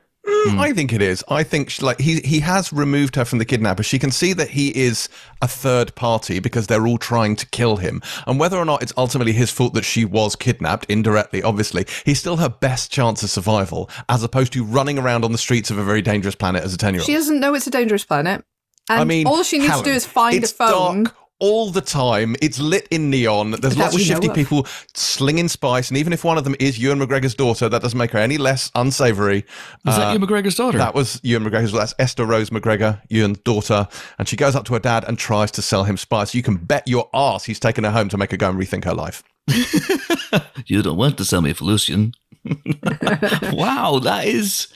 Mm. 0.44 0.58
I 0.58 0.72
think 0.72 0.92
it 0.92 1.02
is. 1.02 1.24
I 1.28 1.42
think 1.42 1.70
she, 1.70 1.82
like 1.82 2.00
he 2.00 2.20
he 2.20 2.40
has 2.40 2.72
removed 2.72 3.16
her 3.16 3.24
from 3.24 3.38
the 3.38 3.44
kidnapper. 3.44 3.82
She 3.82 3.98
can 3.98 4.10
see 4.10 4.32
that 4.34 4.50
he 4.50 4.68
is 4.68 5.08
a 5.42 5.48
third 5.48 5.94
party 5.94 6.38
because 6.38 6.66
they're 6.66 6.86
all 6.86 6.98
trying 6.98 7.36
to 7.36 7.46
kill 7.46 7.76
him. 7.76 8.02
And 8.26 8.38
whether 8.38 8.56
or 8.56 8.64
not 8.64 8.82
it's 8.82 8.92
ultimately 8.96 9.32
his 9.32 9.50
fault 9.50 9.74
that 9.74 9.84
she 9.84 10.04
was 10.04 10.36
kidnapped 10.36 10.86
indirectly, 10.86 11.42
obviously, 11.42 11.86
he's 12.04 12.18
still 12.18 12.36
her 12.36 12.48
best 12.48 12.90
chance 12.90 13.22
of 13.22 13.30
survival 13.30 13.90
as 14.08 14.22
opposed 14.22 14.52
to 14.54 14.64
running 14.64 14.98
around 14.98 15.24
on 15.24 15.32
the 15.32 15.38
streets 15.38 15.70
of 15.70 15.78
a 15.78 15.84
very 15.84 16.02
dangerous 16.02 16.34
planet 16.34 16.62
as 16.62 16.74
a 16.74 16.76
10-year-old. 16.76 17.06
She 17.06 17.14
doesn't 17.14 17.40
know 17.40 17.54
it's 17.54 17.66
a 17.66 17.70
dangerous 17.70 18.04
planet. 18.04 18.44
And 18.90 19.00
I 19.00 19.04
mean, 19.04 19.26
all 19.26 19.42
she 19.42 19.58
needs 19.58 19.70
Helen, 19.70 19.84
to 19.84 19.90
do 19.90 19.96
is 19.96 20.04
find 20.04 20.44
a 20.44 20.46
phone. 20.46 21.04
dark 21.04 21.16
all 21.40 21.70
the 21.70 21.80
time. 21.80 22.36
It's 22.40 22.58
lit 22.58 22.86
in 22.90 23.10
neon. 23.10 23.50
There's 23.52 23.74
That 23.74 23.78
lots 23.78 23.94
of 23.94 24.00
shifty 24.00 24.28
of. 24.28 24.34
people 24.34 24.66
slinging 24.94 25.48
spice, 25.48 25.88
and 25.88 25.98
even 25.98 26.12
if 26.12 26.24
one 26.24 26.38
of 26.38 26.44
them 26.44 26.54
is 26.60 26.78
Ewan 26.78 27.00
McGregor's 27.00 27.34
daughter, 27.34 27.68
that 27.68 27.82
doesn't 27.82 27.98
make 27.98 28.12
her 28.12 28.18
any 28.18 28.38
less 28.38 28.70
unsavory. 28.74 29.44
Was 29.84 29.96
Uh, 29.96 29.98
that 29.98 30.12
Ewan 30.14 30.28
McGregor's 30.28 30.54
daughter? 30.54 30.78
That 30.78 30.94
was 30.94 31.20
Ewan 31.22 31.44
McGregor's. 31.50 31.72
That's 31.72 31.94
Esther 31.98 32.24
Rose 32.24 32.50
McGregor, 32.50 33.00
Ewan's 33.08 33.38
daughter, 33.38 33.88
and 34.18 34.28
she 34.28 34.36
goes 34.36 34.54
up 34.56 34.64
to 34.66 34.74
her 34.74 34.80
dad 34.80 35.04
and 35.06 35.18
tries 35.18 35.50
to 35.52 35.62
sell 35.62 35.84
him 35.84 35.96
spice. 35.96 36.34
You 36.34 36.42
can 36.42 36.56
bet 36.56 36.86
your 36.88 37.08
ass 37.14 37.44
he's 37.44 37.60
taken 37.60 37.84
her 37.84 37.90
home 37.90 38.08
to 38.10 38.16
make 38.16 38.30
her 38.30 38.36
go 38.36 38.50
and 38.50 38.58
rethink 38.58 38.84
her 38.84 38.94
life. 38.94 39.22
you 40.66 40.82
don't 40.82 40.96
want 40.96 41.18
to 41.18 41.24
sell 41.24 41.42
me 41.42 41.52
Felucian. 41.52 42.14
wow, 43.52 43.98
that 44.00 44.26
is. 44.26 44.68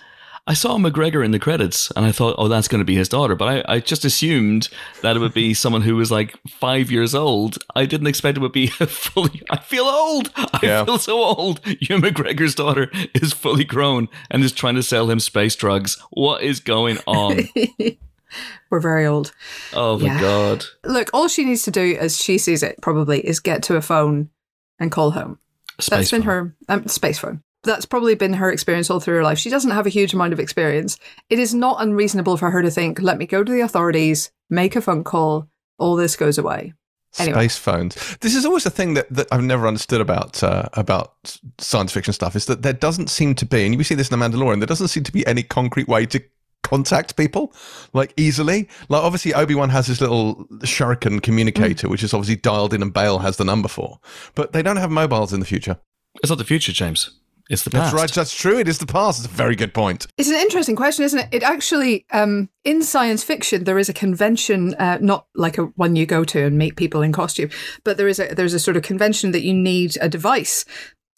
I 0.48 0.54
saw 0.54 0.78
McGregor 0.78 1.22
in 1.22 1.30
the 1.30 1.38
credits 1.38 1.90
and 1.94 2.06
I 2.06 2.10
thought, 2.10 2.34
oh, 2.38 2.48
that's 2.48 2.68
going 2.68 2.78
to 2.78 2.84
be 2.86 2.94
his 2.96 3.08
daughter. 3.10 3.34
But 3.36 3.66
I, 3.68 3.74
I 3.76 3.80
just 3.80 4.06
assumed 4.06 4.70
that 5.02 5.14
it 5.14 5.18
would 5.18 5.34
be 5.34 5.52
someone 5.52 5.82
who 5.82 5.94
was 5.94 6.10
like 6.10 6.36
five 6.48 6.90
years 6.90 7.14
old. 7.14 7.58
I 7.76 7.84
didn't 7.84 8.06
expect 8.06 8.38
it 8.38 8.40
would 8.40 8.52
be 8.52 8.72
a 8.80 8.86
fully. 8.86 9.42
I 9.50 9.58
feel 9.58 9.84
old. 9.84 10.32
I 10.36 10.58
Yeah. 10.62 10.84
feel 10.86 10.96
so 10.98 11.18
old. 11.22 11.60
Ewan 11.82 12.00
McGregor's 12.00 12.54
daughter 12.54 12.90
is 13.12 13.34
fully 13.34 13.64
grown 13.64 14.08
and 14.30 14.42
is 14.42 14.52
trying 14.52 14.76
to 14.76 14.82
sell 14.82 15.10
him 15.10 15.20
space 15.20 15.54
drugs. 15.54 15.98
What 16.12 16.42
is 16.42 16.60
going 16.60 16.96
on? 17.06 17.40
We're 18.70 18.80
very 18.80 19.04
old. 19.06 19.32
Oh 19.74 19.98
my 19.98 20.06
Yeah. 20.06 20.20
God. 20.20 20.64
Look, 20.82 21.10
all 21.12 21.28
she 21.28 21.44
needs 21.44 21.62
to 21.64 21.70
do, 21.70 21.94
as 22.00 22.16
she 22.16 22.38
sees 22.38 22.62
it, 22.62 22.80
probably 22.80 23.20
is 23.20 23.38
get 23.38 23.62
to 23.64 23.76
a 23.76 23.82
phone 23.82 24.30
and 24.78 24.90
call 24.90 25.10
home. 25.10 25.38
Space 25.78 25.90
That's 25.98 26.10
been 26.10 26.22
her 26.22 26.56
um, 26.70 26.86
space 26.88 27.18
phone. 27.18 27.42
That's 27.64 27.86
probably 27.86 28.14
been 28.14 28.34
her 28.34 28.50
experience 28.50 28.88
all 28.88 29.00
through 29.00 29.16
her 29.16 29.22
life. 29.22 29.38
She 29.38 29.50
doesn't 29.50 29.72
have 29.72 29.86
a 29.86 29.90
huge 29.90 30.14
amount 30.14 30.32
of 30.32 30.40
experience. 30.40 30.98
It 31.28 31.38
is 31.38 31.54
not 31.54 31.82
unreasonable 31.82 32.36
for 32.36 32.50
her 32.50 32.62
to 32.62 32.70
think, 32.70 33.00
let 33.00 33.18
me 33.18 33.26
go 33.26 33.42
to 33.42 33.52
the 33.52 33.60
authorities, 33.60 34.30
make 34.48 34.76
a 34.76 34.80
phone 34.80 35.04
call, 35.04 35.48
all 35.78 35.96
this 35.96 36.16
goes 36.16 36.38
away. 36.38 36.74
Anyway. 37.18 37.34
Space 37.34 37.56
phones. 37.56 38.18
This 38.18 38.34
is 38.34 38.44
always 38.44 38.64
the 38.64 38.70
thing 38.70 38.94
that, 38.94 39.08
that 39.10 39.26
I've 39.32 39.42
never 39.42 39.66
understood 39.66 40.00
about 40.00 40.42
uh, 40.42 40.68
about 40.74 41.14
science 41.58 41.90
fiction 41.90 42.12
stuff 42.12 42.36
is 42.36 42.46
that 42.46 42.62
there 42.62 42.74
doesn't 42.74 43.08
seem 43.08 43.34
to 43.36 43.46
be, 43.46 43.64
and 43.64 43.76
we 43.76 43.84
see 43.84 43.94
this 43.94 44.10
in 44.10 44.18
The 44.18 44.24
Mandalorian, 44.24 44.60
there 44.60 44.66
doesn't 44.66 44.88
seem 44.88 45.04
to 45.04 45.12
be 45.12 45.26
any 45.26 45.42
concrete 45.42 45.88
way 45.88 46.04
to 46.06 46.22
contact 46.62 47.16
people 47.16 47.52
like 47.94 48.12
easily. 48.18 48.68
Like 48.88 49.02
obviously 49.02 49.32
Obi 49.32 49.54
Wan 49.54 49.70
has 49.70 49.86
his 49.86 50.00
little 50.00 50.44
shuriken 50.60 51.22
communicator, 51.22 51.88
which 51.88 52.02
is 52.02 52.12
obviously 52.12 52.36
dialed 52.36 52.74
in, 52.74 52.82
and 52.82 52.92
Bail 52.92 53.20
has 53.20 53.38
the 53.38 53.44
number 53.44 53.68
for, 53.68 53.98
but 54.34 54.52
they 54.52 54.62
don't 54.62 54.76
have 54.76 54.90
mobiles 54.90 55.32
in 55.32 55.40
the 55.40 55.46
future. 55.46 55.78
It's 56.22 56.28
not 56.28 56.38
the 56.38 56.44
future, 56.44 56.72
James. 56.72 57.18
It's 57.48 57.62
the 57.62 57.70
past. 57.70 57.92
That's 57.92 57.94
right. 57.94 58.12
That's 58.12 58.34
true. 58.34 58.58
It 58.58 58.68
is 58.68 58.78
the 58.78 58.86
past. 58.86 59.24
It's 59.24 59.32
a 59.32 59.36
very 59.36 59.56
good 59.56 59.72
point. 59.72 60.06
It's 60.18 60.28
an 60.28 60.36
interesting 60.36 60.76
question, 60.76 61.04
isn't 61.04 61.18
it? 61.18 61.28
It 61.32 61.42
actually, 61.42 62.04
um, 62.12 62.50
in 62.64 62.82
science 62.82 63.24
fiction, 63.24 63.64
there 63.64 63.78
is 63.78 63.88
a 63.88 63.94
convention, 63.94 64.74
uh, 64.74 64.98
not 65.00 65.26
like 65.34 65.56
a 65.56 65.64
one 65.76 65.96
you 65.96 66.04
go 66.04 66.24
to 66.24 66.44
and 66.44 66.58
meet 66.58 66.76
people 66.76 67.02
in 67.02 67.12
costume, 67.12 67.50
but 67.84 67.96
there 67.96 68.08
is 68.08 68.18
a 68.18 68.34
there's 68.34 68.54
a 68.54 68.60
sort 68.60 68.76
of 68.76 68.82
convention 68.82 69.32
that 69.32 69.42
you 69.42 69.54
need 69.54 69.96
a 70.00 70.08
device, 70.08 70.64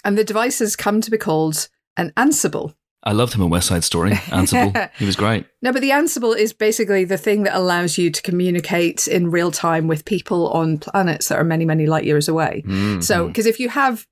and 0.05 0.17
the 0.17 0.25
device 0.25 0.61
has 0.61 0.77
come 0.77 1.01
to 1.01 1.11
be 1.11 1.19
called 1.19 1.69
an 1.97 2.13
Ansible. 2.17 2.75
I 3.03 3.13
loved 3.13 3.33
him 3.33 3.41
in 3.41 3.49
West 3.49 3.69
Side 3.69 3.83
Story. 3.83 4.11
Ansible. 4.11 4.91
he 4.99 5.07
was 5.07 5.17
great. 5.17 5.47
No, 5.63 5.73
but 5.73 5.81
the 5.81 5.91
Ansible 5.91 6.37
is 6.37 6.53
basically 6.53 7.05
the 7.05 7.17
thing 7.17 7.45
that 7.45 7.57
allows 7.57 7.97
you 7.97 8.11
to 8.11 8.23
communicate 8.23 9.09
in 9.09 9.31
real 9.31 9.51
time 9.51 9.89
with 9.89 10.05
people 10.05 10.51
on 10.51 10.79
planets 10.79 11.29
that 11.29 11.39
are 11.39 11.45
many, 11.45 11.65
many 11.65 11.87
light 11.87 12.05
years 12.05 12.29
away. 12.29 12.63
Mm. 12.67 13.03
So, 13.03 13.27
because 13.29 13.47
if 13.47 13.59
you 13.59 13.71
have, 13.71 14.07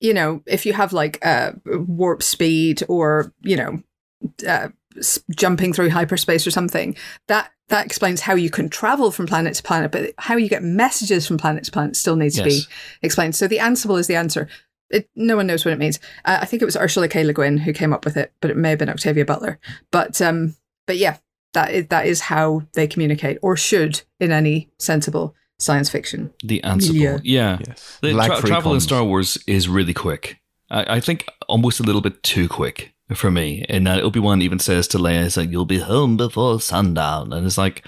you 0.00 0.14
know, 0.14 0.42
if 0.46 0.66
you 0.66 0.72
have 0.72 0.92
like 0.92 1.24
uh, 1.24 1.52
warp 1.64 2.22
speed 2.22 2.82
or 2.88 3.32
you 3.42 3.56
know, 3.56 3.82
uh, 4.46 4.68
s- 4.96 5.20
jumping 5.30 5.72
through 5.72 5.90
hyperspace 5.90 6.46
or 6.46 6.50
something, 6.50 6.96
that 7.26 7.50
that 7.68 7.84
explains 7.84 8.20
how 8.22 8.34
you 8.34 8.50
can 8.50 8.68
travel 8.68 9.10
from 9.10 9.26
planet 9.26 9.54
to 9.54 9.62
planet. 9.62 9.92
But 9.92 10.14
how 10.18 10.36
you 10.36 10.48
get 10.48 10.62
messages 10.62 11.26
from 11.26 11.38
planet 11.38 11.64
to 11.64 11.70
planet 11.70 11.96
still 11.96 12.16
needs 12.16 12.36
to 12.36 12.44
be 12.44 12.62
explained. 13.02 13.36
So 13.36 13.46
the 13.46 13.58
Ansible 13.58 13.98
is 13.98 14.06
the 14.06 14.16
answer. 14.16 14.48
It, 14.90 15.10
no 15.14 15.36
one 15.36 15.46
knows 15.46 15.66
what 15.66 15.74
it 15.74 15.78
means. 15.78 16.00
Uh, 16.24 16.38
I 16.40 16.46
think 16.46 16.62
it 16.62 16.64
was 16.64 16.76
Ursula 16.76 17.08
K. 17.08 17.22
Le 17.22 17.34
Guin 17.34 17.58
who 17.58 17.74
came 17.74 17.92
up 17.92 18.06
with 18.06 18.16
it, 18.16 18.32
but 18.40 18.50
it 18.50 18.56
may 18.56 18.70
have 18.70 18.78
been 18.78 18.88
Octavia 18.88 19.24
Butler. 19.26 19.58
But 19.90 20.22
um, 20.22 20.56
but 20.86 20.96
yeah, 20.96 21.18
that 21.52 21.72
is, 21.72 21.86
that 21.88 22.06
is 22.06 22.20
how 22.20 22.62
they 22.72 22.86
communicate, 22.86 23.38
or 23.42 23.56
should 23.56 24.02
in 24.18 24.32
any 24.32 24.70
sensible 24.78 25.34
science 25.58 25.90
fiction. 25.90 26.32
The 26.42 26.60
Ansible. 26.64 26.94
Milieu. 26.94 27.18
Yeah. 27.24 27.58
Yes. 27.66 27.98
The 28.00 28.12
tra- 28.12 28.40
travel 28.40 28.74
in. 28.74 28.80
Star 28.80 29.04
Wars 29.04 29.38
is 29.46 29.68
really 29.68 29.94
quick. 29.94 30.38
I, 30.70 30.96
I 30.96 31.00
think 31.00 31.26
almost 31.48 31.80
a 31.80 31.82
little 31.82 32.00
bit 32.00 32.22
too 32.22 32.48
quick 32.48 32.92
for 33.14 33.30
me. 33.30 33.64
And 33.68 33.86
that 33.86 34.02
Obi 34.02 34.20
Wan 34.20 34.42
even 34.42 34.58
says 34.58 34.86
to 34.88 34.98
Leia, 34.98 35.24
"It's 35.24 35.36
like 35.36 35.50
you'll 35.50 35.64
be 35.64 35.78
home 35.78 36.16
before 36.16 36.60
sundown," 36.60 37.32
and 37.32 37.46
it's 37.46 37.58
like. 37.58 37.84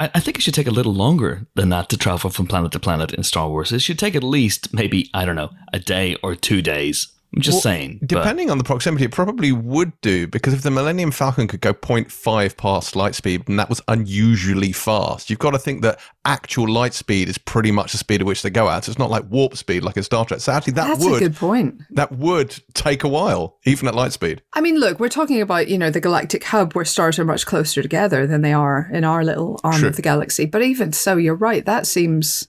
I 0.00 0.10
I 0.14 0.20
think 0.20 0.38
it 0.38 0.42
should 0.42 0.54
take 0.54 0.68
a 0.68 0.78
little 0.78 0.94
longer 0.94 1.48
than 1.56 1.70
that 1.70 1.88
to 1.88 1.96
travel 1.96 2.30
from 2.30 2.46
planet 2.46 2.70
to 2.72 2.78
planet 2.78 3.12
in 3.12 3.24
Star 3.24 3.48
Wars. 3.48 3.72
It 3.72 3.80
should 3.82 3.98
take 3.98 4.14
at 4.14 4.22
least 4.22 4.72
maybe 4.72 5.10
I 5.12 5.24
don't 5.24 5.34
know 5.34 5.50
a 5.72 5.80
day 5.80 6.16
or 6.22 6.36
two 6.36 6.62
days. 6.62 7.08
I'm 7.34 7.42
just 7.42 7.56
Well, 7.56 7.60
saying. 7.60 7.98
but- 8.00 8.08
Depending 8.08 8.50
on 8.50 8.56
the 8.56 8.64
proximity, 8.64 9.04
it 9.04 9.10
probably 9.12 9.52
would 9.52 9.92
do 10.00 10.26
because 10.26 10.54
if 10.54 10.62
the 10.62 10.70
Millennium 10.70 11.10
Falcon 11.10 11.46
could 11.46 11.60
go 11.60 11.74
0.5 11.74 12.56
past 12.56 12.96
light 12.96 13.14
speed, 13.14 13.42
and 13.48 13.58
that 13.58 13.68
was 13.68 13.82
unusually 13.86 14.72
fast, 14.72 15.28
you've 15.28 15.38
got 15.38 15.50
to 15.50 15.58
think 15.58 15.82
that 15.82 16.00
actual 16.24 16.66
light 16.68 16.94
speed 16.94 17.28
is 17.28 17.36
pretty 17.36 17.70
much 17.70 17.92
the 17.92 17.98
speed 17.98 18.22
at 18.22 18.26
which 18.26 18.40
they 18.42 18.48
go 18.48 18.68
at. 18.70 18.84
So 18.84 18.90
it's 18.90 18.98
not 18.98 19.10
like 19.10 19.24
warp 19.28 19.56
speed 19.58 19.82
like 19.82 19.98
in 19.98 20.02
Star 20.04 20.24
Trek. 20.24 20.40
So 20.40 20.52
actually, 20.52 20.72
that 20.74 20.88
That's 20.88 21.04
a 21.04 21.08
would 21.10 21.18
good 21.18 21.36
point. 21.36 21.82
that 21.90 22.12
would 22.12 22.62
take 22.72 23.04
a 23.04 23.08
while, 23.08 23.58
even 23.66 23.88
at 23.88 23.94
light 23.94 24.12
speed. 24.12 24.40
I 24.54 24.62
mean, 24.62 24.78
look, 24.80 24.98
we're 24.98 25.08
talking 25.10 25.42
about, 25.42 25.68
you 25.68 25.76
know, 25.76 25.90
the 25.90 26.00
galactic 26.00 26.44
hub 26.44 26.72
where 26.72 26.86
stars 26.86 27.18
are 27.18 27.24
much 27.26 27.44
closer 27.44 27.82
together 27.82 28.26
than 28.26 28.40
they 28.40 28.54
are 28.54 28.88
in 28.90 29.04
our 29.04 29.22
little 29.22 29.60
arm 29.62 29.80
True. 29.80 29.88
of 29.88 29.96
the 29.96 30.02
galaxy. 30.02 30.46
But 30.46 30.62
even 30.62 30.92
so, 30.92 31.16
you're 31.16 31.34
right. 31.34 31.64
That 31.66 31.86
seems 31.86 32.48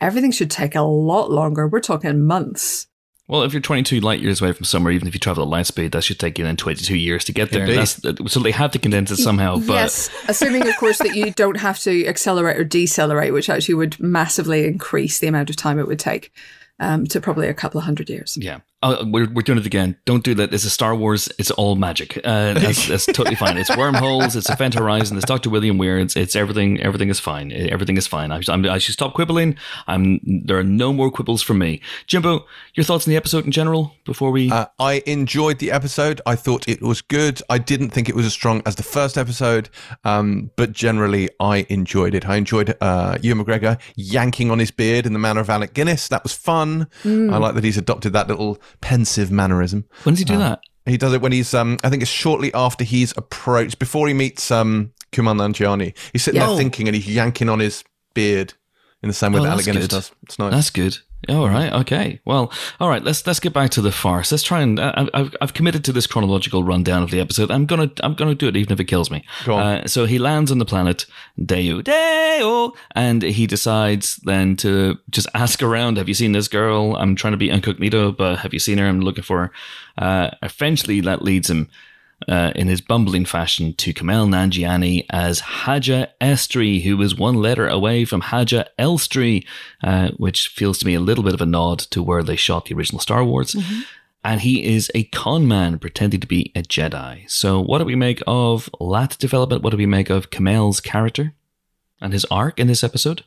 everything 0.00 0.32
should 0.32 0.50
take 0.50 0.74
a 0.74 0.80
lot 0.82 1.30
longer. 1.30 1.68
We're 1.68 1.78
talking 1.80 2.24
months. 2.26 2.88
Well, 3.28 3.42
if 3.42 3.52
you're 3.52 3.60
22 3.60 4.00
light 4.00 4.20
years 4.20 4.40
away 4.40 4.52
from 4.52 4.64
somewhere, 4.64 4.92
even 4.92 5.08
if 5.08 5.14
you 5.14 5.18
travel 5.18 5.42
at 5.42 5.48
light 5.48 5.66
speed, 5.66 5.92
that 5.92 6.04
should 6.04 6.20
take 6.20 6.38
you 6.38 6.44
then 6.44 6.56
22 6.56 6.96
years 6.96 7.24
to 7.24 7.32
get 7.32 7.50
there. 7.50 7.66
That's, 7.66 8.00
so 8.32 8.40
they 8.40 8.52
have 8.52 8.70
to 8.70 8.78
condense 8.78 9.10
it 9.10 9.16
somehow. 9.16 9.56
But 9.56 9.74
yes, 9.74 10.10
assuming, 10.28 10.68
of 10.68 10.76
course, 10.76 10.98
that 10.98 11.16
you 11.16 11.32
don't 11.32 11.56
have 11.56 11.80
to 11.80 12.06
accelerate 12.06 12.56
or 12.56 12.64
decelerate, 12.64 13.32
which 13.32 13.50
actually 13.50 13.74
would 13.74 13.98
massively 13.98 14.64
increase 14.64 15.18
the 15.18 15.26
amount 15.26 15.50
of 15.50 15.56
time 15.56 15.80
it 15.80 15.88
would 15.88 15.98
take 15.98 16.32
um, 16.78 17.06
to 17.06 17.20
probably 17.20 17.48
a 17.48 17.54
couple 17.54 17.78
of 17.78 17.84
hundred 17.84 18.08
years. 18.08 18.38
Yeah. 18.40 18.60
Oh, 18.82 19.06
we're, 19.06 19.28
we're 19.30 19.42
doing 19.42 19.58
it 19.58 19.64
again. 19.64 19.96
Don't 20.04 20.22
do 20.22 20.34
that. 20.34 20.52
It's 20.52 20.64
a 20.64 20.70
Star 20.70 20.94
Wars. 20.94 21.30
It's 21.38 21.50
all 21.50 21.76
magic. 21.76 22.18
Uh, 22.18 22.52
that's, 22.52 22.86
that's 22.86 23.06
totally 23.06 23.34
fine. 23.34 23.56
It's 23.56 23.74
wormholes. 23.74 24.36
It's 24.36 24.50
Event 24.50 24.74
Horizon. 24.74 25.16
It's 25.16 25.24
Doctor 25.24 25.48
William 25.48 25.78
Weir. 25.78 25.98
It's, 25.98 26.14
it's 26.14 26.36
everything. 26.36 26.78
Everything 26.82 27.08
is 27.08 27.18
fine. 27.18 27.52
Everything 27.52 27.96
is 27.96 28.06
fine. 28.06 28.30
I, 28.30 28.42
I'm, 28.48 28.66
I 28.66 28.76
should 28.76 28.92
stop 28.92 29.14
quibbling. 29.14 29.56
I'm. 29.86 30.20
There 30.44 30.58
are 30.58 30.62
no 30.62 30.92
more 30.92 31.10
quibbles 31.10 31.42
from 31.42 31.58
me. 31.58 31.80
Jimbo, 32.06 32.44
your 32.74 32.84
thoughts 32.84 33.06
on 33.06 33.10
the 33.10 33.16
episode 33.16 33.46
in 33.46 33.50
general 33.50 33.94
before 34.04 34.30
we. 34.30 34.50
Uh, 34.50 34.66
I 34.78 35.02
enjoyed 35.06 35.58
the 35.58 35.72
episode. 35.72 36.20
I 36.26 36.36
thought 36.36 36.68
it 36.68 36.82
was 36.82 37.00
good. 37.00 37.40
I 37.48 37.56
didn't 37.56 37.90
think 37.90 38.10
it 38.10 38.14
was 38.14 38.26
as 38.26 38.34
strong 38.34 38.62
as 38.66 38.74
the 38.74 38.82
first 38.82 39.16
episode, 39.16 39.70
um, 40.04 40.50
but 40.56 40.72
generally 40.72 41.30
I 41.40 41.64
enjoyed 41.70 42.14
it. 42.14 42.28
I 42.28 42.36
enjoyed 42.36 42.76
uh, 42.82 43.16
Ewan 43.22 43.42
McGregor 43.42 43.80
yanking 43.96 44.50
on 44.50 44.58
his 44.58 44.70
beard 44.70 45.06
in 45.06 45.14
the 45.14 45.18
manner 45.18 45.40
of 45.40 45.48
Alec 45.48 45.72
Guinness. 45.72 46.08
That 46.08 46.22
was 46.22 46.34
fun. 46.34 46.88
I 47.04 47.38
like 47.38 47.54
that 47.54 47.64
he's 47.64 47.78
adopted 47.78 48.12
that 48.12 48.28
little 48.28 48.58
pensive 48.80 49.30
mannerism. 49.30 49.84
when 50.04 50.14
does 50.14 50.20
he 50.20 50.24
do 50.24 50.38
that? 50.38 50.60
He 50.86 50.96
does 50.96 51.12
it 51.14 51.20
when 51.20 51.32
he's, 51.32 51.52
um, 51.52 51.78
I 51.82 51.90
think 51.90 52.02
it's 52.02 52.10
shortly 52.10 52.54
after 52.54 52.84
he's 52.84 53.12
approached, 53.16 53.78
before 53.80 54.06
he 54.06 54.14
meets 54.14 54.50
um, 54.52 54.92
Kumail 55.12 55.34
Nanjiani. 55.34 55.96
He's 56.12 56.22
sitting 56.22 56.40
Yeah. 56.40 56.46
there 56.48 56.56
thinking 56.56 56.86
and 56.88 56.94
he's 56.94 57.08
yanking 57.12 57.48
on 57.48 57.58
his 57.58 57.82
beard 58.14 58.54
in 59.02 59.08
the 59.08 59.12
same 59.14 59.32
way 59.32 59.40
Oh, 59.40 59.44
that 59.44 59.50
Alec 59.52 59.64
Guinness 59.64 59.84
good. 59.84 59.90
does. 59.90 60.12
It's 60.22 60.38
nice. 60.38 60.52
That's 60.52 60.70
good. 60.70 60.98
All 61.28 61.48
right. 61.48 61.72
Okay. 61.72 62.20
Well. 62.24 62.52
All 62.78 62.88
right. 62.88 63.02
Let's 63.02 63.26
let's 63.26 63.40
get 63.40 63.52
back 63.52 63.70
to 63.70 63.82
the 63.82 63.90
farce. 63.90 64.30
Let's 64.30 64.44
try 64.44 64.60
and. 64.60 64.78
I, 64.78 65.08
I've 65.12 65.34
I've 65.40 65.54
committed 65.54 65.82
to 65.84 65.92
this 65.92 66.06
chronological 66.06 66.62
rundown 66.62 67.02
of 67.02 67.10
the 67.10 67.20
episode. 67.20 67.50
I'm 67.50 67.66
gonna 67.66 67.90
I'm 68.02 68.14
gonna 68.14 68.34
do 68.34 68.48
it 68.48 68.56
even 68.56 68.72
if 68.72 68.80
it 68.80 68.84
kills 68.84 69.10
me. 69.10 69.24
Uh, 69.58 69.86
so 69.88 70.04
he 70.04 70.18
lands 70.18 70.52
on 70.52 70.58
the 70.58 70.64
planet 70.64 71.06
Deu 71.40 71.82
Deu, 71.82 72.72
and 72.94 73.22
he 73.22 73.46
decides 73.46 74.16
then 74.24 74.56
to 74.56 74.98
just 75.10 75.26
ask 75.34 75.62
around. 75.62 75.96
Have 75.96 76.08
you 76.08 76.14
seen 76.14 76.32
this 76.32 76.48
girl? 76.48 76.94
I'm 76.96 77.16
trying 77.16 77.32
to 77.32 77.38
be 77.38 77.50
incognito, 77.50 78.12
but 78.12 78.38
have 78.40 78.52
you 78.52 78.60
seen 78.60 78.78
her? 78.78 78.86
I'm 78.86 79.00
looking 79.00 79.24
for 79.24 79.46
her. 79.46 79.52
Uh, 79.98 80.30
eventually, 80.42 81.00
that 81.00 81.22
leads 81.22 81.50
him. 81.50 81.68
Uh, 82.26 82.50
in 82.56 82.66
his 82.66 82.80
bumbling 82.80 83.26
fashion, 83.26 83.74
to 83.74 83.92
Kumail 83.92 84.26
Nanjiani 84.26 85.04
as 85.10 85.40
Haja 85.40 86.08
Estree, 86.18 86.82
who 86.82 86.96
was 86.96 87.14
one 87.14 87.34
letter 87.34 87.68
away 87.68 88.06
from 88.06 88.22
Haja 88.22 88.64
Elstree, 88.78 89.46
uh, 89.84 90.12
which 90.16 90.48
feels 90.48 90.78
to 90.78 90.86
me 90.86 90.94
a 90.94 91.00
little 91.00 91.22
bit 91.22 91.34
of 91.34 91.42
a 91.42 91.46
nod 91.46 91.78
to 91.78 92.02
where 92.02 92.22
they 92.22 92.34
shot 92.34 92.64
the 92.64 92.74
original 92.74 93.00
Star 93.00 93.22
Wars. 93.22 93.54
And 94.24 94.40
he 94.40 94.64
is 94.64 94.90
a 94.94 95.04
con 95.04 95.46
man 95.46 95.78
pretending 95.78 96.20
to 96.20 96.26
be 96.26 96.50
a 96.56 96.62
Jedi. 96.62 97.30
So, 97.30 97.60
what 97.60 97.78
do 97.78 97.84
we 97.84 97.94
make 97.94 98.22
of 98.26 98.70
that 98.80 99.18
development? 99.18 99.62
What 99.62 99.70
do 99.70 99.76
we 99.76 99.86
make 99.86 100.08
of 100.08 100.30
Kumail's 100.30 100.80
character 100.80 101.34
and 102.00 102.12
his 102.12 102.24
arc 102.24 102.58
in 102.58 102.66
this 102.66 102.82
episode? 102.82 103.24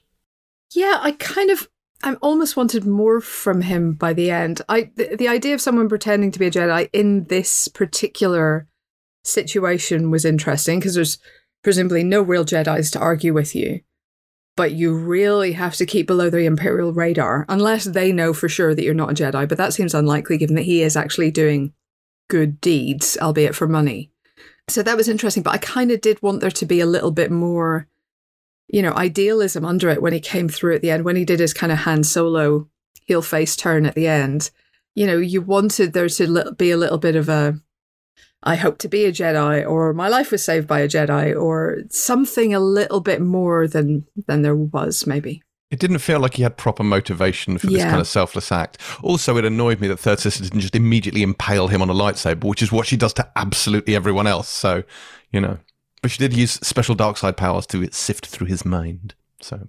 Yeah, 0.72 0.98
I 1.00 1.12
kind 1.14 1.52
of, 1.52 1.70
I 2.04 2.16
almost 2.16 2.58
wanted 2.58 2.86
more 2.86 3.22
from 3.22 3.62
him 3.62 3.94
by 3.94 4.14
the 4.14 4.30
end. 4.30 4.62
I 4.68 4.92
the, 4.96 5.16
the 5.16 5.28
idea 5.28 5.54
of 5.54 5.62
someone 5.62 5.90
pretending 5.90 6.32
to 6.32 6.40
be 6.40 6.48
a 6.48 6.52
Jedi 6.52 6.90
in 6.92 7.26
this 7.26 7.68
particular 7.68 8.68
situation 9.24 10.12
was 10.12 10.26
interesting 10.26 10.80
because 10.80 10.96
there's 10.96 11.18
presumably 11.64 12.04
no 12.04 12.22
real 12.22 12.46
Jedi's 12.46 12.92
to 12.92 13.00
argue 13.00 13.34
with 13.34 13.56
you. 13.56 13.82
but 14.60 14.74
you 14.74 14.94
really 14.94 15.54
have 15.54 15.74
to 15.78 15.86
keep 15.86 16.06
below 16.06 16.30
the 16.30 16.44
Imperial 16.44 16.92
radar 16.92 17.46
unless 17.48 17.86
they 17.86 18.12
know 18.12 18.34
for 18.34 18.50
sure 18.50 18.76
that 18.76 18.84
you're 18.84 18.94
not 18.94 19.10
a 19.10 19.14
Jedi. 19.14 19.48
But 19.48 19.58
that 19.58 19.74
seems 19.74 19.94
unlikely 19.94 20.38
given 20.38 20.58
that 20.58 20.64
he 20.64 20.82
is 20.82 20.98
actually 20.98 21.32
doing 21.32 21.72
good 22.30 22.60
deeds, 22.60 23.18
albeit 23.22 23.56
for 23.56 23.70
money. 23.70 24.12
So 24.68 24.84
that 24.84 24.98
was 24.98 25.08
interesting, 25.08 25.44
but 25.44 25.54
I 25.54 25.60
kind 25.60 25.92
of 25.92 26.02
did 26.02 26.22
want 26.22 26.42
there 26.42 26.52
to 26.52 26.66
be 26.66 26.82
a 26.82 26.86
little 26.86 27.12
bit 27.12 27.32
more, 27.32 27.88
you 28.68 28.82
know, 28.82 28.92
idealism 28.96 29.64
under 29.64 29.88
it 29.88 30.02
when 30.02 30.12
he 30.12 30.20
came 30.20 30.50
through 30.50 30.76
at 30.76 30.82
the 30.82 30.92
end, 30.92 31.06
when 31.06 31.16
he 31.16 31.24
did 31.24 31.40
his 31.40 31.54
kind 31.54 31.72
of 31.72 31.78
Han 31.78 32.04
Solo 32.04 32.68
heel 33.06 33.22
face 33.22 33.56
turn 33.56 33.86
at 33.86 33.96
the 33.96 34.08
end. 34.10 34.52
You 34.94 35.08
know, 35.08 35.18
you 35.20 35.42
wanted 35.42 35.94
there 35.94 36.10
to 36.10 36.54
be 36.58 36.72
a 36.72 36.78
little 36.78 36.98
bit 36.98 37.16
of 37.16 37.30
a, 37.30 37.58
I 38.44 38.56
hope 38.56 38.78
to 38.80 38.88
be 38.88 39.06
a 39.06 39.12
Jedi, 39.12 39.70
or 39.70 39.94
my 39.94 40.08
life 40.08 40.32
was 40.32 40.44
saved 40.44 40.68
by 40.68 40.80
a 40.80 40.88
Jedi, 40.88 41.40
or 41.40 41.80
something 41.90 42.54
a 42.54 42.60
little 42.60 43.02
bit 43.02 43.22
more 43.22 43.68
than 43.68 44.06
than 44.28 44.42
there 44.42 44.56
was 44.56 45.06
maybe. 45.06 45.42
It 45.72 45.80
didn't 45.80 46.00
feel 46.00 46.20
like 46.20 46.34
he 46.34 46.44
had 46.44 46.58
proper 46.58 46.84
motivation 46.84 47.60
for 47.60 47.68
this 47.68 47.84
kind 47.84 48.00
of 48.00 48.08
selfless 48.08 48.52
act. 48.52 48.80
Also, 49.04 49.38
it 49.38 49.46
annoyed 49.46 49.80
me 49.80 49.88
that 49.90 50.00
Third 50.00 50.20
Sister 50.20 50.44
didn't 50.44 50.62
just 50.62 50.76
immediately 50.76 51.22
impale 51.22 51.68
him 51.68 51.82
on 51.82 51.92
a 51.92 51.94
lightsaber, 51.94 52.46
which 52.46 52.64
is 52.64 52.72
what 52.72 52.88
she 52.88 52.98
does 52.98 53.14
to 53.14 53.32
absolutely 53.36 53.96
everyone 53.96 54.26
else. 54.26 54.50
So, 54.50 54.84
you 55.32 55.40
know. 55.40 55.60
But 56.02 56.10
she 56.10 56.18
did 56.18 56.34
use 56.34 56.54
special 56.54 56.96
dark 56.96 57.18
side 57.18 57.38
powers 57.38 57.68
to 57.68 57.88
sift 57.92 58.26
through 58.26 58.48
his 58.48 58.66
mind. 58.66 59.14
So, 59.42 59.68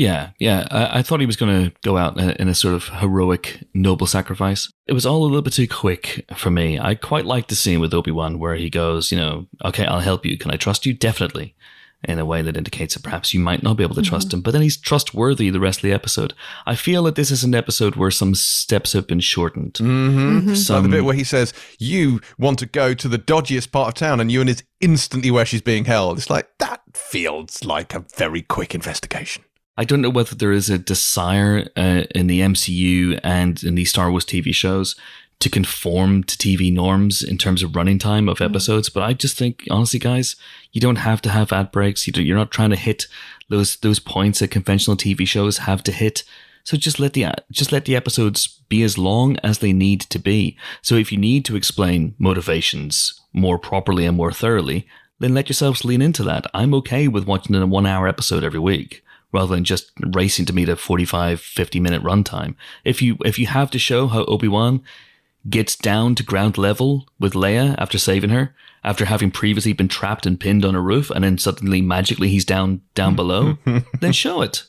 Yeah, 0.00 0.30
yeah. 0.38 0.66
I, 0.70 1.00
I 1.00 1.02
thought 1.02 1.20
he 1.20 1.26
was 1.26 1.36
going 1.36 1.64
to 1.66 1.76
go 1.84 1.98
out 1.98 2.18
in 2.18 2.30
a, 2.30 2.32
in 2.38 2.48
a 2.48 2.54
sort 2.54 2.74
of 2.74 2.88
heroic, 2.88 3.62
noble 3.74 4.06
sacrifice. 4.06 4.72
It 4.86 4.94
was 4.94 5.04
all 5.04 5.22
a 5.22 5.24
little 5.24 5.42
bit 5.42 5.52
too 5.52 5.68
quick 5.68 6.24
for 6.34 6.50
me. 6.50 6.78
I 6.78 6.94
quite 6.94 7.26
liked 7.26 7.50
the 7.50 7.54
scene 7.54 7.80
with 7.80 7.92
Obi 7.92 8.10
Wan 8.10 8.38
where 8.38 8.54
he 8.54 8.70
goes, 8.70 9.12
you 9.12 9.18
know, 9.18 9.46
okay, 9.62 9.84
I'll 9.84 10.00
help 10.00 10.24
you. 10.24 10.38
Can 10.38 10.50
I 10.50 10.56
trust 10.56 10.86
you? 10.86 10.94
Definitely. 10.94 11.54
In 12.02 12.18
a 12.18 12.24
way 12.24 12.40
that 12.40 12.56
indicates 12.56 12.94
that 12.94 13.02
perhaps 13.02 13.34
you 13.34 13.40
might 13.40 13.62
not 13.62 13.76
be 13.76 13.82
able 13.82 13.94
to 13.94 14.00
trust 14.00 14.28
mm-hmm. 14.28 14.38
him, 14.38 14.42
but 14.42 14.52
then 14.52 14.62
he's 14.62 14.78
trustworthy 14.78 15.50
the 15.50 15.60
rest 15.60 15.80
of 15.80 15.82
the 15.82 15.92
episode. 15.92 16.32
I 16.64 16.76
feel 16.76 17.02
that 17.02 17.14
this 17.14 17.30
is 17.30 17.44
an 17.44 17.54
episode 17.54 17.94
where 17.94 18.10
some 18.10 18.34
steps 18.34 18.94
have 18.94 19.06
been 19.06 19.20
shortened. 19.20 19.74
mm-hmm. 19.74 20.38
mm-hmm. 20.38 20.48
like 20.48 20.56
Some, 20.56 20.84
the 20.84 20.88
bit 20.88 21.04
where 21.04 21.14
he 21.14 21.24
says, 21.24 21.52
You 21.78 22.22
want 22.38 22.58
to 22.60 22.66
go 22.66 22.94
to 22.94 23.06
the 23.06 23.18
dodgiest 23.18 23.70
part 23.70 23.88
of 23.88 23.94
town, 23.96 24.18
and 24.18 24.32
Ewan 24.32 24.48
is 24.48 24.62
instantly 24.80 25.30
where 25.30 25.44
she's 25.44 25.60
being 25.60 25.84
held. 25.84 26.16
It's 26.16 26.30
like, 26.30 26.48
that 26.58 26.80
feels 26.94 27.66
like 27.66 27.94
a 27.94 28.06
very 28.16 28.40
quick 28.40 28.74
investigation. 28.74 29.44
I 29.80 29.84
don't 29.84 30.02
know 30.02 30.10
whether 30.10 30.34
there 30.34 30.52
is 30.52 30.68
a 30.68 30.76
desire 30.76 31.66
uh, 31.74 32.02
in 32.14 32.26
the 32.26 32.40
MCU 32.40 33.18
and 33.24 33.62
in 33.62 33.76
these 33.76 33.88
Star 33.88 34.10
Wars 34.10 34.26
TV 34.26 34.54
shows 34.54 34.94
to 35.38 35.48
conform 35.48 36.22
to 36.24 36.36
TV 36.36 36.70
norms 36.70 37.22
in 37.22 37.38
terms 37.38 37.62
of 37.62 37.74
running 37.74 37.98
time 37.98 38.28
of 38.28 38.42
episodes, 38.42 38.90
but 38.90 39.02
I 39.02 39.14
just 39.14 39.38
think, 39.38 39.66
honestly, 39.70 39.98
guys, 39.98 40.36
you 40.72 40.82
don't 40.82 40.96
have 40.96 41.22
to 41.22 41.30
have 41.30 41.50
ad 41.50 41.72
breaks. 41.72 42.06
You 42.06 42.12
you're 42.22 42.36
not 42.36 42.50
trying 42.50 42.68
to 42.68 42.76
hit 42.76 43.06
those 43.48 43.76
those 43.76 44.00
points 44.00 44.40
that 44.40 44.50
conventional 44.50 44.98
TV 44.98 45.26
shows 45.26 45.56
have 45.56 45.82
to 45.84 45.92
hit. 45.92 46.24
So 46.62 46.76
just 46.76 47.00
let 47.00 47.14
the 47.14 47.32
just 47.50 47.72
let 47.72 47.86
the 47.86 47.96
episodes 47.96 48.48
be 48.68 48.82
as 48.82 48.98
long 48.98 49.38
as 49.38 49.60
they 49.60 49.72
need 49.72 50.02
to 50.02 50.18
be. 50.18 50.58
So 50.82 50.96
if 50.96 51.10
you 51.10 51.16
need 51.16 51.46
to 51.46 51.56
explain 51.56 52.14
motivations 52.18 53.18
more 53.32 53.58
properly 53.58 54.04
and 54.04 54.18
more 54.18 54.30
thoroughly, 54.30 54.86
then 55.20 55.32
let 55.32 55.48
yourselves 55.48 55.86
lean 55.86 56.02
into 56.02 56.22
that. 56.24 56.46
I'm 56.52 56.74
okay 56.74 57.08
with 57.08 57.24
watching 57.24 57.56
a 57.56 57.66
one 57.66 57.86
hour 57.86 58.06
episode 58.06 58.44
every 58.44 58.60
week 58.60 59.02
rather 59.32 59.54
than 59.54 59.64
just 59.64 59.92
racing 60.00 60.46
to 60.46 60.52
meet 60.52 60.68
a 60.68 60.76
45, 60.76 61.40
50 61.40 61.80
minute 61.80 62.02
runtime. 62.02 62.54
If 62.84 63.00
you, 63.02 63.16
if 63.24 63.38
you 63.38 63.46
have 63.46 63.70
to 63.72 63.78
show 63.78 64.06
how 64.08 64.24
Obi-Wan 64.24 64.82
gets 65.48 65.76
down 65.76 66.14
to 66.16 66.22
ground 66.22 66.58
level 66.58 67.06
with 67.18 67.34
Leia 67.34 67.74
after 67.78 67.98
saving 67.98 68.30
her, 68.30 68.54
after 68.82 69.04
having 69.04 69.30
previously 69.30 69.72
been 69.72 69.88
trapped 69.88 70.26
and 70.26 70.40
pinned 70.40 70.64
on 70.64 70.74
a 70.74 70.80
roof, 70.80 71.10
and 71.10 71.24
then 71.24 71.38
suddenly 71.38 71.80
magically 71.80 72.28
he's 72.28 72.44
down, 72.44 72.80
down 72.94 73.14
below, 73.14 73.58
then 74.00 74.12
show 74.12 74.42
it. 74.42 74.64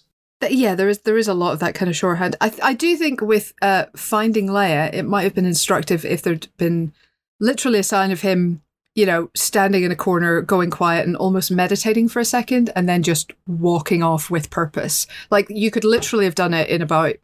Yeah, 0.49 0.73
there 0.73 0.89
is 0.89 0.99
there 0.99 1.19
is 1.19 1.27
a 1.27 1.35
lot 1.35 1.53
of 1.53 1.59
that 1.59 1.75
kind 1.75 1.87
of 1.87 1.95
shorthand. 1.95 2.35
I 2.41 2.51
I 2.63 2.73
do 2.73 2.95
think 2.95 3.21
with 3.21 3.53
uh, 3.61 3.85
finding 3.95 4.47
Leia, 4.47 4.91
it 4.91 5.03
might 5.03 5.23
have 5.23 5.35
been 5.35 5.45
instructive 5.45 6.03
if 6.03 6.23
there'd 6.23 6.47
been 6.57 6.93
literally 7.39 7.79
a 7.79 7.83
sign 7.83 8.11
of 8.11 8.21
him, 8.21 8.61
you 8.95 9.05
know, 9.05 9.29
standing 9.35 9.83
in 9.83 9.91
a 9.91 9.95
corner, 9.95 10.41
going 10.41 10.69
quiet, 10.69 11.07
and 11.07 11.15
almost 11.15 11.51
meditating 11.51 12.09
for 12.09 12.19
a 12.19 12.25
second, 12.25 12.71
and 12.75 12.89
then 12.89 13.03
just 13.03 13.31
walking 13.47 14.03
off 14.03 14.29
with 14.29 14.49
purpose. 14.49 15.07
Like 15.29 15.47
you 15.49 15.71
could 15.71 15.83
literally 15.83 16.25
have 16.25 16.35
done 16.35 16.53
it 16.53 16.69
in 16.69 16.81
about 16.81 17.15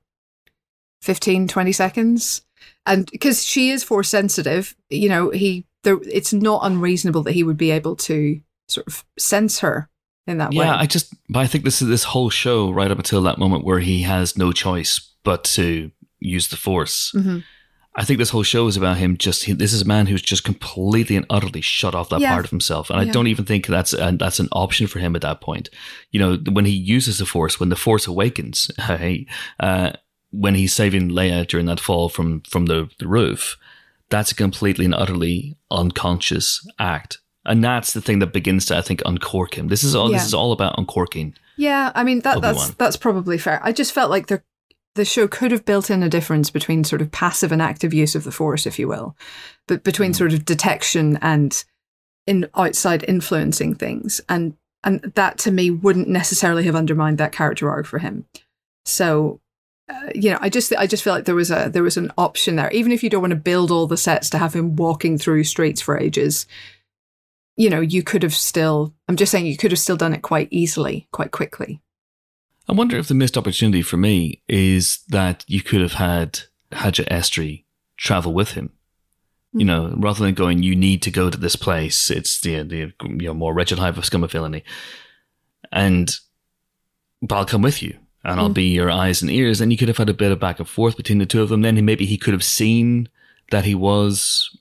15, 1.01 1.47
20 1.47 1.71
seconds, 1.71 2.41
and 2.85 3.09
because 3.11 3.45
she 3.45 3.69
is 3.69 3.83
force 3.83 4.09
sensitive, 4.09 4.75
you 4.89 5.09
know, 5.09 5.29
he 5.29 5.65
there. 5.83 5.99
It's 6.03 6.33
not 6.33 6.61
unreasonable 6.63 7.23
that 7.23 7.33
he 7.33 7.43
would 7.43 7.57
be 7.57 7.71
able 7.71 7.95
to 7.97 8.41
sort 8.67 8.87
of 8.87 9.05
sense 9.17 9.59
her 9.59 9.89
in 10.25 10.37
that 10.39 10.51
way. 10.51 10.65
Yeah, 10.65 10.75
I 10.75 10.85
just, 10.85 11.13
but 11.29 11.39
I 11.39 11.47
think 11.47 11.63
this 11.63 11.81
is 11.81 11.87
this 11.87 12.03
whole 12.03 12.29
show 12.29 12.71
right 12.71 12.91
up 12.91 12.97
until 12.97 13.21
that 13.23 13.37
moment 13.37 13.63
where 13.63 13.79
he 13.79 14.01
has 14.01 14.37
no 14.37 14.51
choice 14.51 15.13
but 15.23 15.43
to 15.43 15.91
use 16.19 16.47
the 16.47 16.57
force. 16.57 17.11
Mhm. 17.15 17.43
I 17.99 18.03
think 18.05 18.19
this 18.19 18.29
whole 18.29 18.43
show 18.43 18.67
is 18.67 18.77
about 18.77 18.97
him. 18.97 19.17
Just 19.17 19.45
he, 19.45 19.53
this 19.53 19.73
is 19.73 19.81
a 19.81 19.85
man 19.85 20.05
who's 20.05 20.21
just 20.21 20.43
completely 20.43 21.15
and 21.15 21.25
utterly 21.31 21.61
shut 21.61 21.95
off 21.95 22.09
that 22.09 22.19
Yeah. 22.21 22.31
part 22.31 22.45
of 22.45 22.51
himself, 22.51 22.91
and 22.91 22.99
I 22.99 23.05
don't 23.05 23.25
even 23.27 23.43
think 23.43 23.65
that's 23.65 23.93
uh, 23.93 24.11
that's 24.19 24.39
an 24.39 24.49
option 24.51 24.85
for 24.85 24.99
him 24.99 25.15
at 25.15 25.23
that 25.23 25.41
point. 25.41 25.69
You 26.11 26.19
know, 26.19 26.37
when 26.51 26.65
he 26.65 26.71
uses 26.71 27.17
the 27.17 27.25
force, 27.25 27.59
when 27.59 27.69
the 27.69 27.75
force 27.75 28.05
awakens, 28.05 28.69
hey, 28.77 29.25
uh, 29.59 29.93
when 30.29 30.53
he's 30.55 30.73
saving 30.73 31.09
Leia 31.09 31.47
during 31.47 31.65
that 31.65 31.79
fall 31.79 32.07
from 32.07 32.41
from 32.41 32.67
the, 32.67 32.87
the 32.99 33.07
roof, 33.07 33.57
that's 34.09 34.31
a 34.31 34.35
completely 34.35 34.85
and 34.85 34.93
utterly 34.93 35.57
unconscious 35.71 36.65
act, 36.77 37.17
and 37.45 37.63
that's 37.63 37.93
the 37.93 38.01
thing 38.01 38.19
that 38.19 38.31
begins 38.33 38.65
to 38.67 38.77
I 38.77 38.81
think 38.81 39.01
uncork 39.05 39.57
him. 39.57 39.69
This 39.69 39.83
is 39.83 39.95
all. 39.95 40.11
Yeah. 40.11 40.17
This 40.17 40.27
is 40.27 40.33
all 40.35 40.51
about 40.51 40.77
uncorking. 40.77 41.33
Yeah, 41.57 41.91
I 41.95 42.03
mean 42.03 42.19
that 42.21 42.41
that's 42.41 42.69
that's 42.75 42.97
probably 42.97 43.39
fair. 43.39 43.59
I 43.63 43.71
just 43.71 43.91
felt 43.91 44.11
like 44.11 44.27
the 44.27 44.43
the 44.97 45.05
show 45.05 45.27
could 45.27 45.51
have 45.51 45.63
built 45.63 45.89
in 45.89 46.03
a 46.03 46.09
difference 46.09 46.49
between 46.49 46.83
sort 46.83 47.01
of 47.01 47.11
passive 47.11 47.51
and 47.51 47.61
active 47.61 47.93
use 47.93 48.15
of 48.15 48.25
the 48.25 48.31
force, 48.31 48.65
if 48.65 48.77
you 48.77 48.87
will, 48.87 49.15
but 49.67 49.83
between 49.83 50.13
sort 50.13 50.33
of 50.33 50.43
detection 50.43 51.17
and 51.21 51.63
in 52.25 52.49
outside 52.55 53.05
influencing 53.07 53.75
things, 53.75 54.19
and 54.27 54.57
and 54.83 55.01
that 55.15 55.37
to 55.39 55.51
me 55.51 55.71
wouldn't 55.71 56.09
necessarily 56.09 56.63
have 56.63 56.75
undermined 56.75 57.17
that 57.19 57.31
character 57.31 57.69
arc 57.69 57.85
for 57.85 57.99
him. 57.99 58.25
So. 58.85 59.39
Uh, 59.89 60.09
you 60.13 60.29
know, 60.29 60.37
I 60.41 60.49
just 60.49 60.75
I 60.75 60.85
just 60.85 61.01
feel 61.01 61.13
like 61.13 61.23
there 61.23 61.33
was 61.33 61.49
a 61.49 61.69
there 61.71 61.81
was 61.81 61.95
an 61.95 62.11
option 62.17 62.57
there. 62.57 62.69
Even 62.71 62.91
if 62.91 63.03
you 63.03 63.09
don't 63.09 63.21
want 63.21 63.31
to 63.31 63.37
build 63.37 63.71
all 63.71 63.87
the 63.87 63.95
sets 63.95 64.29
to 64.31 64.37
have 64.37 64.53
him 64.53 64.75
walking 64.75 65.17
through 65.17 65.45
streets 65.45 65.79
for 65.79 65.97
ages, 65.97 66.45
you 67.55 67.69
know, 67.69 67.79
you 67.79 68.03
could 68.03 68.21
have 68.23 68.35
still. 68.35 68.93
I'm 69.07 69.15
just 69.15 69.31
saying, 69.31 69.45
you 69.45 69.55
could 69.55 69.71
have 69.71 69.79
still 69.79 69.95
done 69.95 70.13
it 70.13 70.23
quite 70.23 70.49
easily, 70.51 71.07
quite 71.13 71.31
quickly. 71.31 71.79
I 72.69 72.73
wonder 72.73 72.97
if 72.97 73.07
the 73.07 73.13
missed 73.13 73.37
opportunity 73.37 73.81
for 73.81 73.97
me 73.97 74.41
is 74.47 74.99
that 75.07 75.43
you 75.47 75.61
could 75.61 75.81
have 75.81 75.93
had 75.93 76.39
Haja 76.73 77.03
Estree 77.09 77.65
travel 77.95 78.33
with 78.33 78.51
him. 78.51 78.71
You 79.53 79.65
know, 79.65 79.93
rather 79.95 80.23
than 80.25 80.33
going, 80.35 80.61
you 80.61 80.75
need 80.75 81.01
to 81.03 81.11
go 81.11 81.29
to 81.29 81.37
this 81.37 81.55
place. 81.55 82.11
It's 82.11 82.39
the 82.41 82.63
the 82.63 82.93
you 83.01 83.27
know 83.27 83.33
more 83.33 83.53
wretched 83.53 83.79
hive 83.79 83.97
of 83.97 84.05
scum 84.05 84.23
of 84.23 84.31
villainy, 84.31 84.63
and 85.71 86.13
but 87.21 87.35
I'll 87.37 87.45
come 87.45 87.61
with 87.63 87.81
you, 87.81 87.97
and 88.23 88.39
I'll 88.39 88.49
Mm. 88.49 88.53
be 88.55 88.67
your 88.67 88.91
eyes 88.91 89.21
and 89.21 89.31
ears. 89.31 89.61
And 89.61 89.71
you 89.71 89.77
could 89.77 89.87
have 89.87 89.97
had 89.97 90.09
a 90.09 90.13
bit 90.13 90.31
of 90.31 90.39
back 90.39 90.59
and 90.59 90.67
forth 90.67 90.97
between 90.97 91.17
the 91.17 91.25
two 91.25 91.41
of 91.41 91.49
them. 91.49 91.61
Then 91.61 91.83
maybe 91.85 92.05
he 92.05 92.17
could 92.17 92.33
have 92.33 92.43
seen 92.43 93.09
that 93.49 93.65
he 93.65 93.73
was 93.73 94.55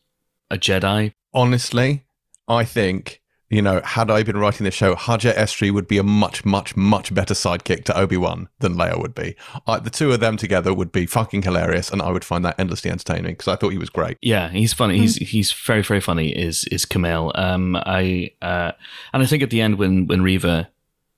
a 0.50 0.56
Jedi. 0.56 1.12
Honestly, 1.34 2.04
I 2.48 2.64
think, 2.64 3.20
you 3.48 3.62
know, 3.62 3.80
had 3.84 4.10
I 4.10 4.22
been 4.24 4.38
writing 4.38 4.64
the 4.64 4.70
show, 4.70 4.96
Haja 4.96 5.32
Estree 5.32 5.70
would 5.70 5.86
be 5.86 5.98
a 5.98 6.02
much, 6.02 6.44
much, 6.44 6.76
much 6.76 7.14
better 7.14 7.34
sidekick 7.34 7.84
to 7.84 7.96
Obi 7.96 8.16
Wan 8.16 8.48
than 8.58 8.74
Leia 8.74 9.00
would 9.00 9.14
be. 9.14 9.36
I, 9.66 9.78
the 9.78 9.90
two 9.90 10.10
of 10.10 10.18
them 10.18 10.36
together 10.36 10.74
would 10.74 10.90
be 10.90 11.06
fucking 11.06 11.42
hilarious, 11.42 11.90
and 11.90 12.02
I 12.02 12.10
would 12.10 12.24
find 12.24 12.44
that 12.44 12.58
endlessly 12.58 12.90
entertaining 12.90 13.32
because 13.32 13.48
I 13.48 13.56
thought 13.56 13.70
he 13.70 13.78
was 13.78 13.90
great. 13.90 14.18
Yeah, 14.20 14.48
he's 14.48 14.72
funny. 14.72 14.98
He's 14.98 15.16
he's 15.16 15.52
very 15.52 15.82
very 15.82 16.00
funny. 16.00 16.30
Is 16.36 16.64
is 16.64 16.84
Kumail? 16.84 17.38
Um, 17.38 17.76
I 17.76 18.32
uh, 18.42 18.72
and 19.12 19.22
I 19.22 19.26
think 19.26 19.42
at 19.42 19.50
the 19.50 19.60
end 19.60 19.78
when 19.78 20.06
when 20.08 20.22
Riva 20.22 20.68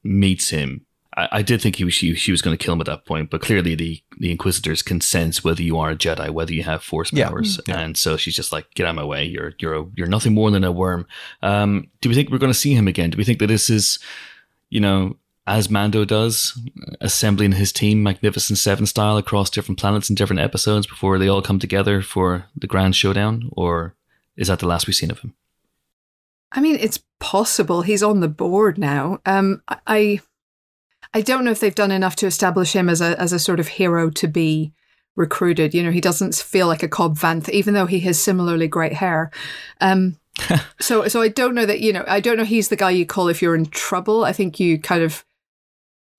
meets 0.04 0.50
him, 0.50 0.84
I, 1.18 1.28
I 1.38 1.42
did 1.42 1.60
think 1.60 1.76
he 1.76 1.84
was 1.84 1.94
she, 1.94 2.14
she 2.14 2.30
was 2.30 2.42
going 2.42 2.56
to 2.56 2.62
kill 2.64 2.74
him 2.74 2.80
at 2.80 2.86
that 2.86 3.04
point. 3.06 3.30
But 3.30 3.42
clearly 3.42 3.74
the 3.74 4.02
the 4.18 4.30
Inquisitors 4.30 4.82
can 4.82 5.00
sense 5.00 5.42
whether 5.44 5.62
you 5.62 5.78
are 5.78 5.90
a 5.90 5.96
Jedi, 5.96 6.30
whether 6.30 6.52
you 6.54 6.62
have 6.62 6.82
Force 6.82 7.12
Yeah. 7.12 7.28
powers, 7.28 7.60
Yeah. 7.66 7.78
and 7.80 7.96
so 7.96 8.16
she's 8.16 8.36
just 8.36 8.52
like, 8.52 8.66
"Get 8.74 8.86
out 8.86 8.90
of 8.90 8.96
my 8.96 9.04
way! 9.04 9.24
You're 9.24 9.52
you're 9.58 9.74
a, 9.80 9.86
you're 9.96 10.06
nothing 10.06 10.34
more 10.34 10.50
than 10.50 10.64
a 10.64 10.72
worm." 10.72 11.06
Um, 11.42 11.88
do 12.00 12.08
we 12.08 12.14
think 12.14 12.30
we're 12.30 12.38
going 12.38 12.52
to 12.52 12.58
see 12.58 12.74
him 12.74 12.88
again? 12.88 13.10
Do 13.10 13.18
we 13.18 13.24
think 13.24 13.38
that 13.40 13.48
this 13.48 13.68
is, 13.70 13.98
you 14.70 14.80
know? 14.80 15.16
As 15.46 15.70
Mando 15.70 16.04
does, 16.04 16.60
assembling 17.00 17.52
his 17.52 17.72
team 17.72 18.02
Magnificent 18.02 18.58
Seven 18.58 18.84
style 18.84 19.16
across 19.16 19.48
different 19.48 19.78
planets 19.78 20.10
and 20.10 20.16
different 20.18 20.40
episodes 20.40 20.86
before 20.86 21.18
they 21.18 21.26
all 21.26 21.40
come 21.40 21.58
together 21.58 22.02
for 22.02 22.44
the 22.54 22.66
grand 22.66 22.94
showdown? 22.94 23.48
Or 23.52 23.94
is 24.36 24.48
that 24.48 24.58
the 24.58 24.66
last 24.66 24.86
we've 24.86 24.94
seen 24.94 25.10
of 25.10 25.20
him? 25.20 25.32
I 26.52 26.60
mean, 26.60 26.76
it's 26.78 27.00
possible 27.18 27.80
he's 27.80 28.02
on 28.02 28.20
the 28.20 28.28
board 28.28 28.76
now. 28.76 29.20
Um, 29.24 29.62
I, 29.86 30.20
I 31.14 31.20
don't 31.20 31.44
know 31.44 31.50
if 31.50 31.60
they've 31.60 31.74
done 31.74 31.90
enough 31.90 32.16
to 32.16 32.26
establish 32.26 32.72
him 32.74 32.88
as 32.88 33.00
a 33.00 33.18
as 33.20 33.32
a 33.32 33.38
sort 33.38 33.60
of 33.60 33.68
hero 33.68 34.10
to 34.10 34.28
be 34.28 34.72
recruited. 35.16 35.74
You 35.74 35.82
know, 35.82 35.90
he 35.90 36.00
doesn't 36.00 36.34
feel 36.34 36.66
like 36.66 36.82
a 36.82 36.88
Cobb 36.88 37.16
Vanth, 37.16 37.48
even 37.50 37.74
though 37.74 37.86
he 37.86 38.00
has 38.00 38.18
similarly 38.18 38.68
great 38.68 38.94
hair. 38.94 39.30
Um, 39.80 40.18
so 40.80 41.08
so 41.08 41.20
I 41.20 41.28
don't 41.28 41.54
know 41.54 41.66
that 41.66 41.80
you 41.80 41.92
know 41.92 42.04
I 42.06 42.20
don't 42.20 42.36
know 42.36 42.44
he's 42.44 42.68
the 42.68 42.76
guy 42.76 42.90
you 42.90 43.06
call 43.06 43.28
if 43.28 43.42
you're 43.42 43.56
in 43.56 43.66
trouble. 43.66 44.24
I 44.24 44.32
think 44.32 44.60
you 44.60 44.78
kind 44.78 45.02
of 45.02 45.24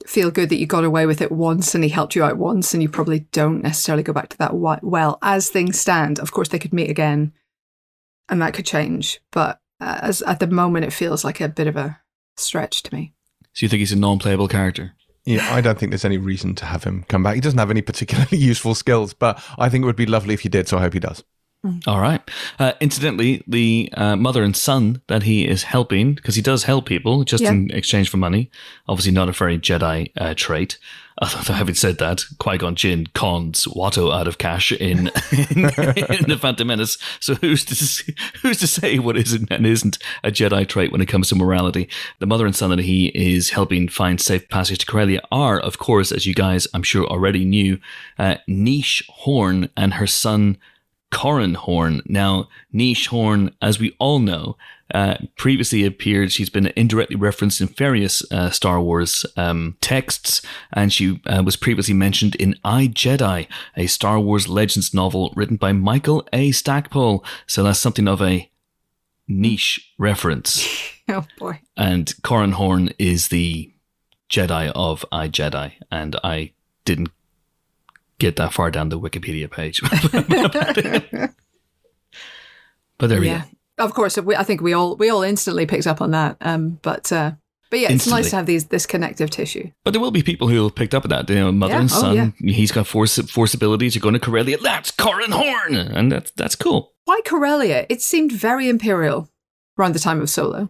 feel 0.08 0.32
good 0.32 0.50
that 0.50 0.58
you 0.58 0.66
got 0.66 0.84
away 0.84 1.06
with 1.06 1.22
it 1.22 1.32
once 1.32 1.76
and 1.76 1.84
he 1.84 1.90
helped 1.90 2.16
you 2.16 2.24
out 2.24 2.38
once 2.38 2.74
and 2.74 2.82
you 2.82 2.90
probably 2.90 3.22
don't 3.32 3.62
necessarily 3.62 4.04
go 4.04 4.14
back 4.14 4.30
to 4.30 4.38
that 4.38 4.54
well 4.54 5.20
as 5.22 5.50
things 5.50 5.80
stand 5.80 6.20
of 6.20 6.32
course 6.32 6.48
they 6.50 6.60
could 6.60 6.74
meet 6.74 6.90
again 6.90 7.34
and 8.30 8.42
that 8.42 8.54
could 8.54 8.66
change 8.66 9.20
but 9.32 9.60
uh, 9.82 10.00
as 10.02 10.22
at 10.22 10.40
the 10.40 10.48
moment 10.48 10.86
it 10.86 10.94
feels 10.94 11.26
like 11.26 11.42
a 11.42 11.50
bit 11.50 11.68
of 11.68 11.76
a 11.76 12.00
stretch 12.38 12.82
to 12.82 12.94
me 12.96 13.14
So 13.60 13.66
you 13.66 13.70
think 13.70 13.80
he's 13.80 13.92
a 13.92 13.98
non-playable 13.98 14.48
character? 14.48 14.94
Yeah, 15.26 15.54
I 15.54 15.60
don't 15.60 15.78
think 15.78 15.92
there's 15.92 16.06
any 16.06 16.18
reason 16.18 16.56
to 16.56 16.66
have 16.66 16.86
him 16.86 17.04
come 17.10 17.24
back. 17.24 17.36
He 17.36 17.42
doesn't 17.42 17.60
have 17.60 17.70
any 17.70 17.82
particularly 17.82 18.38
useful 18.38 18.74
skills, 18.74 19.14
but 19.14 19.44
I 19.58 19.68
think 19.68 19.84
it 19.84 19.86
would 19.86 19.98
be 19.98 20.06
lovely 20.06 20.34
if 20.34 20.40
he 20.40 20.48
did, 20.48 20.70
so 20.70 20.78
I 20.78 20.82
hope 20.82 20.94
he 20.94 21.02
does. 21.02 21.26
All 21.88 22.00
right. 22.00 22.22
Uh, 22.58 22.72
incidentally, 22.80 23.44
the 23.46 23.90
uh, 23.98 24.16
mother 24.16 24.44
and 24.44 24.56
son 24.56 25.02
that 25.08 25.24
he 25.24 25.46
is 25.46 25.64
helping, 25.64 26.14
because 26.14 26.36
he 26.36 26.42
does 26.42 26.64
help 26.64 26.86
people 26.86 27.26
just 27.26 27.44
Yeah. 27.44 27.52
in 27.52 27.70
exchange 27.72 28.10
for 28.10 28.16
money, 28.16 28.50
obviously 28.88 29.12
not 29.12 29.28
a 29.28 29.34
very 29.34 29.58
Jedi 29.60 30.10
uh, 30.18 30.34
trait. 30.38 30.78
Although, 31.22 31.52
having 31.54 31.76
said 31.76 31.98
that, 31.98 32.24
Qui 32.38 32.58
Gon 32.58 32.76
Jinn 32.76 33.08
cons 33.14 33.66
Watto 33.66 34.10
out 34.10 34.26
of 34.26 34.38
cash 34.38 34.72
in, 34.72 35.08
in, 35.32 35.66
in 35.66 36.30
the 36.30 36.38
Phantom 36.40 36.66
Menace. 36.66 36.98
So 37.20 37.36
who's 37.36 37.66
to 37.66 38.14
who's 38.42 38.58
to 38.60 38.68
say 38.68 39.00
what 39.00 39.18
isn't 39.18 39.52
and 39.52 39.66
isn't 39.68 39.98
a 40.24 40.32
Jedi 40.32 40.66
trait 40.66 40.94
when 40.94 41.02
it 41.02 41.08
comes 41.08 41.28
to 41.28 41.36
morality? 41.36 41.90
The 42.20 42.26
mother 42.26 42.46
and 42.46 42.56
son 42.56 42.70
that 42.70 42.80
he 42.80 43.08
is 43.08 43.50
helping 43.50 43.90
find 43.90 44.22
safe 44.22 44.48
passage 44.48 44.78
to 44.78 44.86
Corellia 44.86 45.20
are, 45.30 45.60
of 45.60 45.78
course, 45.78 46.14
as 46.14 46.26
you 46.26 46.34
guys 46.34 46.70
I'm 46.74 46.84
sure 46.84 47.06
already 47.06 47.44
knew, 47.44 47.80
uh, 48.18 48.38
Nyche 48.48 49.04
Horn 49.10 49.70
and 49.76 49.96
her 49.96 50.08
son 50.08 50.58
Corran 51.12 51.56
Horn. 51.56 52.02
Now, 52.06 52.50
Nyche 52.74 53.08
Horn, 53.08 53.56
as 53.62 53.80
we 53.80 53.96
all 54.00 54.20
know, 54.20 54.58
uh, 54.94 55.18
previously 55.36 55.86
appeared. 55.86 56.32
She's 56.32 56.50
been 56.50 56.72
indirectly 56.76 57.16
referenced 57.16 57.62
in 57.62 57.68
various 57.68 58.24
uh, 58.32 58.50
Star 58.50 58.82
Wars 58.82 59.26
um, 59.38 59.78
texts, 59.82 60.42
and 60.74 60.92
she 60.92 61.22
uh, 61.26 61.44
was 61.44 61.56
previously 61.56 61.94
mentioned 61.94 62.36
in 62.36 62.56
I 62.64 62.88
Jedi, 62.88 63.48
a 63.78 63.88
Star 63.88 64.20
Wars 64.20 64.48
Legends 64.48 64.94
novel 64.94 65.34
written 65.36 65.58
by 65.58 65.74
Michael 65.74 66.28
A. 66.34 66.52
Stackpole. 66.52 67.24
So 67.48 67.64
that's 67.64 67.80
something 67.80 68.08
of 68.08 68.22
a 68.22 68.50
niche 69.28 69.94
reference. 69.98 70.68
oh 71.10 71.26
boy 71.38 71.60
And 71.78 72.08
Corran 72.24 72.54
Horn 72.54 72.90
is 72.98 73.28
the 73.28 73.72
Jedi 74.30 74.72
of 74.76 75.06
I 75.12 75.28
Jedi, 75.28 75.74
and 75.92 76.16
I 76.24 76.54
didn't 76.86 77.10
get 78.20 78.36
that 78.36 78.54
far 78.54 78.70
down 78.70 78.90
the 78.90 79.00
Wikipedia 79.00 79.50
page. 79.50 79.82
but 82.98 83.08
there 83.08 83.20
we 83.20 83.28
go. 83.30 83.42
of 83.78 83.94
course 83.94 84.18
we, 84.18 84.36
i 84.36 84.44
think 84.44 84.62
we 84.62 84.74
all 84.74 84.96
we 84.98 85.10
all 85.10 85.24
instantly 85.24 85.66
picked 85.66 85.88
up 85.88 86.02
on 86.02 86.12
that 86.12 86.38
um 86.42 86.80
but 86.82 87.12
uh 87.12 87.32
but 87.70 87.80
yeah 87.80 87.86
it's 87.86 87.92
Instantly. 88.06 88.22
nice 88.22 88.30
to 88.32 88.36
have 88.36 88.46
these 88.46 88.66
this 88.66 88.86
connective 88.86 89.30
tissue 89.30 89.70
But 89.84 89.92
there 89.92 90.02
will 90.02 90.12
be 90.12 90.24
people 90.24 90.48
who 90.48 90.60
will 90.60 90.72
picked 90.72 90.96
up 90.96 91.04
on 91.06 91.10
that. 91.10 91.30
You 91.30 91.36
know, 91.36 91.52
mother 91.52 91.74
Yeah. 91.76 91.80
and 91.82 91.92
Oh, 91.94 92.02
son. 92.02 92.16
yeah. 92.16 92.52
He's 92.52 92.72
got 92.72 92.88
force 92.88 93.20
force 93.30 93.54
abilities. 93.54 93.94
You're 93.94 94.02
going 94.02 94.16
to 94.16 94.20
Corellia. 94.20 94.58
That's 94.58 94.92
Corran 94.92 95.30
Horn, 95.32 95.76
and 95.76 96.12
that's 96.12 96.32
that's 96.32 96.56
cool. 96.56 96.94
why 97.06 97.22
corellia 97.26 97.86
it 97.88 98.02
seemed 98.02 98.32
very 98.32 98.68
imperial 98.70 99.30
around 99.78 99.94
the 99.94 100.00
time 100.00 100.20
of 100.20 100.30
solo 100.32 100.70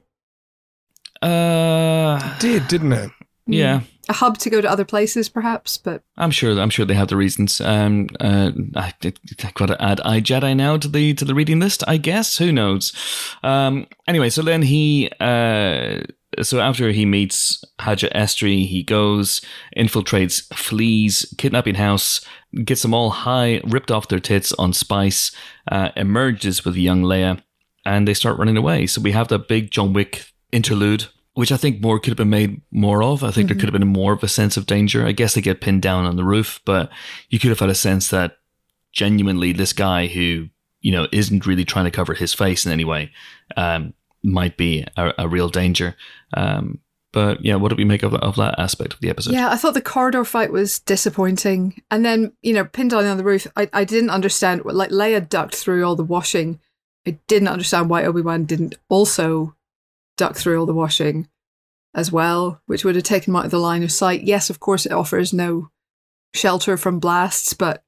Uh, 1.22 2.38
Did, 2.40 2.68
didn't 2.68 2.92
it? 2.94 3.12
Yeah, 3.52 3.82
a 4.08 4.14
hub 4.14 4.38
to 4.40 4.50
go 4.50 4.62
to 4.62 4.70
other 4.70 4.86
places 4.86 5.30
perhaps 5.30 5.78
but 5.78 6.04
I'm 6.18 6.32
sure. 6.32 6.60
I'm 6.60 6.70
sure 6.70 6.86
they 6.86 6.96
have 6.96 7.08
the 7.08 7.18
reasons. 7.18 7.62
Um, 7.62 8.08
uh, 8.20 8.52
I, 8.76 8.94
I 9.04 9.52
got 9.54 9.68
to 9.68 9.82
add 9.82 10.02
I 10.02 10.20
Jedi 10.20 10.56
now 10.56 10.78
to 10.78 10.88
the 10.88 11.14
to 11.14 11.26
the 11.26 11.36
reading 11.36 11.60
list. 11.60 11.84
I 11.88 11.98
guess 11.98 12.38
who 12.38 12.52
knows. 12.52 12.94
Um, 13.44 13.88
anyway, 14.08 14.30
so 14.30 14.42
then 14.42 14.64
he. 14.64 15.10
Uh, 15.20 16.02
so 16.42 16.60
after 16.60 16.92
he 16.92 17.06
meets 17.06 17.64
Haja 17.80 18.08
Estree, 18.16 18.66
he 18.66 18.84
goes, 18.84 19.42
infiltrates, 19.76 20.44
Flea's, 20.56 21.34
kidnapping 21.38 21.76
house, 21.76 22.22
gets 22.64 22.84
them 22.84 22.94
all 22.94 23.10
high, 23.10 23.62
ripped 23.66 23.92
off 23.92 24.08
their 24.08 24.20
tits 24.20 24.54
on 24.54 24.72
Spice, 24.72 25.32
uh, 25.72 25.90
emerges 25.96 26.64
with 26.64 26.76
young 26.76 27.02
Leia, 27.02 27.42
and 27.86 28.08
they 28.08 28.14
start 28.14 28.38
running 28.38 28.58
away. 28.58 28.86
So 28.86 29.02
we 29.02 29.12
have 29.12 29.28
that 29.30 29.48
big 29.48 29.72
John 29.72 29.92
Wick 29.92 30.28
interlude, 30.52 31.08
which 31.40 31.54
I 31.54 31.58
think 31.58 31.80
more 31.80 32.02
could 32.02 32.12
have 32.12 32.18
been 32.18 32.30
made 32.30 32.62
more 32.70 33.02
of. 33.02 33.24
I 33.24 33.32
think 33.32 33.48
there 33.48 33.56
could 33.56 33.70
have 33.70 33.80
been 33.80 33.88
more 33.88 34.12
of 34.12 34.22
a 34.24 34.28
sense 34.28 34.58
of 34.58 34.66
danger. 34.66 35.06
I 35.06 35.14
guess 35.14 35.36
they 35.36 35.42
get 35.42 35.62
pinned 35.62 35.82
down 35.82 36.04
on 36.04 36.18
the 36.18 36.26
roof, 36.26 36.60
but 36.66 36.92
you 37.30 37.40
could 37.40 37.50
have 37.50 37.60
had 37.60 37.70
a 37.70 37.76
sense 37.76 38.10
that 38.10 38.40
genuinely 38.92 39.54
this 39.54 39.72
guy 39.72 40.08
who 40.08 40.50
you 40.82 40.92
know 40.92 41.08
isn't 41.14 41.46
really 41.46 41.64
trying 41.64 41.86
to 41.86 41.92
cover 41.92 42.14
his 42.14 42.34
face 42.34 42.66
in 42.66 42.74
any 42.74 42.84
way 42.84 43.12
um, 43.56 43.94
might 44.22 44.58
be 44.58 44.86
a, 44.98 45.14
a 45.18 45.28
real 45.30 45.48
danger. 45.48 45.96
Um, 46.34 46.80
but 47.14 47.44
yeah, 47.46 47.56
what 47.56 47.70
did 47.70 47.78
we 47.78 47.86
make 47.86 48.04
of, 48.04 48.14
of 48.16 48.36
that 48.36 48.60
aspect 48.60 48.94
of 48.94 49.00
the 49.00 49.10
episode? 49.10 49.32
Yeah, 49.32 49.50
I 49.50 49.56
thought 49.56 49.76
the 49.76 49.82
corridor 49.82 50.26
fight 50.26 50.52
was 50.52 50.80
disappointing. 50.80 51.82
And 51.90 52.04
then, 52.04 52.34
you 52.42 52.52
know, 52.52 52.66
pinned 52.66 52.92
down 52.92 53.06
on 53.06 53.16
the 53.16 53.24
roof, 53.24 53.48
I, 53.56 53.70
I 53.72 53.86
didn't 53.86 54.10
understand. 54.10 54.66
Like, 54.66 54.92
Leia 54.92 55.28
ducked 55.28 55.56
through 55.56 55.86
all 55.86 55.96
the 55.96 56.04
washing. 56.04 56.60
I 57.08 57.12
didn't 57.28 57.48
understand 57.48 57.90
why 57.90 58.04
Obi 58.04 58.22
Wan 58.22 58.44
didn't 58.44 58.76
also 58.90 59.56
duck 60.20 60.36
through 60.36 60.60
all 60.60 60.66
the 60.68 60.74
washing 60.74 61.28
as 61.96 62.12
well, 62.12 62.62
which 62.68 62.86
would 62.86 62.94
have 62.96 63.04
taken 63.04 63.32
him 63.32 63.36
out 63.38 63.46
of 63.46 63.52
the 63.52 63.58
line 63.60 63.82
of 63.82 63.92
sight. 63.92 64.22
Yes, 64.24 64.50
of 64.52 64.60
course, 64.60 64.86
it 64.86 64.92
offers 64.92 65.34
no 65.34 65.70
shelter 66.36 66.78
from 66.78 67.00
blasts, 67.00 67.54
but 67.56 67.84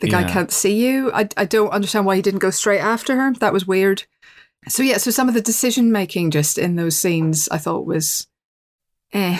the 0.00 0.08
guy 0.08 0.22
Yeah. 0.22 0.32
can't 0.32 0.50
see 0.50 0.84
you. 0.84 1.12
I, 1.12 1.28
I 1.36 1.44
don't 1.44 1.70
understand 1.70 2.04
why 2.06 2.16
he 2.16 2.22
didn't 2.22 2.40
go 2.40 2.50
straight 2.50 2.80
after 2.80 3.14
her. 3.16 3.32
That 3.34 3.52
was 3.52 3.66
weird. 3.66 4.02
So, 4.68 4.82
yeah, 4.82 4.96
so 4.96 5.10
some 5.12 5.28
of 5.28 5.34
the 5.34 5.40
decision 5.40 5.92
making 5.92 6.32
just 6.32 6.58
in 6.58 6.74
those 6.76 6.96
scenes 6.96 7.48
I 7.50 7.58
thought 7.58 7.86
was 7.86 8.26
eh. 9.12 9.38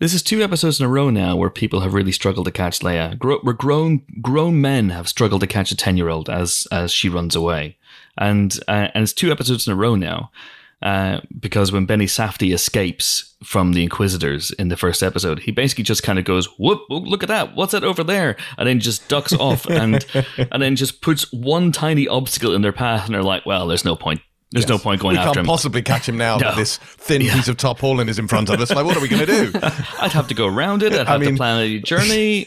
This 0.00 0.12
is 0.12 0.22
two 0.22 0.42
episodes 0.42 0.80
in 0.80 0.86
a 0.86 0.88
row 0.88 1.08
now 1.08 1.36
where 1.36 1.48
people 1.50 1.80
have 1.80 1.94
really 1.94 2.12
struggled 2.12 2.46
to 2.46 2.52
catch 2.52 2.80
Leia. 2.80 3.18
Gro- 3.18 3.38
where 3.40 3.54
grown 3.54 4.02
grown 4.20 4.60
men 4.60 4.90
have 4.90 5.08
struggled 5.08 5.40
to 5.42 5.46
catch 5.46 5.70
a 5.70 5.76
ten 5.76 5.96
year 5.96 6.08
old 6.08 6.28
as 6.28 6.66
as 6.72 6.92
she 6.92 7.08
runs 7.08 7.36
away, 7.36 7.78
and 8.18 8.58
uh, 8.68 8.88
and 8.92 9.02
it's 9.02 9.12
two 9.12 9.30
episodes 9.30 9.66
in 9.66 9.72
a 9.72 9.76
row 9.76 9.94
now. 9.94 10.30
Uh, 10.84 11.20
because 11.40 11.72
when 11.72 11.86
Benny 11.86 12.04
Safdie 12.04 12.52
escapes 12.52 13.34
from 13.42 13.72
the 13.72 13.82
Inquisitors 13.82 14.50
in 14.50 14.68
the 14.68 14.76
first 14.76 15.02
episode, 15.02 15.38
he 15.40 15.50
basically 15.50 15.82
just 15.82 16.02
kind 16.02 16.18
of 16.18 16.26
goes, 16.26 16.46
"Whoop! 16.58 16.82
Look 16.90 17.22
at 17.22 17.28
that! 17.30 17.56
What's 17.56 17.72
that 17.72 17.84
over 17.84 18.04
there?" 18.04 18.36
and 18.58 18.68
then 18.68 18.80
just 18.80 19.08
ducks 19.08 19.32
off 19.40 19.64
and 19.66 20.04
and 20.52 20.62
then 20.62 20.76
just 20.76 21.00
puts 21.00 21.32
one 21.32 21.72
tiny 21.72 22.06
obstacle 22.06 22.54
in 22.54 22.60
their 22.60 22.72
path, 22.72 23.06
and 23.06 23.14
they're 23.14 23.22
like, 23.22 23.46
"Well, 23.46 23.66
there's 23.66 23.84
no 23.86 23.96
point. 23.96 24.20
There's 24.50 24.68
no 24.68 24.76
point 24.78 25.00
going 25.00 25.14
we 25.14 25.18
after 25.20 25.28
can't 25.28 25.38
him." 25.38 25.46
possibly 25.46 25.80
catch 25.80 26.06
him 26.06 26.18
now. 26.18 26.36
No. 26.38 26.50
that 26.50 26.56
This 26.56 26.76
thin 26.76 27.22
piece 27.22 27.48
of 27.48 27.56
top 27.56 27.78
hauling 27.80 28.10
is 28.10 28.18
in 28.18 28.28
front 28.28 28.50
of 28.50 28.60
us. 28.60 28.70
Like, 28.70 28.84
what 28.84 28.94
are 28.96 29.00
we 29.00 29.08
going 29.08 29.26
to 29.26 29.50
do? 29.50 29.58
I'd 30.00 30.12
have 30.12 30.28
to 30.28 30.34
go 30.34 30.46
around 30.46 30.82
it. 30.82 30.92
I'd 30.92 31.08
have 31.08 31.20
mean- 31.20 31.30
to 31.30 31.36
plan 31.38 31.60
a 31.62 31.78
journey. 31.80 32.46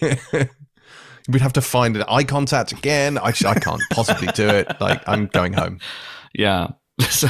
We'd 1.27 1.41
have 1.41 1.53
to 1.53 1.61
find 1.61 1.97
an 1.97 2.03
eye 2.07 2.23
contact 2.23 2.71
again. 2.71 3.17
I, 3.17 3.33
I 3.45 3.55
can't 3.55 3.81
possibly 3.91 4.27
do 4.27 4.47
it. 4.47 4.79
Like, 4.79 5.01
I'm 5.07 5.25
going 5.25 5.53
home. 5.53 5.79
Yeah. 6.33 6.67
So 7.09 7.29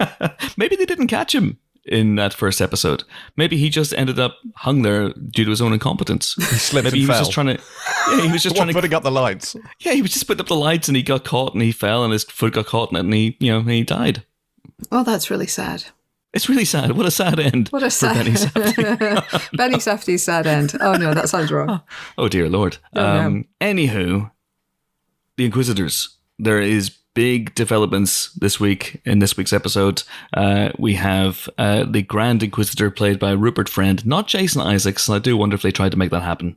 maybe 0.56 0.76
they 0.76 0.84
didn't 0.86 1.06
catch 1.08 1.34
him 1.34 1.58
in 1.84 2.16
that 2.16 2.34
first 2.34 2.60
episode. 2.60 3.04
Maybe 3.36 3.56
he 3.56 3.70
just 3.70 3.94
ended 3.94 4.18
up 4.18 4.36
hung 4.56 4.82
there 4.82 5.10
due 5.10 5.44
to 5.44 5.50
his 5.50 5.62
own 5.62 5.72
incompetence. 5.72 6.34
He 6.38 6.42
slipped 6.56 6.84
Maybe 6.84 6.98
and 6.98 7.02
he 7.02 7.06
was 7.08 7.18
just 7.18 7.32
trying 7.32 7.46
to. 7.46 7.62
Yeah, 8.10 8.20
he 8.22 8.32
was 8.32 8.42
just 8.42 8.54
What, 8.54 8.58
trying 8.64 8.68
to. 8.68 8.74
putting 8.74 8.94
up 8.94 9.02
the 9.04 9.10
lights. 9.10 9.56
Yeah, 9.80 9.92
he 9.92 10.02
was 10.02 10.12
just 10.12 10.26
putting 10.26 10.40
up 10.40 10.48
the 10.48 10.56
lights 10.56 10.88
and 10.88 10.96
he 10.96 11.02
got 11.02 11.24
caught 11.24 11.54
and 11.54 11.62
he 11.62 11.72
fell 11.72 12.04
and 12.04 12.12
his 12.12 12.24
foot 12.24 12.52
got 12.54 12.66
caught 12.66 12.90
in 12.90 12.96
it 12.96 13.00
and 13.00 13.14
he, 13.14 13.36
you 13.40 13.52
know, 13.52 13.62
he 13.62 13.82
died. 13.84 14.24
Well, 14.90 15.04
that's 15.04 15.30
really 15.30 15.46
sad. 15.46 15.84
It's 16.34 16.48
really 16.48 16.66
sad. 16.66 16.92
What 16.92 17.06
a 17.06 17.10
sad 17.10 17.40
end. 17.40 17.68
What 17.68 17.82
a 17.82 17.90
sad 17.90 18.16
Benny 18.16 18.32
Safdie. 18.36 19.56
Benny 19.56 19.76
Safdie's 19.76 20.22
sad 20.22 20.46
end. 20.46 20.74
Oh 20.80 20.92
no, 20.94 21.14
that 21.14 21.28
sounds 21.30 21.50
wrong. 21.50 21.80
Oh 22.18 22.28
dear 22.28 22.48
lord. 22.50 22.76
Oh, 22.94 23.00
no. 23.00 23.20
um, 23.20 23.44
Anywho, 23.62 24.30
the 25.38 25.46
Inquisitors. 25.46 26.16
There 26.38 26.60
is 26.60 26.90
big 27.18 27.52
developments 27.56 28.30
this 28.34 28.60
week 28.60 29.00
in 29.04 29.18
this 29.18 29.36
week's 29.36 29.52
episode. 29.52 30.04
Uh, 30.34 30.70
we 30.78 30.94
have 30.94 31.48
uh, 31.58 31.82
the 31.82 32.00
Grand 32.00 32.44
Inquisitor 32.44 32.92
played 32.92 33.18
by 33.18 33.32
Rupert 33.32 33.68
Friend, 33.68 34.06
not 34.06 34.28
Jason 34.28 34.60
Isaacs. 34.60 35.08
And 35.08 35.16
I 35.16 35.18
do 35.18 35.36
wonder 35.36 35.56
if 35.56 35.62
they 35.62 35.72
tried 35.72 35.90
to 35.90 35.98
make 35.98 36.12
that 36.12 36.22
happen. 36.22 36.56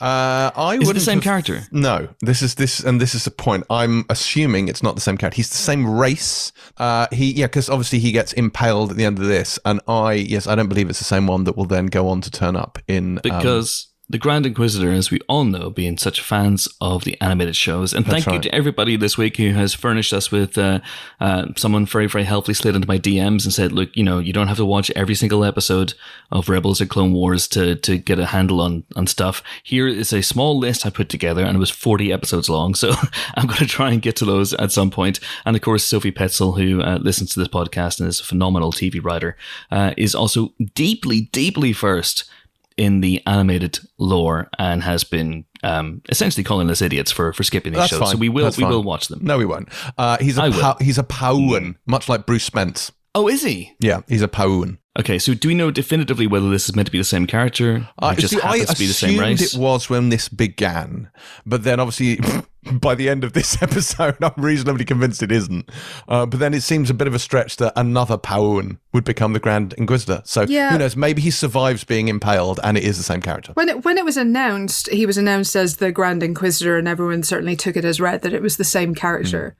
Uh, 0.00 0.50
I 0.56 0.78
Is 0.82 0.88
it 0.90 0.94
the 0.94 0.98
same 1.00 1.18
have- 1.18 1.22
character? 1.22 1.60
No, 1.70 2.08
this 2.20 2.42
is 2.42 2.56
this, 2.56 2.80
and 2.80 3.00
this 3.00 3.14
is 3.14 3.22
the 3.24 3.30
point. 3.30 3.66
I'm 3.70 4.04
assuming 4.10 4.66
it's 4.66 4.82
not 4.82 4.96
the 4.96 5.00
same 5.00 5.16
character. 5.16 5.36
He's 5.36 5.50
the 5.50 5.64
same 5.70 5.88
race. 5.88 6.50
Uh, 6.76 7.06
he 7.12 7.32
yeah, 7.32 7.46
because 7.46 7.70
obviously 7.70 8.00
he 8.00 8.10
gets 8.10 8.32
impaled 8.32 8.90
at 8.90 8.96
the 8.96 9.04
end 9.04 9.20
of 9.20 9.26
this, 9.26 9.60
and 9.64 9.80
I 9.86 10.14
yes, 10.14 10.48
I 10.48 10.56
don't 10.56 10.68
believe 10.68 10.90
it's 10.90 10.98
the 10.98 11.04
same 11.04 11.28
one 11.28 11.44
that 11.44 11.56
will 11.56 11.66
then 11.66 11.86
go 11.86 12.08
on 12.08 12.20
to 12.22 12.30
turn 12.32 12.56
up 12.56 12.80
in 12.88 13.18
um, 13.18 13.20
Because 13.22 13.93
the 14.14 14.18
Grand 14.18 14.46
Inquisitor, 14.46 14.92
as 14.92 15.10
we 15.10 15.18
all 15.28 15.42
know, 15.42 15.70
being 15.70 15.98
such 15.98 16.20
fans 16.20 16.68
of 16.80 17.02
the 17.02 17.20
animated 17.20 17.56
shows, 17.56 17.92
and 17.92 18.06
thank 18.06 18.26
you 18.26 18.38
to 18.38 18.54
everybody 18.54 18.94
this 18.94 19.18
week 19.18 19.38
who 19.38 19.54
has 19.54 19.74
furnished 19.74 20.12
us 20.12 20.30
with 20.30 20.56
uh, 20.56 20.78
uh, 21.18 21.46
someone 21.56 21.84
very, 21.84 22.06
very 22.06 22.22
helpfully 22.22 22.54
slid 22.54 22.76
into 22.76 22.86
my 22.86 22.96
DMs 22.96 23.42
and 23.42 23.52
said, 23.52 23.72
"Look, 23.72 23.90
you 23.96 24.04
know, 24.04 24.20
you 24.20 24.32
don't 24.32 24.46
have 24.46 24.58
to 24.58 24.64
watch 24.64 24.88
every 24.92 25.16
single 25.16 25.44
episode 25.44 25.94
of 26.30 26.48
Rebels 26.48 26.80
or 26.80 26.86
Clone 26.86 27.12
Wars 27.12 27.48
to 27.48 27.74
to 27.74 27.98
get 27.98 28.20
a 28.20 28.26
handle 28.26 28.60
on 28.60 28.84
on 28.94 29.08
stuff. 29.08 29.42
Here 29.64 29.88
is 29.88 30.12
a 30.12 30.22
small 30.22 30.56
list 30.60 30.86
I 30.86 30.90
put 30.90 31.08
together, 31.08 31.44
and 31.44 31.56
it 31.56 31.58
was 31.58 31.70
forty 31.70 32.12
episodes 32.12 32.48
long. 32.48 32.76
So 32.76 32.92
I'm 33.34 33.48
going 33.48 33.58
to 33.58 33.66
try 33.66 33.90
and 33.90 34.00
get 34.00 34.14
to 34.16 34.24
those 34.24 34.54
at 34.54 34.70
some 34.70 34.92
point. 34.92 35.18
And 35.44 35.56
of 35.56 35.62
course, 35.62 35.84
Sophie 35.84 36.12
Petzal, 36.12 36.56
who 36.56 36.80
uh, 36.82 36.98
listens 36.98 37.34
to 37.34 37.40
this 37.40 37.48
podcast 37.48 37.98
and 37.98 38.08
is 38.08 38.20
a 38.20 38.24
phenomenal 38.24 38.70
TV 38.70 39.04
writer, 39.04 39.36
uh, 39.72 39.92
is 39.96 40.14
also 40.14 40.52
deeply, 40.72 41.22
deeply 41.32 41.72
first 41.72 42.30
in 42.76 43.00
the 43.00 43.22
animated 43.26 43.78
lore 43.98 44.48
and 44.58 44.82
has 44.82 45.04
been 45.04 45.44
um, 45.62 46.02
essentially 46.08 46.42
calling 46.44 46.68
us 46.70 46.82
idiots 46.82 47.10
for, 47.12 47.32
for 47.32 47.42
skipping 47.42 47.72
these 47.72 47.78
That's 47.80 47.90
shows. 47.90 48.00
fine. 48.00 48.08
So 48.12 48.16
we 48.18 48.28
will 48.28 48.44
That's 48.44 48.56
we 48.56 48.64
fine. 48.64 48.72
will 48.72 48.82
watch 48.82 49.08
them. 49.08 49.20
No, 49.22 49.38
we 49.38 49.44
won't. 49.46 49.68
Uh, 49.96 50.18
he's 50.20 50.38
a 50.38 50.50
pow- 50.50 50.76
he's 50.80 50.98
a 50.98 51.04
Pauan, 51.04 51.76
much 51.86 52.08
like 52.08 52.26
Bruce 52.26 52.44
Spence. 52.44 52.92
Oh, 53.14 53.28
is 53.28 53.42
he? 53.44 53.72
Yeah, 53.78 54.00
he's 54.08 54.22
a 54.22 54.28
Pauan. 54.28 54.78
Okay, 54.98 55.18
so 55.18 55.34
do 55.34 55.48
we 55.48 55.54
know 55.54 55.70
definitively 55.70 56.26
whether 56.26 56.48
this 56.50 56.68
is 56.68 56.76
meant 56.76 56.86
to 56.86 56.92
be 56.92 56.98
the 56.98 57.04
same 57.04 57.26
character? 57.26 57.88
It 58.02 58.18
just 58.18 58.34
see, 58.34 58.40
I 58.42 58.58
to 58.60 58.78
be 58.78 58.86
the 58.86 58.92
same 58.92 59.10
assumed 59.10 59.20
race? 59.20 59.54
it 59.54 59.58
was 59.58 59.90
when 59.90 60.08
this 60.08 60.28
began, 60.28 61.10
but 61.44 61.64
then 61.64 61.80
obviously 61.80 62.18
by 62.72 62.94
the 62.94 63.08
end 63.08 63.24
of 63.24 63.32
this 63.32 63.56
episode, 63.62 64.16
I'm 64.22 64.32
reasonably 64.42 64.84
convinced 64.84 65.22
it 65.22 65.32
isn't. 65.32 65.68
Uh, 66.08 66.26
but 66.26 66.40
then 66.40 66.54
it 66.54 66.62
seems 66.62 66.90
a 66.90 66.94
bit 66.94 67.06
of 67.06 67.14
a 67.14 67.18
stretch 67.18 67.56
that 67.58 67.72
another 67.76 68.16
Pauan 68.18 68.78
would 68.92 69.04
become 69.04 69.32
the 69.32 69.40
Grand 69.40 69.74
Inquisitor. 69.78 70.22
So 70.24 70.42
Yeah. 70.42 70.70
who 70.72 70.78
knows? 70.78 70.96
Maybe 70.96 71.22
he 71.22 71.30
survives 71.30 71.84
being 71.84 72.08
impaled, 72.08 72.60
and 72.62 72.76
it 72.76 72.84
is 72.84 72.96
the 72.96 73.02
same 73.04 73.20
character. 73.20 73.52
When 73.54 73.68
it 73.68 73.84
when 73.84 73.98
it 73.98 74.04
was 74.04 74.16
announced, 74.16 74.88
he 74.90 75.06
was 75.06 75.18
announced 75.18 75.54
as 75.56 75.76
the 75.76 75.92
Grand 75.92 76.22
Inquisitor, 76.22 76.76
and 76.78 76.88
everyone 76.88 77.22
certainly 77.22 77.56
took 77.56 77.76
it 77.76 77.84
as 77.84 78.00
read 78.00 78.22
that 78.22 78.32
it 78.32 78.42
was 78.42 78.56
the 78.56 78.64
same 78.64 78.94
character. 78.94 79.56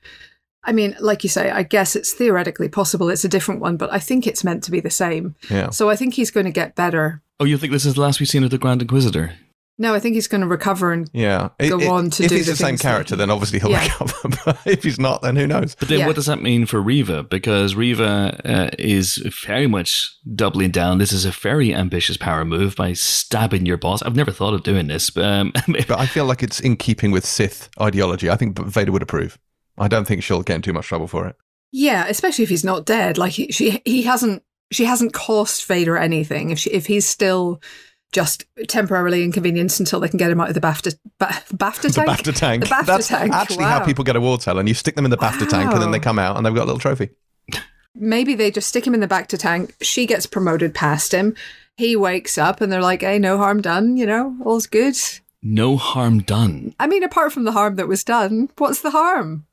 I 0.67 0.73
mean, 0.73 0.97
like 0.99 1.23
you 1.23 1.29
say, 1.29 1.51
I 1.51 1.63
guess 1.63 1.95
it's 1.95 2.15
theoretically 2.15 2.71
possible 2.71 3.11
it's 3.11 3.25
a 3.25 3.29
different 3.29 3.61
one, 3.61 3.77
but 3.77 3.93
I 3.93 3.99
think 3.99 4.27
it's 4.27 4.43
meant 4.43 4.65
to 4.65 4.71
be 4.71 4.81
the 4.81 4.89
same. 4.89 5.35
Yeah. 5.51 5.69
So 5.71 5.91
I 5.91 5.97
think 5.97 6.15
he's 6.15 6.31
going 6.31 6.47
to 6.47 6.53
get 6.53 6.75
better. 6.75 7.21
Oh, 7.39 7.45
you 7.45 7.59
think 7.59 7.73
this 7.73 7.85
is 7.85 7.95
the 7.95 8.01
last 8.01 8.19
we've 8.19 8.29
seen 8.29 8.45
of 8.45 8.51
the 8.51 8.57
Grand 8.57 8.81
Inquisitor? 8.81 9.35
No, 9.77 9.93
I 9.93 9.99
think 9.99 10.15
he's 10.15 10.29
going 10.29 10.41
to 10.43 10.47
recover 10.47 10.93
and 10.93 11.11
Yeah. 11.13 11.49
Go 11.59 11.91
on 11.93 12.09
to 12.11 12.23
if 12.23 12.29
do 12.29 12.37
he's 12.37 12.47
the 12.47 12.53
the 12.53 12.57
same 12.57 12.67
things 12.69 12.83
that 12.83 12.89
character, 12.89 13.17
then 13.17 13.29
obviously 13.29 13.59
he'll 13.59 13.71
Yeah. 13.73 13.83
recover. 13.83 14.15
but 14.45 14.59
if 14.67 14.85
he's 14.85 15.01
not, 15.01 15.23
then 15.23 15.35
who 15.35 15.49
knows? 15.49 15.75
But 15.75 15.89
then 15.89 15.99
Yeah. 16.01 16.07
what 16.07 16.15
does 16.15 16.27
that 16.27 16.41
mean 16.41 16.65
for 16.67 16.81
Reva? 16.81 17.25
Because 17.25 17.75
Reva 17.75 18.41
uh, 18.45 18.71
is 18.79 19.17
very 19.45 19.67
much 19.67 20.15
doubling 20.35 20.71
down. 20.71 20.99
This 20.99 21.13
is 21.13 21.25
a 21.25 21.33
very 21.33 21.75
ambitious 21.75 22.17
power 22.17 22.45
move 22.45 22.77
by 22.77 22.93
stabbing 22.93 23.67
your 23.67 23.77
boss. 23.77 24.01
I've 24.03 24.15
never 24.15 24.31
thought 24.31 24.55
of 24.55 24.63
doing 24.63 24.87
this, 24.87 25.11
but 25.11 25.25
um, 25.25 25.53
But 25.67 25.99
I 25.99 26.07
feel 26.07 26.25
like 26.27 26.43
it's 26.45 26.61
in 26.61 26.77
keeping 26.77 27.11
with 27.11 27.27
Sith 27.27 27.69
ideology. 27.81 28.31
I 28.31 28.37
think 28.37 28.57
Vader 28.59 28.93
would 28.93 29.03
approve. 29.03 29.39
I 29.77 29.89
don't 29.89 30.07
think 30.07 30.23
she'll 30.23 30.43
get 30.43 30.55
in 30.55 30.63
too 30.63 30.73
much 30.73 30.87
trouble 30.87 31.09
for 31.09 31.27
it. 31.27 31.35
yeah, 31.73 32.07
especially 32.09 32.45
if 32.45 32.49
he's 32.51 32.63
not 32.65 32.87
dead. 32.87 33.19
Like 33.19 33.33
he, 33.33 33.51
she, 33.51 33.83
he 33.85 34.03
hasn't, 34.03 34.45
she 34.71 34.85
hasn't 34.85 35.13
cost 35.13 35.65
Vader 35.67 35.97
anything. 35.97 36.51
If 36.51 36.61
she, 36.61 36.71
if 36.71 36.87
he's 36.87 37.07
still 37.09 37.61
just 38.15 38.45
temporarily 38.69 39.23
inconvenienced 39.25 39.79
until 39.81 40.01
they 40.01 40.09
can 40.09 40.17
get 40.17 40.31
him 40.31 40.41
out 40.41 40.49
of 40.49 40.55
the 40.55 40.61
BAFTA, 40.61 40.97
ba- 41.19 41.27
BAFTA 41.55 41.83
The 41.83 41.91
tank. 41.91 42.09
BAFTA 42.09 42.35
tank. 42.37 42.63
The 42.65 42.71
BAFTA 42.71 42.87
That's 42.87 43.09
tank. 43.09 43.35
actually 43.35 43.65
how 43.65 43.85
people 43.85 44.05
get 44.05 44.17
awards, 44.17 44.47
Helen. 44.47 44.67
You 44.67 44.73
stick 44.75 44.95
them 44.95 45.05
in 45.05 45.11
the 45.11 45.19
BAFTA 45.19 45.49
tank 45.49 45.71
and 45.73 45.83
then 45.83 45.91
they 45.91 45.99
come 45.99 46.19
out 46.19 46.37
and 46.39 46.47
they've 46.47 46.55
got 46.55 46.63
a 46.63 46.71
little 46.71 46.79
trophy. 46.79 47.11
maybe 47.95 48.35
they 48.35 48.51
just 48.51 48.69
stick 48.69 48.87
him 48.87 48.95
in 48.95 49.01
the 49.01 49.09
bacta 49.09 49.39
tank. 49.39 49.75
She 49.83 50.07
gets 50.07 50.27
promoted 50.27 50.75
past 50.75 51.13
him. 51.13 51.35
He 51.77 51.97
wakes 51.97 52.39
up 52.39 52.61
and 52.61 52.71
they're 52.73 52.81
like, 52.81 53.03
hey, 53.03 53.19
no 53.19 53.37
harm 53.37 53.61
done, 53.61 53.97
you 53.97 54.07
know, 54.07 54.37
all's 54.45 54.67
good. 54.69 54.97
no 55.43 55.77
harm 55.77 56.21
done. 56.21 56.75
I 56.81 56.87
mean, 56.87 57.03
apart 57.03 57.33
from 57.33 57.45
the 57.45 57.53
harm 57.53 57.75
that 57.77 57.89
was 57.89 58.05
done, 58.05 58.49
what's 58.59 58.81
the 58.81 58.91
harm? 58.91 59.47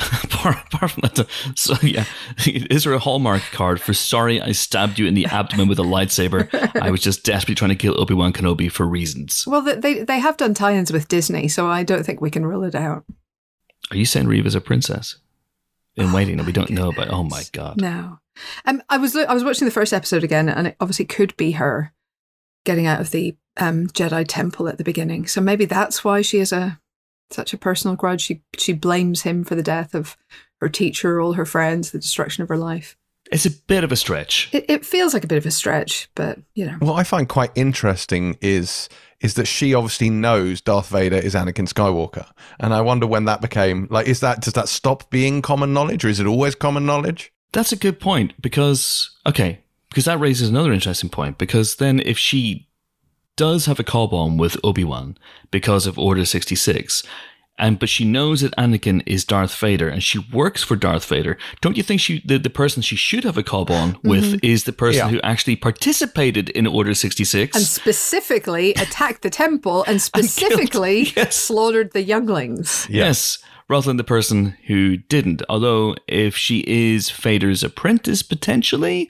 apart, 0.24 0.56
apart 0.66 0.90
from 0.92 1.02
that, 1.02 1.26
so 1.54 1.74
yeah, 1.82 2.04
is 2.46 2.84
there 2.84 2.92
a 2.92 2.98
hallmark 2.98 3.42
card 3.52 3.80
for 3.80 3.92
"Sorry, 3.92 4.40
I 4.40 4.52
stabbed 4.52 4.98
you 4.98 5.06
in 5.06 5.14
the 5.14 5.26
abdomen 5.26 5.68
with 5.68 5.78
a 5.78 5.84
lightsaber. 5.84 6.48
I 6.80 6.90
was 6.90 7.00
just 7.00 7.24
desperately 7.24 7.54
trying 7.54 7.70
to 7.70 7.76
kill 7.76 8.00
Obi 8.00 8.14
Wan 8.14 8.32
Kenobi 8.32 8.70
for 8.70 8.86
reasons." 8.86 9.46
Well, 9.46 9.62
they 9.62 10.02
they 10.02 10.18
have 10.18 10.36
done 10.36 10.54
tie-ins 10.54 10.92
with 10.92 11.08
Disney, 11.08 11.48
so 11.48 11.66
I 11.66 11.82
don't 11.82 12.04
think 12.04 12.20
we 12.20 12.30
can 12.30 12.46
rule 12.46 12.64
it 12.64 12.74
out. 12.74 13.04
Are 13.90 13.96
you 13.96 14.04
saying 14.04 14.26
Reva's 14.26 14.54
a 14.54 14.60
princess 14.60 15.16
in 15.96 16.12
waiting 16.12 16.36
that 16.38 16.46
we 16.46 16.52
don't 16.52 16.70
know 16.70 16.90
about? 16.90 17.10
Oh 17.10 17.24
my 17.24 17.42
god! 17.52 17.80
No, 17.80 18.20
um, 18.64 18.82
I 18.88 18.96
was 18.96 19.14
I 19.16 19.34
was 19.34 19.44
watching 19.44 19.66
the 19.66 19.72
first 19.72 19.92
episode 19.92 20.24
again, 20.24 20.48
and 20.48 20.68
it 20.68 20.76
obviously 20.80 21.04
could 21.04 21.36
be 21.36 21.52
her 21.52 21.92
getting 22.64 22.86
out 22.86 23.00
of 23.00 23.10
the 23.10 23.36
um, 23.56 23.88
Jedi 23.88 24.24
temple 24.26 24.68
at 24.68 24.78
the 24.78 24.84
beginning. 24.84 25.26
So 25.26 25.40
maybe 25.40 25.64
that's 25.64 26.04
why 26.04 26.22
she 26.22 26.38
is 26.38 26.52
a 26.52 26.80
such 27.30 27.52
a 27.52 27.58
personal 27.58 27.96
grudge. 27.96 28.22
She 28.22 28.42
she 28.56 28.72
blames 28.72 29.22
him 29.22 29.44
for 29.44 29.54
the 29.54 29.62
death 29.62 29.94
of 29.94 30.16
her 30.60 30.68
teacher, 30.68 31.20
all 31.20 31.34
her 31.34 31.46
friends, 31.46 31.90
the 31.90 31.98
destruction 31.98 32.42
of 32.42 32.48
her 32.48 32.56
life. 32.56 32.96
It's 33.30 33.46
a 33.46 33.50
bit 33.50 33.84
of 33.84 33.92
a 33.92 33.96
stretch. 33.96 34.48
It, 34.52 34.64
it 34.68 34.84
feels 34.84 35.14
like 35.14 35.22
a 35.22 35.28
bit 35.28 35.38
of 35.38 35.46
a 35.46 35.50
stretch, 35.50 36.08
but 36.14 36.38
you 36.54 36.66
know. 36.66 36.76
What 36.80 36.94
I 36.94 37.04
find 37.04 37.28
quite 37.28 37.52
interesting 37.54 38.36
is 38.40 38.88
is 39.20 39.34
that 39.34 39.46
she 39.46 39.74
obviously 39.74 40.08
knows 40.08 40.60
Darth 40.60 40.88
Vader 40.88 41.16
is 41.16 41.34
Anakin 41.34 41.68
Skywalker, 41.68 42.26
and 42.58 42.74
I 42.74 42.80
wonder 42.80 43.06
when 43.06 43.26
that 43.26 43.40
became 43.40 43.86
like. 43.90 44.08
Is 44.08 44.20
that 44.20 44.40
does 44.40 44.54
that 44.54 44.68
stop 44.68 45.10
being 45.10 45.42
common 45.42 45.72
knowledge, 45.72 46.04
or 46.04 46.08
is 46.08 46.20
it 46.20 46.26
always 46.26 46.54
common 46.54 46.86
knowledge? 46.86 47.32
That's 47.52 47.72
a 47.72 47.76
good 47.76 48.00
point 48.00 48.40
because 48.40 49.10
okay, 49.26 49.60
because 49.90 50.06
that 50.06 50.18
raises 50.18 50.48
another 50.48 50.72
interesting 50.72 51.10
point. 51.10 51.38
Because 51.38 51.76
then, 51.76 52.00
if 52.00 52.18
she 52.18 52.68
does 53.40 53.64
have 53.64 53.80
a 53.80 53.84
call 53.84 54.14
on 54.14 54.36
with 54.36 54.58
Obi 54.62 54.84
Wan 54.84 55.16
because 55.50 55.86
of 55.86 55.98
Order 55.98 56.26
sixty 56.26 56.54
six, 56.54 57.02
and 57.58 57.78
but 57.78 57.88
she 57.88 58.04
knows 58.04 58.42
that 58.42 58.54
Anakin 58.56 59.02
is 59.06 59.24
Darth 59.24 59.54
Vader 59.56 59.88
and 59.88 60.02
she 60.02 60.18
works 60.30 60.62
for 60.62 60.76
Darth 60.76 61.06
Vader, 61.06 61.38
don't 61.62 61.74
you 61.78 61.82
think 61.82 62.02
she 62.02 62.22
the, 62.26 62.38
the 62.38 62.50
person 62.50 62.82
she 62.82 62.96
should 62.96 63.24
have 63.24 63.38
a 63.38 63.42
call 63.42 63.72
on 63.72 63.94
mm-hmm. 63.94 64.08
with 64.10 64.44
is 64.44 64.64
the 64.64 64.74
person 64.74 65.06
Yeah. 65.06 65.10
who 65.12 65.20
actually 65.22 65.56
participated 65.56 66.50
in 66.50 66.66
Order 66.66 66.92
sixty 66.92 67.24
six? 67.24 67.56
And 67.56 67.64
specifically 67.64 68.74
attacked 68.74 69.22
the 69.22 69.30
temple 69.30 69.84
and 69.86 70.02
specifically 70.10 71.12
yes. 71.16 71.34
slaughtered 71.34 71.92
the 71.92 72.02
younglings. 72.02 72.86
Yes, 72.90 73.38
rather 73.68 73.86
than 73.86 73.96
the 73.96 74.04
person 74.04 74.54
who 74.66 74.98
didn't. 74.98 75.42
Although, 75.48 75.96
if 76.06 76.36
she 76.36 76.62
is 76.66 77.08
Vader's 77.10 77.62
apprentice 77.62 78.22
potentially, 78.22 79.08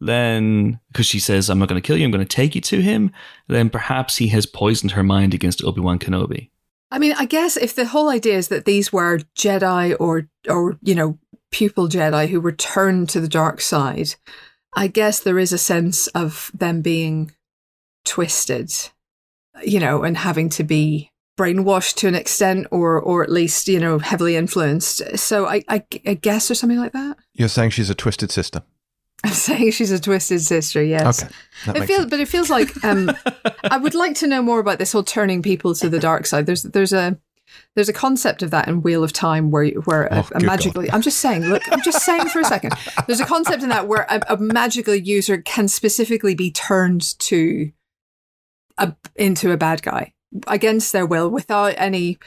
then 0.00 0.80
because 0.92 1.06
she 1.06 1.18
says, 1.18 1.48
"I'm 1.48 1.58
not 1.58 1.68
going 1.68 1.80
to 1.80 1.86
kill 1.86 1.96
you, 1.96 2.04
I'm 2.04 2.10
going 2.10 2.24
to 2.24 2.36
take 2.36 2.54
you 2.54 2.60
to 2.62 2.80
him," 2.80 3.12
then 3.48 3.70
perhaps 3.70 4.16
he 4.16 4.28
has 4.28 4.46
poisoned 4.46 4.92
her 4.92 5.02
mind 5.02 5.34
against 5.34 5.64
Obi 5.64 5.80
Wan 5.80 5.98
Kenobi. 5.98 6.50
I 6.90 6.98
mean, 6.98 7.14
I 7.18 7.26
guess 7.26 7.56
if 7.56 7.74
the 7.74 7.86
whole 7.86 8.08
idea 8.08 8.36
is 8.36 8.48
that 8.48 8.64
these 8.64 8.92
were 8.92 9.18
Jedi 9.36 9.96
or 9.98 10.28
or 10.48 10.78
you 10.82 10.94
know 10.94 11.18
pupil 11.50 11.88
Jedi 11.88 12.28
who 12.28 12.40
returned 12.40 13.08
to 13.10 13.20
the 13.20 13.28
dark 13.28 13.60
side, 13.60 14.14
I 14.74 14.86
guess 14.86 15.20
there 15.20 15.38
is 15.38 15.52
a 15.52 15.58
sense 15.58 16.06
of 16.08 16.50
them 16.54 16.82
being 16.82 17.32
twisted, 18.04 18.72
you 19.62 19.80
know, 19.80 20.02
and 20.02 20.16
having 20.16 20.48
to 20.50 20.64
be 20.64 21.10
brainwashed 21.38 21.96
to 21.96 22.08
an 22.08 22.14
extent, 22.14 22.66
or 22.70 23.00
or 23.00 23.22
at 23.22 23.30
least 23.30 23.68
you 23.68 23.80
know 23.80 23.98
heavily 23.98 24.36
influenced. 24.36 25.18
So 25.18 25.46
I 25.46 25.62
I, 25.68 25.84
I 26.06 26.14
guess 26.14 26.50
or 26.50 26.54
something 26.54 26.78
like 26.78 26.92
that. 26.92 27.18
You're 27.34 27.48
saying 27.48 27.70
she's 27.70 27.90
a 27.90 27.94
twisted 27.94 28.30
sister. 28.30 28.62
I'm 29.24 29.32
saying 29.32 29.72
she's 29.72 29.90
a 29.90 30.00
twisted 30.00 30.40
sister. 30.42 30.82
Yes. 30.82 31.22
Okay, 31.24 31.32
that 31.66 31.76
It 31.76 31.86
feels, 31.86 31.98
sense. 32.00 32.10
but 32.10 32.20
it 32.20 32.28
feels 32.28 32.50
like 32.50 32.84
um, 32.84 33.10
I 33.70 33.76
would 33.76 33.94
like 33.94 34.14
to 34.16 34.26
know 34.26 34.42
more 34.42 34.60
about 34.60 34.78
this 34.78 34.92
whole 34.92 35.02
turning 35.02 35.42
people 35.42 35.74
to 35.74 35.88
the 35.88 35.98
dark 35.98 36.26
side. 36.26 36.46
There's 36.46 36.62
there's 36.62 36.92
a 36.92 37.18
there's 37.74 37.88
a 37.88 37.92
concept 37.92 38.42
of 38.42 38.50
that 38.50 38.68
in 38.68 38.82
Wheel 38.82 39.02
of 39.02 39.12
Time 39.12 39.50
where 39.50 39.66
where 39.84 40.04
a, 40.06 40.18
Oh, 40.18 40.28
a 40.34 40.38
good 40.38 40.46
magically 40.46 40.90
I'm 40.90 41.02
just 41.02 41.18
saying 41.18 41.42
look 41.44 41.62
I'm 41.72 41.82
just 41.82 42.04
saying 42.04 42.28
for 42.28 42.40
a 42.40 42.44
second 42.44 42.74
there's 43.06 43.20
a 43.20 43.24
concept 43.26 43.62
in 43.62 43.70
that 43.70 43.88
where 43.88 44.06
a, 44.10 44.20
a 44.28 44.36
magical 44.36 44.94
user 44.94 45.38
can 45.38 45.66
specifically 45.66 46.34
be 46.34 46.50
turned 46.50 47.18
to 47.20 47.72
a 48.76 48.94
into 49.16 49.50
a 49.50 49.56
bad 49.56 49.82
guy 49.82 50.12
against 50.46 50.92
their 50.92 51.06
will 51.06 51.30
without 51.30 51.74
any 51.78 52.18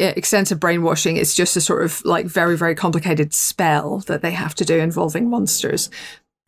uh, 0.00 0.14
extensive 0.16 0.58
brainwashing. 0.58 1.18
It's 1.18 1.34
just 1.34 1.56
a 1.56 1.60
sort 1.60 1.84
of 1.84 2.02
like 2.04 2.26
very 2.26 2.56
very 2.56 2.74
complicated 2.74 3.34
spell 3.34 3.98
that 4.06 4.22
they 4.22 4.30
have 4.32 4.54
to 4.56 4.64
do 4.64 4.78
involving 4.78 5.28
monsters. 5.28 5.90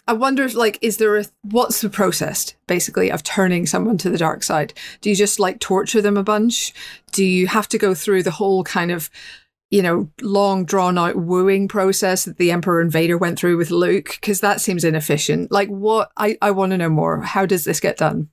I 0.08 0.14
wonder 0.14 0.44
if 0.44 0.54
like 0.54 0.78
is 0.82 0.96
there 0.96 1.16
a 1.16 1.24
what's 1.42 1.80
the 1.80 1.88
process 1.88 2.54
basically 2.66 3.10
of 3.10 3.22
turning 3.22 3.66
someone 3.66 3.98
to 3.98 4.10
the 4.10 4.18
dark 4.18 4.42
side? 4.42 4.74
Do 5.00 5.10
you 5.10 5.16
just 5.16 5.38
like 5.38 5.60
torture 5.60 6.02
them 6.02 6.16
a 6.16 6.24
bunch? 6.24 6.74
Do 7.12 7.24
you 7.24 7.46
have 7.46 7.68
to 7.68 7.78
go 7.78 7.94
through 7.94 8.24
the 8.24 8.32
whole 8.32 8.64
kind 8.64 8.90
of 8.90 9.10
you 9.70 9.80
know 9.80 10.10
long 10.20 10.64
drawn 10.64 10.98
out 10.98 11.16
wooing 11.16 11.68
process 11.68 12.24
that 12.24 12.36
the 12.36 12.50
Emperor 12.50 12.80
and 12.80 12.90
Vader 12.90 13.16
went 13.16 13.38
through 13.38 13.56
with 13.56 13.70
Luke? 13.70 14.18
Because 14.20 14.40
that 14.40 14.60
seems 14.60 14.84
inefficient. 14.84 15.52
Like 15.52 15.68
what 15.68 16.10
I 16.16 16.36
I 16.42 16.50
want 16.50 16.72
to 16.72 16.78
know 16.78 16.90
more. 16.90 17.20
How 17.20 17.46
does 17.46 17.64
this 17.64 17.78
get 17.78 17.98
done? 17.98 18.28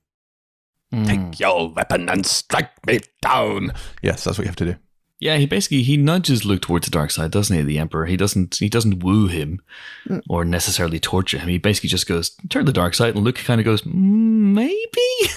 Hmm. 0.90 1.04
Take 1.04 1.40
your 1.40 1.72
weapon 1.72 2.08
and 2.08 2.26
strike 2.26 2.84
me 2.84 2.98
down. 3.22 3.72
Yes, 4.02 4.24
that's 4.24 4.38
what 4.38 4.44
you 4.44 4.48
have 4.48 4.56
to 4.56 4.64
do. 4.64 4.76
Yeah, 5.20 5.36
he 5.36 5.44
basically 5.46 5.82
he 5.82 5.96
nudges 5.98 6.46
Luke 6.46 6.62
towards 6.62 6.86
the 6.86 6.90
dark 6.90 7.10
side, 7.10 7.30
doesn't 7.30 7.54
he? 7.54 7.62
The 7.62 7.78
Emperor. 7.78 8.06
He 8.06 8.16
doesn't 8.16 8.56
he 8.56 8.68
doesn't 8.70 9.00
woo 9.04 9.26
him 9.26 9.60
Mm. 10.08 10.22
or 10.30 10.46
necessarily 10.46 10.98
torture 10.98 11.36
him. 11.38 11.48
He 11.48 11.58
basically 11.58 11.90
just 11.90 12.06
goes 12.06 12.30
turn 12.48 12.64
the 12.64 12.72
dark 12.72 12.94
side, 12.94 13.14
and 13.14 13.22
Luke 13.22 13.36
kind 13.36 13.60
of 13.60 13.66
goes 13.66 13.82
mm, 13.82 13.92
maybe, 13.92 14.76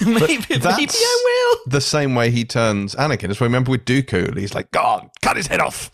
maybe, 0.06 0.42
maybe 0.48 0.66
I 0.66 1.22
will. 1.24 1.60
The 1.70 1.80
same 1.82 2.14
way 2.14 2.30
he 2.30 2.44
turns 2.46 2.94
Anakin. 2.94 3.28
As 3.28 3.40
we 3.40 3.44
remember 3.44 3.70
with 3.72 3.84
Dooku, 3.84 4.36
he's 4.38 4.54
like, 4.54 4.70
"God, 4.70 5.10
cut 5.20 5.36
his 5.36 5.46
head 5.48 5.60
off." 5.60 5.90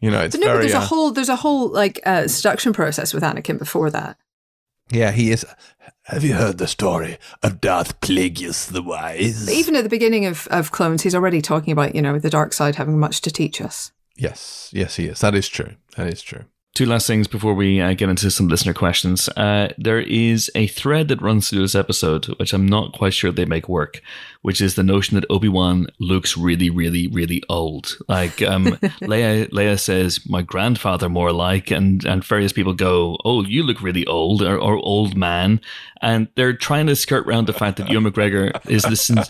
You 0.00 0.10
know, 0.10 0.20
it's 0.20 0.36
But 0.36 0.40
no, 0.42 0.46
but 0.48 0.52
very. 0.52 0.62
there's 0.66 0.74
uh, 0.74 0.78
a 0.78 0.86
whole 0.86 1.10
there's 1.10 1.28
a 1.28 1.36
whole 1.36 1.68
like 1.70 1.98
uh, 2.06 2.28
seduction 2.28 2.72
process 2.72 3.12
with 3.12 3.24
Anakin 3.24 3.58
before 3.58 3.90
that. 3.90 4.16
Yeah, 4.90 5.10
he 5.10 5.30
is. 5.30 5.44
Have 6.04 6.22
you 6.22 6.34
heard 6.34 6.58
the 6.58 6.66
story 6.66 7.18
of 7.42 7.60
Darth 7.60 7.98
Plagueis 8.00 8.70
the 8.70 8.82
Wise? 8.82 9.50
Even 9.50 9.74
at 9.74 9.84
the 9.84 9.88
beginning 9.88 10.26
of, 10.26 10.46
of 10.50 10.70
Clones, 10.70 11.02
he's 11.02 11.14
already 11.14 11.40
talking 11.40 11.72
about, 11.72 11.94
you 11.94 12.02
know, 12.02 12.18
the 12.18 12.28
dark 12.30 12.52
side 12.52 12.76
having 12.76 12.98
much 12.98 13.22
to 13.22 13.30
teach 13.30 13.60
us. 13.60 13.90
Yes, 14.16 14.70
yes, 14.72 14.96
he 14.96 15.06
is. 15.06 15.20
That 15.20 15.34
is 15.34 15.48
true. 15.48 15.72
That 15.96 16.06
is 16.06 16.20
true. 16.22 16.44
two 16.74 16.86
last 16.86 17.06
things 17.06 17.26
before 17.28 17.54
we 17.54 17.80
uh, 17.80 17.94
get 17.94 18.08
into 18.08 18.30
some 18.30 18.48
listener 18.48 18.74
questions. 18.74 19.28
Uh, 19.30 19.72
there 19.78 20.00
is 20.00 20.50
a 20.54 20.66
thread 20.66 21.08
that 21.08 21.22
runs 21.22 21.48
through 21.48 21.62
this 21.62 21.74
episode, 21.74 22.26
which 22.38 22.52
I'm 22.52 22.66
not 22.66 22.92
quite 22.92 23.14
sure 23.14 23.32
they 23.32 23.44
make 23.44 23.68
work, 23.68 24.02
which 24.44 24.60
is 24.60 24.74
the 24.74 24.82
notion 24.82 25.14
that 25.14 25.24
Obi 25.30 25.48
Wan 25.48 25.86
looks 25.98 26.36
really, 26.36 26.68
really, 26.68 27.08
really 27.08 27.42
old. 27.48 27.96
Like 28.08 28.42
um, 28.42 28.66
Leia, 29.00 29.48
Leia 29.48 29.80
says, 29.80 30.20
"My 30.28 30.42
grandfather 30.42 31.08
more 31.08 31.32
like," 31.32 31.70
and 31.70 32.04
and 32.04 32.22
various 32.22 32.52
people 32.52 32.74
go, 32.74 33.16
"Oh, 33.24 33.42
you 33.42 33.62
look 33.62 33.80
really 33.80 34.04
old," 34.06 34.42
or, 34.42 34.58
or 34.58 34.76
"old 34.76 35.16
man," 35.16 35.62
and 36.02 36.28
they're 36.34 36.52
trying 36.52 36.88
to 36.88 36.94
skirt 36.94 37.26
around 37.26 37.46
the 37.46 37.54
fact 37.54 37.78
that 37.78 37.88
Ewan 37.88 38.04
McGregor 38.04 38.52
is 38.68 38.82
this 38.82 39.08
an 39.08 39.24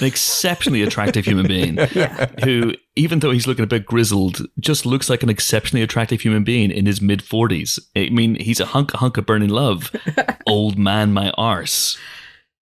exceptionally 0.00 0.80
attractive 0.80 1.26
human 1.26 1.46
being 1.46 1.76
who, 2.42 2.72
even 2.96 3.18
though 3.18 3.32
he's 3.32 3.46
looking 3.46 3.64
a 3.64 3.66
bit 3.66 3.84
grizzled, 3.84 4.46
just 4.58 4.86
looks 4.86 5.10
like 5.10 5.22
an 5.22 5.28
exceptionally 5.28 5.82
attractive 5.82 6.22
human 6.22 6.42
being 6.42 6.70
in 6.70 6.86
his 6.86 7.02
mid 7.02 7.20
forties. 7.20 7.78
I 7.94 8.08
mean, 8.08 8.36
he's 8.36 8.60
a 8.60 8.66
hunk, 8.66 8.94
a 8.94 8.96
hunk 8.96 9.18
of 9.18 9.26
burning 9.26 9.50
love. 9.50 9.90
Old 10.46 10.78
man, 10.78 11.12
my 11.12 11.28
arse. 11.32 11.98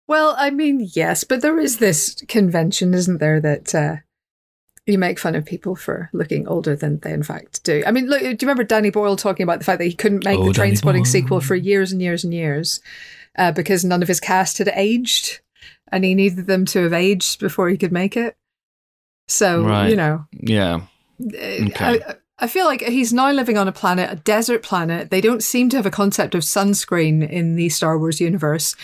Well, 0.07 0.35
I 0.37 0.49
mean, 0.49 0.89
yes, 0.93 1.23
but 1.23 1.41
there 1.41 1.59
is 1.59 1.77
this 1.77 2.21
convention, 2.27 2.93
isn't 2.93 3.19
there, 3.19 3.39
that 3.39 3.73
uh, 3.73 3.95
you 4.85 4.97
make 4.97 5.17
fun 5.17 5.33
of 5.35 5.45
people 5.45 5.75
for 5.75 6.09
looking 6.11 6.47
older 6.47 6.75
than 6.75 6.99
they 6.99 7.13
in 7.13 7.23
fact 7.23 7.63
do. 7.63 7.83
I 7.87 7.91
mean, 7.91 8.07
look, 8.07 8.19
do 8.21 8.27
you 8.27 8.37
remember 8.41 8.63
Danny 8.65 8.89
Boyle 8.89 9.15
talking 9.15 9.43
about 9.43 9.59
the 9.59 9.65
fact 9.65 9.79
that 9.79 9.85
he 9.85 9.93
couldn't 9.93 10.25
make 10.25 10.37
Oh, 10.37 10.51
the 10.51 10.59
Trainspotting 10.59 11.07
sequel 11.07 11.39
for 11.39 11.55
years 11.55 11.91
and 11.91 12.01
years 12.01 12.23
and 12.23 12.33
years 12.33 12.81
uh, 13.37 13.51
because 13.53 13.85
none 13.85 14.01
of 14.01 14.09
his 14.09 14.19
cast 14.19 14.57
had 14.57 14.69
aged, 14.75 15.39
and 15.91 16.03
he 16.03 16.15
needed 16.15 16.47
them 16.47 16.65
to 16.65 16.83
have 16.83 16.93
aged 16.93 17.39
before 17.39 17.69
he 17.69 17.77
could 17.77 17.91
make 17.93 18.17
it. 18.17 18.35
So 19.29 19.63
Right. 19.63 19.89
you 19.89 19.95
know, 19.95 20.25
Yeah. 20.33 20.81
uh, 21.21 21.37
Okay. 21.67 21.75
I, 21.79 22.15
I 22.39 22.47
feel 22.47 22.65
like 22.65 22.81
he's 22.81 23.13
now 23.13 23.31
living 23.31 23.57
on 23.57 23.69
a 23.69 23.71
planet, 23.71 24.11
a 24.11 24.15
desert 24.17 24.63
planet. 24.63 25.11
They 25.11 25.21
don't 25.21 25.41
seem 25.43 25.69
to 25.69 25.77
have 25.77 25.85
a 25.85 25.91
concept 25.91 26.35
of 26.35 26.41
sunscreen 26.41 27.27
in 27.27 27.55
the 27.55 27.69
Star 27.69 27.97
Wars 27.97 28.19
universe. 28.19 28.75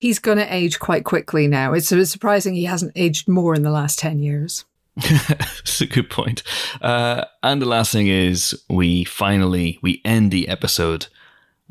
He's 0.00 0.18
going 0.18 0.38
to 0.38 0.54
age 0.54 0.78
quite 0.80 1.04
quickly 1.04 1.46
now. 1.46 1.72
It's 1.74 1.92
it's 1.92 2.10
surprising 2.10 2.54
he 2.54 2.64
hasn't 2.64 2.92
aged 2.96 3.28
more 3.28 3.54
in 3.54 3.62
the 3.62 3.70
last 3.70 3.98
10 3.98 4.18
years. 4.18 4.64
That's 4.96 5.80
a 5.80 5.86
good 5.86 6.10
point. 6.10 6.42
Uh, 6.80 7.24
and 7.42 7.62
the 7.62 7.66
last 7.66 7.92
thing 7.92 8.08
is 8.08 8.60
we 8.68 9.04
finally 9.04 9.78
we 9.82 10.00
end 10.04 10.30
the 10.30 10.48
episode 10.48 11.06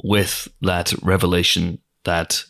with 0.03 0.47
that 0.61 0.93
revelation 1.01 1.79
that 2.05 2.45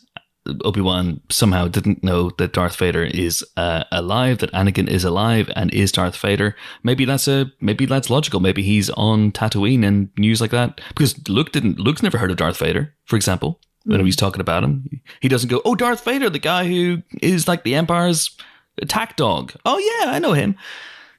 Obi 0.64 0.80
Wan 0.80 1.20
somehow 1.28 1.68
didn't 1.68 2.02
know 2.02 2.30
that 2.38 2.52
Darth 2.52 2.76
Vader 2.76 3.04
is 3.04 3.44
uh, 3.56 3.84
alive, 3.92 4.38
that 4.38 4.52
Anakin 4.52 4.88
is 4.88 5.04
alive 5.04 5.50
and 5.54 5.72
is 5.72 5.92
Darth 5.92 6.16
Vader. 6.16 6.56
Maybe 6.82 7.04
that's 7.04 7.28
a 7.28 7.52
maybe 7.60 7.86
that's 7.86 8.10
logical. 8.10 8.40
Maybe 8.40 8.62
he's 8.62 8.90
on 8.90 9.32
Tatooine 9.32 9.84
and 9.84 10.10
news 10.16 10.40
like 10.40 10.50
that 10.50 10.80
because 10.88 11.28
Luke 11.28 11.52
didn't. 11.52 11.78
Luke's 11.78 12.02
never 12.02 12.18
heard 12.18 12.30
of 12.30 12.36
Darth 12.36 12.58
Vader, 12.58 12.94
for 13.04 13.16
example. 13.16 13.60
When 13.84 14.00
hmm. 14.00 14.06
he's 14.06 14.16
talking 14.16 14.40
about 14.40 14.64
him, 14.64 15.00
he 15.20 15.28
doesn't 15.28 15.48
go, 15.48 15.62
"Oh, 15.64 15.74
Darth 15.74 16.04
Vader, 16.04 16.30
the 16.30 16.38
guy 16.38 16.66
who 16.66 17.02
is 17.22 17.48
like 17.48 17.64
the 17.64 17.74
Empire's 17.74 18.36
attack 18.80 19.16
dog." 19.16 19.52
Oh 19.64 19.78
yeah, 19.78 20.10
I 20.10 20.18
know 20.18 20.32
him. 20.32 20.56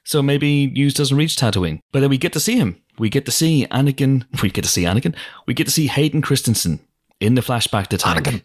So 0.04 0.22
maybe 0.22 0.66
news 0.68 0.94
doesn't 0.94 1.16
reach 1.16 1.36
Tatooine. 1.36 1.80
But 1.92 2.00
then 2.00 2.10
we 2.10 2.18
get 2.18 2.32
to 2.32 2.40
see 2.40 2.56
him. 2.56 2.80
We 2.98 3.08
get 3.08 3.24
to 3.26 3.30
see 3.32 3.66
Anakin. 3.70 4.24
We 4.42 4.50
get 4.50 4.64
to 4.64 4.70
see 4.70 4.82
Anakin. 4.82 5.14
We 5.46 5.54
get 5.54 5.64
to 5.64 5.70
see 5.70 5.86
Hayden 5.86 6.22
Christensen 6.22 6.80
in 7.20 7.34
the 7.34 7.40
flashback 7.40 7.86
to 7.88 7.98
tank. 7.98 8.26
Anakin. 8.26 8.42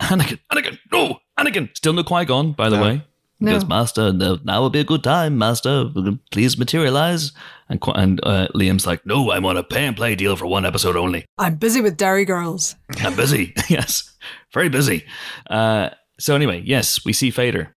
Anakin. 0.00 0.38
Anakin. 0.52 0.78
No. 0.92 1.18
Anakin. 1.38 1.74
Still 1.76 1.92
no 1.94 2.04
Qui 2.04 2.24
Gon, 2.24 2.52
by 2.52 2.68
the 2.68 2.76
No. 2.76 2.82
way. 2.82 3.02
No. 3.40 3.52
Because 3.52 3.68
Master, 3.68 4.12
no, 4.12 4.38
now 4.44 4.62
would 4.62 4.72
be 4.72 4.80
a 4.80 4.84
good 4.84 5.04
time, 5.04 5.38
Master. 5.38 5.90
Please 6.32 6.58
materialize. 6.58 7.32
And 7.68 7.80
and 7.94 8.20
uh, 8.24 8.48
Liam's 8.54 8.86
like, 8.86 9.04
no, 9.06 9.30
I'm 9.30 9.44
on 9.44 9.56
a 9.56 9.62
pay 9.62 9.86
and 9.86 9.96
play 9.96 10.14
deal 10.14 10.36
for 10.36 10.46
one 10.46 10.66
episode 10.66 10.96
only. 10.96 11.24
I'm 11.38 11.56
busy 11.56 11.80
with 11.80 11.96
Derry 11.96 12.24
Girls. 12.24 12.74
I'm 12.98 13.14
busy. 13.14 13.54
yes, 13.68 14.16
very 14.52 14.68
busy. 14.68 15.04
Uh, 15.48 15.90
so 16.18 16.34
anyway, 16.34 16.62
yes, 16.64 17.04
we 17.04 17.12
see 17.12 17.30
Vader. 17.30 17.74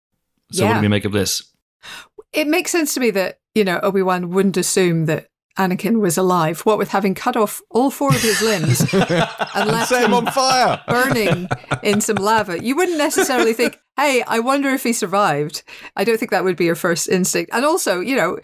So 0.52 0.66
what 0.66 0.74
do 0.74 0.80
we 0.80 0.88
make 0.88 1.04
of 1.04 1.12
this? 1.12 1.42
It 2.32 2.46
makes 2.46 2.70
sense 2.70 2.94
to 2.94 3.00
me 3.00 3.10
that, 3.10 3.38
you 3.54 3.64
know, 3.64 3.80
Obi-Wan 3.82 4.30
wouldn't 4.30 4.56
assume 4.56 5.06
that 5.06 5.28
Anakin 5.58 6.00
was 6.00 6.16
alive. 6.16 6.60
What 6.60 6.78
with 6.78 6.90
having 6.90 7.14
cut 7.14 7.36
off 7.36 7.60
all 7.70 7.90
four 7.90 8.10
of 8.10 8.22
his 8.22 8.40
limbs 8.40 8.80
and 8.92 9.70
left 9.70 9.92
him 9.92 10.08
him 10.08 10.14
on 10.14 10.26
fire. 10.32 10.82
burning 10.86 11.48
in 11.82 12.00
some 12.00 12.16
lava. 12.16 12.62
You 12.62 12.76
wouldn't 12.76 12.98
necessarily 12.98 13.52
think, 13.52 13.78
hey, 13.96 14.22
I 14.26 14.38
wonder 14.40 14.70
if 14.70 14.82
he 14.82 14.92
survived. 14.92 15.62
I 15.96 16.04
don't 16.04 16.18
think 16.18 16.30
that 16.30 16.44
would 16.44 16.56
be 16.56 16.64
your 16.64 16.74
first 16.74 17.08
instinct. 17.08 17.50
And 17.52 17.64
also, 17.64 18.00
you 18.00 18.16
know, 18.16 18.38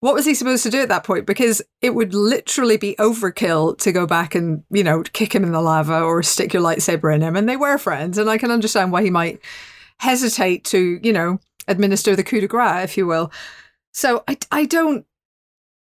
what 0.00 0.14
was 0.14 0.24
he 0.24 0.34
supposed 0.34 0.62
to 0.62 0.70
do 0.70 0.80
at 0.80 0.88
that 0.88 1.04
point? 1.04 1.26
Because 1.26 1.60
it 1.82 1.94
would 1.94 2.14
literally 2.14 2.76
be 2.76 2.94
overkill 2.98 3.76
to 3.78 3.92
go 3.92 4.06
back 4.06 4.34
and, 4.34 4.62
you 4.70 4.84
know, 4.84 5.02
kick 5.02 5.34
him 5.34 5.44
in 5.44 5.52
the 5.52 5.60
lava 5.60 6.00
or 6.00 6.22
stick 6.22 6.52
your 6.52 6.62
lightsaber 6.62 7.14
in 7.14 7.20
him. 7.20 7.36
And 7.36 7.48
they 7.48 7.56
were 7.56 7.78
friends. 7.78 8.16
And 8.16 8.30
I 8.30 8.38
can 8.38 8.50
understand 8.50 8.92
why 8.92 9.02
he 9.02 9.10
might 9.10 9.40
hesitate 9.98 10.64
to, 10.66 11.00
you 11.02 11.12
know, 11.12 11.40
administer 11.66 12.14
the 12.14 12.22
coup 12.22 12.40
de 12.40 12.46
grace, 12.46 12.84
if 12.84 12.96
you 12.96 13.06
will. 13.06 13.32
So 13.92 14.22
I, 14.28 14.38
I 14.52 14.64
don't, 14.64 15.04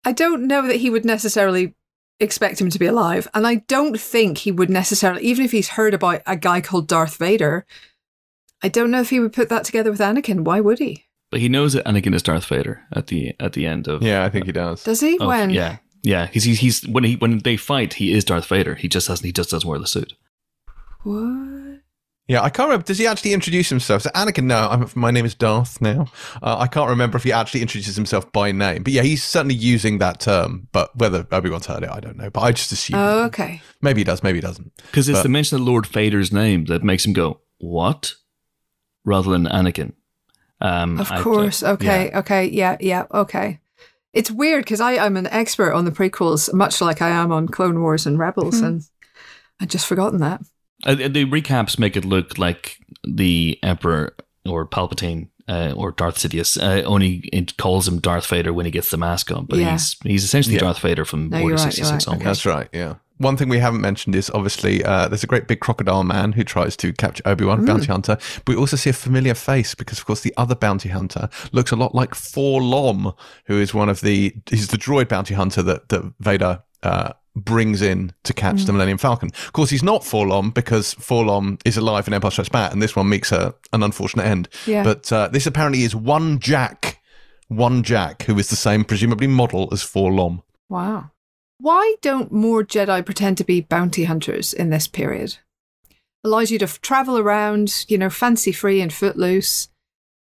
I 0.05 0.13
don't 0.13 0.47
know 0.47 0.67
that 0.67 0.77
he 0.77 0.91
would 0.91 1.05
necessarily 1.05 1.75
expect 2.19 2.61
him 2.61 2.71
to 2.71 2.79
be 2.79 2.87
alive. 2.87 3.29
And 3.35 3.47
I 3.47 3.57
don't 3.67 3.99
think 4.01 4.39
he 4.39 4.53
would 4.53 4.71
necessarily, 4.71 5.23
even 5.23 5.45
if 5.45 5.53
he's 5.53 5.71
heard 5.71 5.95
about 5.95 6.23
a 6.27 6.37
guy 6.37 6.61
called 6.61 6.89
Darth 6.89 7.17
Vader, 7.17 7.67
I 8.63 8.69
don't 8.69 8.91
know 8.91 9.01
if 9.01 9.11
he 9.11 9.21
would 9.21 9.33
put 9.33 9.49
that 9.49 9.65
together 9.65 9.91
with 9.91 10.01
Anakin. 10.01 10.41
Why 10.41 10.61
would 10.61 10.79
he? 10.79 11.07
But 11.31 11.41
he 11.41 11.49
knows 11.49 11.73
that 11.75 11.85
Anakin 11.87 12.15
is 12.15 12.23
Darth 12.23 12.45
Vader 12.47 12.83
at 12.93 13.07
the 13.07 13.35
at 13.39 13.53
the 13.53 13.65
end 13.67 13.89
of 13.89 14.03
Yeah, 14.03 14.25
I 14.25 14.31
think 14.31 14.47
he 14.47 14.53
does. 14.53 14.83
Does 14.85 15.01
he? 15.01 15.17
of- 15.19 15.27
when? 15.29 15.51
yeah 15.51 15.77
yeah 16.03 16.27
he's, 16.29 16.45
he's 16.45 16.59
he's 16.61 16.89
when 16.89 17.05
he 17.05 17.17
when 17.17 17.39
they 17.41 17.57
fight 17.57 17.95
he 17.95 18.13
is 18.13 18.25
Darth 18.25 18.47
Vader. 18.47 18.75
He 18.75 18.89
just 18.89 19.07
doesn't 19.09 19.25
he 19.25 19.33
just 19.33 19.51
doesn't 19.51 19.69
wear 19.69 19.79
the 19.79 19.87
suit. 19.87 20.15
What? 21.05 21.70
Yeah, 22.31 22.43
I 22.43 22.49
can't 22.49 22.69
remember. 22.69 22.85
Does 22.87 22.99
he 22.99 23.09
actually 23.09 23.33
introduce 23.33 23.69
himself? 23.69 24.03
So 24.03 24.11
Anakin, 24.11 24.45
no, 24.45 24.69
I'm, 24.69 24.89
my 24.95 25.11
name 25.11 25.25
is 25.25 25.35
Darth 25.35 25.81
now. 25.81 26.07
Uh, 26.41 26.59
I 26.61 26.69
can't 26.69 26.89
remember 26.89 27.17
if 27.17 27.25
he 27.25 27.33
actually 27.33 27.61
introduces 27.61 27.97
himself 27.97 28.31
by 28.31 28.53
name. 28.53 28.85
But 28.85 28.93
yeah, 28.93 29.03
he's 29.03 29.25
certainly 29.25 29.57
using 29.57 29.99
that 29.99 30.21
term. 30.21 30.69
But 30.71 30.97
whether 30.97 31.27
Obi-Wan's 31.33 31.67
heard 31.67 31.83
it, 31.83 31.91
I 31.91 31.99
don't 31.99 32.17
know. 32.17 32.31
But 32.31 32.43
I 32.43 32.53
just 32.53 32.71
assume. 32.71 33.01
Oh, 33.01 33.25
okay. 33.25 33.61
Maybe 33.83 34.03
he 34.03 34.05
does, 34.05 34.23
maybe 34.23 34.39
he 34.39 34.43
doesn't. 34.43 34.71
Because 34.77 35.09
it's 35.09 35.19
But- 35.19 35.23
the 35.25 35.29
mention 35.29 35.57
of 35.57 35.63
Lord 35.63 35.87
Vader's 35.89 36.31
name 36.33 36.67
that 36.67 36.85
makes 36.85 37.05
him 37.05 37.15
go 37.15 37.41
what, 37.59 38.15
rather 39.05 39.33
than 39.33 39.47
Anakin. 39.47 39.95
Um, 40.61 41.01
Of 41.01 41.11
I- 41.11 41.23
course. 41.23 41.65
uh, 41.65 41.73
Okay. 41.73 42.11
yeah. 42.13 42.19
Okay. 42.21 42.47
Yeah. 42.47 42.77
Yeah. 42.79 43.07
Okay. 43.13 43.59
It's 44.13 44.31
weird 44.31 44.63
because 44.65 44.81
I'm 44.81 45.17
an 45.17 45.27
expert 45.27 45.73
on 45.73 45.85
the 45.85 45.91
prequels, 45.91 46.55
much 46.55 46.81
like 46.81 47.03
I 47.03 47.09
am 47.09 47.33
on 47.33 47.49
Clone 47.49 47.81
Wars 47.83 48.07
and 48.07 48.21
Rebels, 48.21 48.61
and 48.61 48.83
I'd 49.61 49.71
just 49.71 49.87
forgotten 49.89 50.21
that. 50.21 50.43
Uh, 50.85 50.95
the 50.95 51.25
recaps 51.27 51.79
make 51.79 51.97
it 51.97 52.05
look 52.05 52.39
like 52.39 52.79
the 53.07 53.59
Emperor 53.63 54.15
or 54.47 54.67
Palpatine 54.67 55.29
uh, 55.49 55.73
or 55.77 55.93
Darth 55.93 56.17
Sidious 56.17 56.57
uh, 56.63 56.83
only 56.85 57.29
it 57.33 57.57
calls 57.57 57.87
him 57.89 57.99
Darth 57.99 58.27
Vader 58.27 58.53
when 58.53 58.67
he 58.67 58.71
gets 58.73 58.91
the 58.91 58.97
mask 58.97 59.31
on, 59.31 59.45
but 59.47 59.59
Yeah. 59.59 59.73
he's 59.73 59.97
he's 60.05 60.25
essentially 60.25 60.55
Yeah. 60.55 60.63
Darth 60.63 60.79
Vader 60.81 61.05
from 61.05 61.29
No, 61.29 61.39
Order 61.39 61.49
you're 61.49 61.57
right, 61.57 61.63
sixty 61.65 61.83
you're 61.83 61.91
right. 61.93 62.09
onwards. 62.09 62.25
That's 62.25 62.47
right, 62.47 62.69
yeah. 62.73 62.95
One 63.19 63.37
thing 63.37 63.51
we 63.51 63.59
haven't 63.59 63.83
mentioned 63.83 64.15
is 64.17 64.31
obviously 64.31 64.83
uh, 64.83 65.07
there's 65.09 65.23
a 65.23 65.27
great 65.27 65.47
big 65.47 65.61
crocodile 65.61 66.05
man 66.05 66.33
who 66.33 66.43
tries 66.43 66.75
to 66.79 66.91
capture 66.95 67.23
Obi 67.27 67.45
Wan, 67.45 67.67
bounty 67.67 67.85
hunter. 67.87 68.17
But 68.47 68.55
we 68.55 68.57
also 68.57 68.77
see 68.77 68.89
a 68.89 68.95
familiar 68.95 69.35
face 69.35 69.75
because, 69.75 69.99
of 69.99 70.07
course, 70.07 70.23
the 70.23 70.33
other 70.39 70.55
bounty 70.55 70.89
hunter 70.89 71.29
looks 71.53 71.71
a 71.71 71.77
lot 71.77 71.95
like 71.95 72.15
4-LOM, 72.15 73.13
who 73.45 73.59
is 73.61 73.75
one 73.75 73.91
of 73.91 74.01
the 74.01 74.35
he's 74.49 74.69
the 74.69 74.79
droid 74.79 75.09
bounty 75.09 75.35
hunter 75.35 75.63
that 75.63 75.91
that 75.91 76.03
Vader 76.21 76.63
uh, 76.83 77.13
brings 77.37 77.81
in 77.83 78.13
to 78.25 78.35
catch 78.35 78.65
the 78.65 78.73
Millennium 78.73 78.99
Falcon. 78.99 79.31
Of 79.47 79.53
course, 79.53 79.71
he's 79.71 79.83
not 79.83 80.03
4-LOM 80.03 80.51
because 80.51 80.95
4-LOM 80.97 81.59
is 81.65 81.77
alive 81.77 82.07
in 82.09 82.15
Empire 82.15 82.31
Strikes 82.31 82.49
Back, 82.49 82.73
and 82.73 82.83
this 82.83 82.97
one 82.97 83.09
meets 83.09 83.33
a, 83.33 83.55
an 83.73 83.83
unfortunate 83.83 84.27
end. 84.27 84.49
Yeah. 84.67 84.83
But 84.83 85.13
uh, 85.13 85.29
this 85.29 85.47
apparently 85.47 85.83
is 85.83 85.95
one 85.95 86.41
Jack, 86.41 87.01
one 87.49 87.83
Jack, 87.83 88.25
who 88.25 88.39
is 88.39 88.49
the 88.51 88.57
same 88.57 88.85
presumably 88.85 89.27
model 89.27 89.69
as 89.73 89.83
4-LOM. 89.83 90.43
Wow. 90.69 91.11
Why 91.59 91.97
don't 92.01 92.33
more 92.33 92.65
Jedi 92.65 93.05
pretend 93.05 93.39
to 93.39 93.45
be 93.45 93.61
bounty 93.61 94.05
hunters 94.05 94.53
in 94.53 94.71
this 94.71 94.89
period? 94.89 95.37
Allows 96.25 96.51
you 96.51 96.59
to 96.59 96.65
f- 96.65 96.81
travel 96.81 97.19
around, 97.19 97.85
you 97.89 97.99
know, 97.99 98.11
fancy 98.11 98.53
free 98.53 98.81
and 98.81 98.93
footloose. 98.93 99.69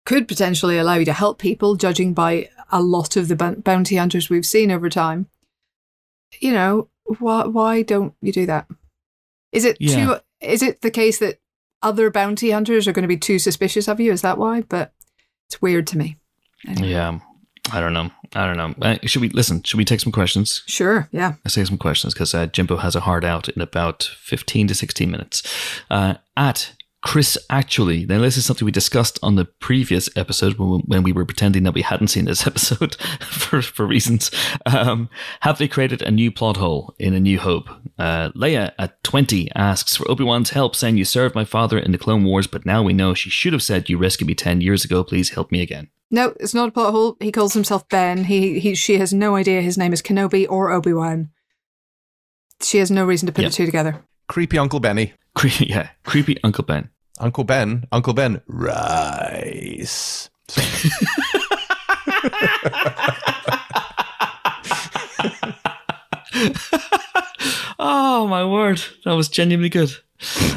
Could 0.05 0.29
potentially 0.29 0.79
allow 0.79 0.95
you 0.95 1.05
to 1.05 1.13
help 1.13 1.39
people, 1.39 1.77
judging 1.77 2.15
by 2.15 2.49
a 2.71 2.81
lot 2.83 3.17
of 3.17 3.29
the 3.29 3.37
bou- 3.37 3.57
bounty 3.57 3.97
hunters 3.97 4.31
we've 4.31 4.47
seen 4.47 4.71
over 4.71 4.89
time. 4.89 5.27
You 6.41 6.53
know, 6.53 6.89
why 7.19 7.45
why 7.47 7.83
don't 7.83 8.15
you 8.21 8.33
do 8.33 8.47
that? 8.47 8.67
Is 9.53 9.65
it 9.65 9.77
Yeah. 9.81 10.05
too? 10.05 10.17
Is 10.41 10.63
it 10.63 10.83
the 10.83 10.91
case 10.91 11.19
that 11.19 11.41
other 11.83 12.11
bounty 12.11 12.51
hunters 12.51 12.87
are 12.89 12.93
going 12.93 13.03
to 13.05 13.09
be 13.09 13.17
too 13.17 13.39
suspicious 13.39 13.89
of 13.89 14.01
you? 14.01 14.13
Is 14.13 14.23
that 14.23 14.39
why? 14.39 14.63
But 14.63 14.93
it's 15.49 15.63
weird 15.63 15.87
to 15.89 15.99
me. 15.99 16.17
Anyway. 16.67 16.89
Yeah, 16.91 17.21
I 17.73 17.81
don't 17.81 17.93
know. 17.93 18.11
I 18.35 18.47
don't 18.47 18.57
know. 18.57 18.75
Uh, 18.87 18.97
should 19.05 19.23
we 19.23 19.29
listen? 19.29 19.63
Should 19.63 19.79
we 19.79 19.85
take 19.85 20.01
some 20.01 20.13
questions? 20.13 20.63
Sure. 20.67 21.09
Yeah. 21.13 21.35
I 21.45 21.49
say 21.49 21.65
some 21.65 21.79
questions 21.79 22.13
because 22.13 22.35
uh, 22.35 22.47
Jimbo 22.47 22.77
has 22.79 22.97
a 22.97 23.01
hard 23.01 23.25
out 23.25 23.49
in 23.49 23.63
about 23.63 24.03
15 24.03 24.67
to 24.69 24.75
16 24.75 25.11
minutes. 25.11 25.43
Uh, 25.91 26.15
at 26.37 26.73
Chris 27.07 27.39
actually, 27.51 28.05
now 28.05 28.19
this 28.21 28.37
is 28.37 28.45
something 28.45 28.67
we 28.67 28.73
discussed 28.73 29.17
on 29.23 29.37
the 29.37 29.45
previous 29.45 30.09
episode 30.17 30.59
when, 30.59 30.81
when 30.87 31.05
we 31.05 31.13
were 31.13 31.25
pretending 31.25 31.63
that 31.63 31.73
we 31.73 31.83
hadn't 31.83 32.09
seen 32.09 32.25
this 32.25 32.45
episode 32.49 32.97
for, 33.21 33.63
for 33.63 33.87
reasons. 33.87 34.29
Um, 34.67 35.09
have 35.43 35.59
they 35.59 35.69
created 35.69 36.03
a 36.03 36.11
new 36.11 36.33
plot 36.33 36.57
hole 36.57 36.97
in 36.99 37.15
A 37.15 37.21
New 37.21 37.39
Hope? 37.39 37.69
Uh, 37.97 38.31
Leia 38.33 38.73
at 38.77 39.01
20 39.05 39.53
asks 39.55 39.95
for 39.95 40.11
Obi-Wan's 40.11 40.51
help 40.51 40.75
saying 40.75 40.97
you 40.97 41.05
served 41.05 41.37
my 41.37 41.45
father 41.45 41.79
in 41.79 41.93
the 41.93 41.99
Clone 41.99 42.25
Wars, 42.25 42.49
but 42.49 42.67
now 42.67 42.83
we 42.83 42.93
know 42.93 43.15
she 43.15 43.31
should 43.31 43.53
have 43.53 43.63
said 43.63 43.89
you 43.89 43.99
rescued 43.99 44.27
me 44.27 44.35
10 44.35 44.61
years 44.61 44.85
ago. 44.85 45.05
Please 45.05 45.31
help 45.31 45.53
me 45.53 45.63
again. 45.63 45.89
No, 46.11 46.35
it's 46.41 46.55
not 46.55 46.71
a 46.71 46.73
plot 46.73 46.91
hole. 46.91 47.17
He 47.21 47.31
calls 47.31 47.55
himself 47.55 47.89
Ben. 47.89 48.25
He, 48.25 48.59
he 48.59 48.75
she 48.75 48.99
has 48.99 49.13
no 49.15 49.37
idea 49.37 49.63
his 49.63 49.79
name 49.79 49.93
is 49.93 50.03
Kenobi 50.03 50.45
or 50.51 50.73
Obi-Wan. 50.73 51.31
She 52.63 52.79
has 52.79 52.91
no 52.91 53.05
reason 53.05 53.27
to 53.27 53.33
put 53.33 53.43
Yep. 53.43 53.51
the 53.53 53.57
two 53.57 53.67
together. 53.67 54.03
Creepy 54.29 54.59
Uncle 54.59 54.81
Benny. 54.81 55.13
Cre- 55.37 55.49
yeah, 55.61 55.91
creepy 56.05 56.37
Uncle 56.43 56.65
Ben. 56.65 56.91
Uncle 57.19 57.45
Ben. 57.45 57.85
Uncle 57.93 58.13
Ben. 58.13 58.41
Rice. 58.47 60.31
Oh 67.79 68.27
my 68.27 68.45
word, 68.45 68.83
that 69.05 69.13
was 69.13 69.29
genuinely 69.29 69.69
good. 69.69 69.95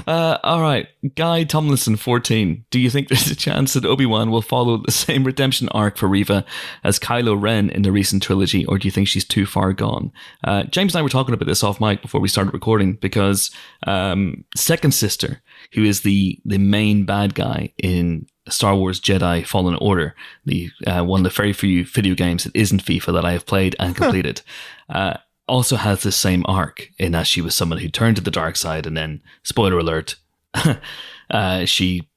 Uh, 0.07 0.37
all 0.41 0.61
right, 0.61 0.87
Guy 1.15 1.43
Tomlinson, 1.43 1.97
fourteen. 1.97 2.63
Do 2.71 2.79
you 2.79 2.89
think 2.89 3.09
there's 3.09 3.29
a 3.29 3.35
chance 3.35 3.73
that 3.73 3.85
Obi 3.85 4.05
Wan 4.05 4.31
will 4.31 4.41
follow 4.41 4.77
the 4.77 4.91
same 4.91 5.25
redemption 5.25 5.67
arc 5.69 5.97
for 5.97 6.07
Reva 6.07 6.45
as 6.83 6.97
Kylo 6.97 7.39
Ren 7.39 7.69
in 7.69 7.81
the 7.81 7.91
recent 7.91 8.23
trilogy, 8.23 8.65
or 8.65 8.77
do 8.77 8.87
you 8.87 8.91
think 8.91 9.07
she's 9.09 9.25
too 9.25 9.45
far 9.45 9.73
gone? 9.73 10.11
Uh, 10.45 10.63
James 10.63 10.95
and 10.95 10.99
I 10.99 11.03
were 11.03 11.09
talking 11.09 11.33
about 11.33 11.45
this 11.47 11.63
off 11.63 11.81
mic 11.81 12.01
before 12.01 12.21
we 12.21 12.29
started 12.29 12.53
recording 12.53 12.93
because 12.93 13.51
um, 13.85 14.45
Second 14.55 14.93
Sister, 14.93 15.41
who 15.73 15.83
is 15.83 16.01
the 16.01 16.39
the 16.45 16.57
main 16.57 17.05
bad 17.05 17.35
guy 17.35 17.73
in 17.77 18.27
Star 18.47 18.75
Wars 18.75 18.99
Jedi 18.99 19.45
Fallen 19.45 19.75
Order, 19.75 20.15
the 20.45 20.69
uh, 20.87 21.03
one 21.03 21.21
of 21.21 21.23
the 21.23 21.35
very 21.35 21.53
few 21.53 21.85
video 21.85 22.15
games 22.15 22.43
that 22.43 22.55
isn't 22.55 22.83
FIFA 22.83 23.13
that 23.13 23.25
I 23.25 23.33
have 23.33 23.45
played 23.45 23.75
and 23.79 23.95
completed. 23.95 24.41
Uh, 24.89 25.17
also 25.47 25.75
has 25.77 26.03
the 26.03 26.11
same 26.11 26.45
arc 26.47 26.89
in 26.99 27.11
that 27.11 27.25
she 27.27 27.41
was 27.41 27.55
someone 27.55 27.79
who 27.79 27.89
turned 27.89 28.15
to 28.17 28.21
the 28.21 28.31
dark 28.31 28.55
side 28.55 28.85
and 28.85 28.95
then, 28.95 29.21
spoiler 29.43 29.79
alert, 29.79 30.15
uh, 31.31 31.65
she 31.65 32.07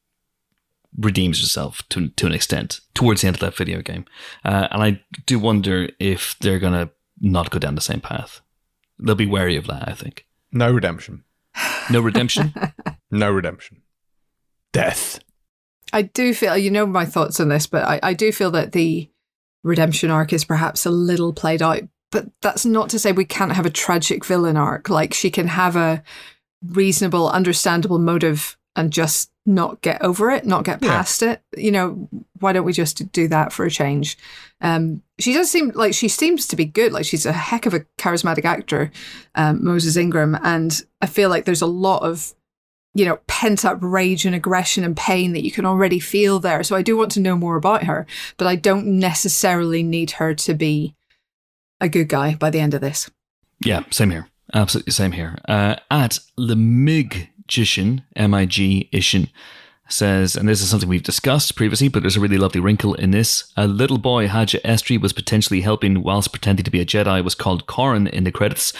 redeems 0.98 1.40
herself 1.40 1.82
to 1.88 2.08
to 2.10 2.26
an 2.26 2.32
extent 2.32 2.80
towards 2.94 3.22
the 3.22 3.26
end 3.26 3.36
of 3.36 3.40
that 3.40 3.56
video 3.56 3.80
game. 3.80 4.04
Uh, 4.44 4.68
and 4.70 4.82
I 4.82 5.02
do 5.26 5.38
wonder 5.38 5.88
if 5.98 6.36
they're 6.40 6.58
gonna 6.58 6.90
not 7.20 7.50
go 7.50 7.58
down 7.58 7.74
the 7.74 7.80
same 7.80 8.00
path. 8.00 8.40
They'll 8.98 9.14
be 9.14 9.26
wary 9.26 9.56
of 9.56 9.66
that. 9.66 9.88
I 9.88 9.92
think 9.92 10.26
No 10.52 10.70
redemption. 10.70 11.24
No 11.90 12.00
redemption. 12.00 12.54
No 13.14 13.30
redemption. 13.30 13.82
Death. 14.72 15.18
I 15.92 16.00
do 16.00 16.32
feel, 16.32 16.56
you 16.56 16.70
know, 16.70 16.86
my 16.86 17.04
thoughts 17.04 17.38
on 17.40 17.50
this, 17.50 17.66
but 17.66 17.84
I, 17.84 18.00
I 18.02 18.14
do 18.14 18.32
feel 18.32 18.50
that 18.52 18.72
the 18.72 19.10
redemption 19.62 20.10
arc 20.10 20.32
is 20.32 20.46
perhaps 20.46 20.86
a 20.86 20.90
little 20.90 21.34
played 21.34 21.60
out. 21.60 21.82
But 22.10 22.28
that's 22.40 22.64
not 22.64 22.88
to 22.88 22.98
say 22.98 23.12
we 23.12 23.26
can't 23.26 23.52
have 23.52 23.66
a 23.66 23.70
tragic 23.70 24.24
villain 24.24 24.56
arc. 24.56 24.88
Like 24.88 25.12
she 25.12 25.30
can 25.30 25.46
have 25.48 25.76
a 25.76 26.02
reasonable, 26.64 27.28
understandable 27.28 27.98
motive 27.98 28.56
and 28.76 28.90
just 28.90 29.30
not 29.44 29.80
get 29.80 30.00
over 30.02 30.30
it, 30.30 30.46
not 30.46 30.64
get 30.64 30.82
Yeah. 30.82 30.88
past 30.90 31.22
it. 31.22 31.42
You 31.56 31.72
know, 31.72 32.08
why 32.38 32.52
don't 32.52 32.64
we 32.64 32.72
just 32.72 33.10
do 33.12 33.26
that 33.28 33.52
for 33.52 33.64
a 33.64 33.70
change? 33.70 34.16
Um, 34.60 35.02
she 35.18 35.32
does 35.32 35.50
seem 35.50 35.72
like 35.74 35.94
she 35.94 36.08
seems 36.08 36.46
to 36.48 36.56
be 36.56 36.64
good. 36.64 36.92
Like 36.92 37.04
she's 37.04 37.26
a 37.26 37.32
heck 37.32 37.66
of 37.66 37.74
a 37.74 37.80
charismatic 37.98 38.44
actor, 38.44 38.90
um, 39.34 39.64
Moses 39.64 39.96
Ingram, 39.96 40.38
and 40.42 40.80
I 41.00 41.06
feel 41.06 41.28
like 41.28 41.44
there's 41.44 41.62
a 41.62 41.66
lot 41.66 42.02
of 42.02 42.34
you 42.94 43.06
know, 43.06 43.16
pent 43.26 43.64
up 43.64 43.78
rage 43.80 44.26
and 44.26 44.34
aggression 44.34 44.84
and 44.84 44.94
pain 44.94 45.32
that 45.32 45.42
you 45.42 45.50
can 45.50 45.64
already 45.64 45.98
feel 45.98 46.38
there. 46.38 46.62
So 46.62 46.76
I 46.76 46.82
do 46.82 46.94
want 46.94 47.10
to 47.12 47.20
know 47.20 47.34
more 47.36 47.56
about 47.56 47.84
her, 47.84 48.06
but 48.36 48.46
I 48.46 48.54
don't 48.54 48.86
necessarily 48.98 49.82
need 49.82 50.10
her 50.10 50.34
to 50.34 50.52
be 50.52 50.94
a 51.80 51.88
good 51.88 52.10
guy 52.10 52.34
by 52.34 52.50
the 52.50 52.60
end 52.60 52.74
of 52.74 52.82
this. 52.82 53.10
Yeah, 53.64 53.84
same 53.88 54.10
here. 54.10 54.28
Absolutely 54.52 54.92
same 54.92 55.12
here. 55.12 55.38
Uh, 55.48 55.76
at 55.90 56.18
the 56.36 56.52
M-I-G 56.52 57.30
Ishin, 57.48 59.30
says, 59.88 60.36
and 60.36 60.48
this 60.48 60.62
is 60.62 60.70
something 60.70 60.88
we've 60.88 61.02
discussed 61.02 61.54
previously, 61.56 61.88
but 61.88 62.02
there's 62.02 62.16
a 62.16 62.20
really 62.20 62.38
lovely 62.38 62.60
wrinkle 62.60 62.94
in 62.94 63.10
this. 63.10 63.52
A 63.56 63.66
little 63.66 63.98
boy 63.98 64.28
Haja 64.28 64.58
Estree 64.64 64.96
was 64.96 65.12
potentially 65.12 65.60
helping 65.60 66.02
whilst 66.02 66.32
pretending 66.32 66.64
to 66.64 66.70
be 66.70 66.80
a 66.80 66.86
Jedi 66.86 67.22
was 67.22 67.34
called 67.34 67.66
Corran 67.66 68.08
in 68.08 68.24
the 68.24 68.32
credits. 68.32 68.72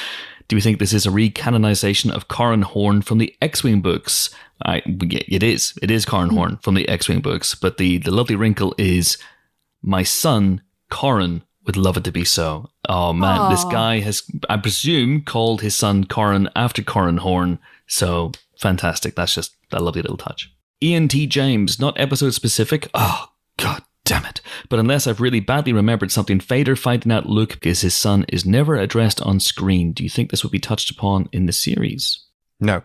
Do 0.48 0.56
we 0.56 0.62
think 0.62 0.78
this 0.78 0.92
is 0.92 1.06
a 1.06 1.10
recanonization 1.10 2.10
of 2.10 2.28
Corran 2.28 2.62
Horn 2.64 3.02
from 3.02 3.18
the 3.18 3.34
X-Wing 3.40 3.80
books? 3.80 4.30
I, 4.64 4.82
it 4.86 5.42
is. 5.42 5.78
It 5.82 5.90
is 5.90 6.04
Corran 6.04 6.30
hmm. 6.30 6.36
Horn 6.36 6.56
from 6.58 6.74
the 6.74 6.88
X-Wing 6.88 7.20
books. 7.20 7.54
But 7.54 7.78
the, 7.78 7.98
the 7.98 8.10
lovely 8.10 8.36
wrinkle 8.36 8.74
is 8.78 9.18
my 9.82 10.02
son, 10.02 10.62
Corrin, 10.90 11.42
would 11.64 11.76
love 11.76 11.96
it 11.96 12.04
to 12.04 12.12
be 12.12 12.24
so. 12.24 12.70
Oh 12.88 13.12
man, 13.12 13.50
this 13.50 13.64
guy 13.64 14.00
has, 14.00 14.24
I 14.50 14.56
presume, 14.56 15.22
called 15.22 15.60
his 15.60 15.76
son 15.76 16.04
Corrin 16.04 16.50
after 16.56 16.82
Corran 16.82 17.20
Horn. 17.20 17.60
So 17.86 18.32
fantastic. 18.62 19.14
That's 19.14 19.34
just 19.34 19.54
a 19.72 19.82
lovely 19.82 20.02
little 20.02 20.16
touch. 20.16 20.54
Ian 20.82 21.08
T. 21.08 21.26
James, 21.26 21.78
not 21.78 21.98
episode 22.00 22.34
specific. 22.34 22.88
Oh, 22.94 23.26
god 23.56 23.82
damn 24.04 24.24
it. 24.24 24.40
But 24.68 24.78
unless 24.78 25.06
I've 25.06 25.20
really 25.20 25.40
badly 25.40 25.72
remembered 25.72 26.10
something, 26.10 26.40
Vader 26.40 26.74
finding 26.74 27.12
out 27.12 27.28
Luke 27.28 27.50
because 27.50 27.82
his 27.82 27.94
son 27.94 28.24
is 28.28 28.44
never 28.44 28.76
addressed 28.76 29.20
on 29.22 29.38
screen. 29.38 29.92
Do 29.92 30.02
you 30.02 30.10
think 30.10 30.30
this 30.30 30.42
would 30.42 30.52
be 30.52 30.58
touched 30.58 30.90
upon 30.90 31.28
in 31.32 31.46
the 31.46 31.52
series? 31.52 32.24
No. 32.58 32.82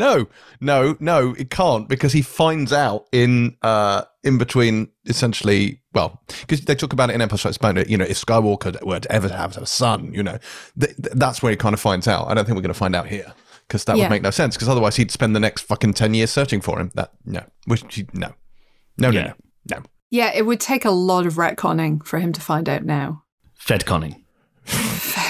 No, 0.00 0.26
no, 0.60 0.96
no, 0.98 1.34
it 1.38 1.50
can't 1.50 1.88
because 1.88 2.12
he 2.12 2.22
finds 2.22 2.72
out 2.72 3.06
in 3.12 3.56
uh 3.62 4.02
in 4.24 4.36
between 4.38 4.88
essentially 5.06 5.80
well 5.94 6.20
because 6.40 6.62
they 6.62 6.74
talk 6.74 6.92
about 6.92 7.10
it 7.10 7.14
in 7.14 7.20
Empire 7.22 7.38
Strikes 7.38 7.58
Back. 7.58 7.88
You 7.88 7.96
know, 7.98 8.04
if 8.04 8.20
Skywalker 8.24 8.82
were 8.84 8.98
to 9.00 9.12
ever 9.12 9.28
have 9.28 9.56
a 9.56 9.66
son, 9.66 10.12
you 10.12 10.22
know, 10.22 10.38
th- 10.80 10.96
th- 10.96 11.14
that's 11.14 11.42
where 11.42 11.50
he 11.50 11.56
kind 11.56 11.74
of 11.74 11.80
finds 11.80 12.08
out. 12.08 12.28
I 12.28 12.34
don't 12.34 12.44
think 12.44 12.56
we're 12.56 12.62
going 12.62 12.74
to 12.74 12.78
find 12.78 12.96
out 12.96 13.06
here 13.06 13.32
because 13.68 13.84
that 13.84 13.96
Yeah. 13.96 14.04
would 14.04 14.10
make 14.10 14.22
no 14.22 14.30
sense. 14.30 14.56
Because 14.56 14.68
otherwise, 14.68 14.96
he'd 14.96 15.10
spend 15.10 15.36
the 15.36 15.40
next 15.40 15.62
fucking 15.62 15.94
ten 15.94 16.14
years 16.14 16.30
searching 16.30 16.60
for 16.60 16.80
him. 16.80 16.90
That 16.94 17.12
no, 17.24 17.42
which 17.66 17.84
he- 17.94 18.06
no, 18.12 18.32
no, 18.98 19.10
Yeah. 19.10 19.22
no, 19.22 19.32
no, 19.70 19.76
no. 19.76 19.82
Yeah, 20.10 20.32
it 20.34 20.44
would 20.46 20.60
take 20.60 20.84
a 20.84 20.90
lot 20.90 21.26
of 21.26 21.34
retconning 21.34 22.04
for 22.04 22.18
him 22.18 22.32
to 22.32 22.40
find 22.40 22.68
out 22.68 22.84
now. 22.84 23.22
Fedconning. 23.64 24.16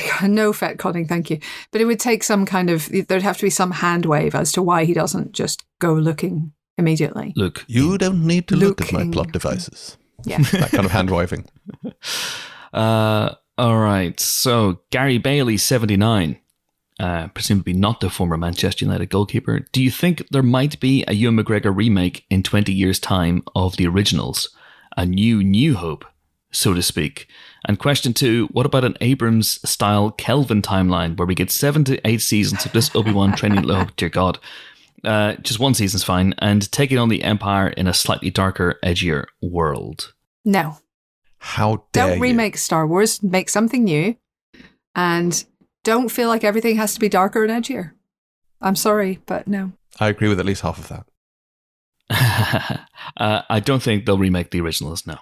no 0.22 0.52
Fat 0.52 0.76
fetconning, 0.76 1.08
thank 1.08 1.30
you. 1.30 1.38
But 1.70 1.80
it 1.80 1.84
would 1.84 2.00
take 2.00 2.22
some 2.22 2.46
kind 2.46 2.70
of, 2.70 2.88
there'd 3.08 3.22
have 3.22 3.38
to 3.38 3.46
be 3.46 3.50
some 3.50 3.70
hand 3.70 4.06
wave 4.06 4.34
as 4.34 4.52
to 4.52 4.62
why 4.62 4.84
he 4.84 4.94
doesn't 4.94 5.32
just 5.32 5.64
go 5.78 5.92
looking 5.94 6.52
immediately. 6.78 7.32
Look, 7.36 7.64
You 7.68 7.98
don't 7.98 8.26
need 8.26 8.48
to 8.48 8.56
look 8.56 8.80
at 8.80 8.92
my 8.92 9.08
plot 9.10 9.32
devices. 9.32 9.96
Yeah. 10.24 10.38
That 10.52 10.70
kind 10.70 10.84
of 10.84 10.90
hand 10.90 11.10
waving. 11.10 11.48
Uh, 12.72 13.34
all 13.58 13.78
right. 13.78 14.18
So 14.20 14.80
Gary 14.90 15.18
Bailey, 15.18 15.56
seventy 15.56 15.96
nine, 15.96 16.38
uh, 17.00 17.26
presumably 17.28 17.72
not 17.72 17.98
the 17.98 18.08
former 18.08 18.36
Manchester 18.36 18.84
United 18.84 19.10
goalkeeper. 19.10 19.66
Do 19.72 19.82
you 19.82 19.90
think 19.90 20.24
there 20.30 20.44
might 20.44 20.78
be 20.78 21.04
a 21.08 21.14
Ewan 21.14 21.36
McGregor 21.36 21.74
remake 21.74 22.24
in 22.30 22.44
twenty 22.44 22.72
years' 22.72 23.00
time 23.00 23.42
of 23.56 23.76
the 23.76 23.88
originals, 23.88 24.50
a 24.96 25.04
new 25.04 25.42
New 25.42 25.74
Hope, 25.74 26.04
so 26.52 26.72
to 26.74 26.80
speak? 26.80 27.26
And 27.66 27.78
question 27.78 28.14
two: 28.14 28.48
What 28.52 28.66
about 28.66 28.84
an 28.84 28.96
Abrams 29.00 29.60
style 29.68 30.10
Kelvin 30.12 30.62
timeline 30.62 31.16
where 31.16 31.26
we 31.26 31.34
get 31.34 31.50
seven 31.50 31.84
to 31.84 32.06
eight 32.06 32.22
seasons 32.22 32.64
of 32.64 32.72
this 32.72 32.90
Obi 32.94 33.12
Wan 33.12 33.34
training? 33.34 33.70
Oh 33.70 33.86
dear 33.96 34.08
God. 34.08 34.38
Uh, 35.02 35.34
just 35.36 35.58
one 35.58 35.72
season's 35.72 36.04
fine, 36.04 36.34
and 36.38 36.70
taking 36.72 36.98
on 36.98 37.08
the 37.08 37.22
Empire 37.22 37.68
in 37.68 37.86
a 37.86 37.94
slightly 37.94 38.30
darker, 38.30 38.78
edgier 38.84 39.24
world. 39.40 40.12
No. 40.44 40.76
How 41.38 41.84
dare 41.92 42.08
Don't 42.08 42.16
you. 42.16 42.22
remake 42.22 42.58
Star 42.58 42.86
Wars, 42.86 43.22
make 43.22 43.48
something 43.48 43.84
new, 43.84 44.14
and 44.94 45.42
don't 45.84 46.10
feel 46.10 46.28
like 46.28 46.44
everything 46.44 46.76
has 46.76 46.92
to 46.94 47.00
be 47.00 47.08
darker 47.08 47.44
and 47.44 47.64
edgier. 47.64 47.92
I'm 48.60 48.76
sorry, 48.76 49.20
but 49.24 49.48
no. 49.48 49.72
I 49.98 50.08
agree 50.08 50.28
with 50.28 50.38
at 50.38 50.44
least 50.44 50.60
half 50.60 50.78
of 50.78 50.88
that. 50.88 51.06
uh, 53.16 53.42
I 53.48 53.60
don't 53.60 53.82
think 53.82 54.04
they'll 54.04 54.18
remake 54.18 54.50
the 54.50 54.60
originals. 54.60 55.06
No. 55.06 55.16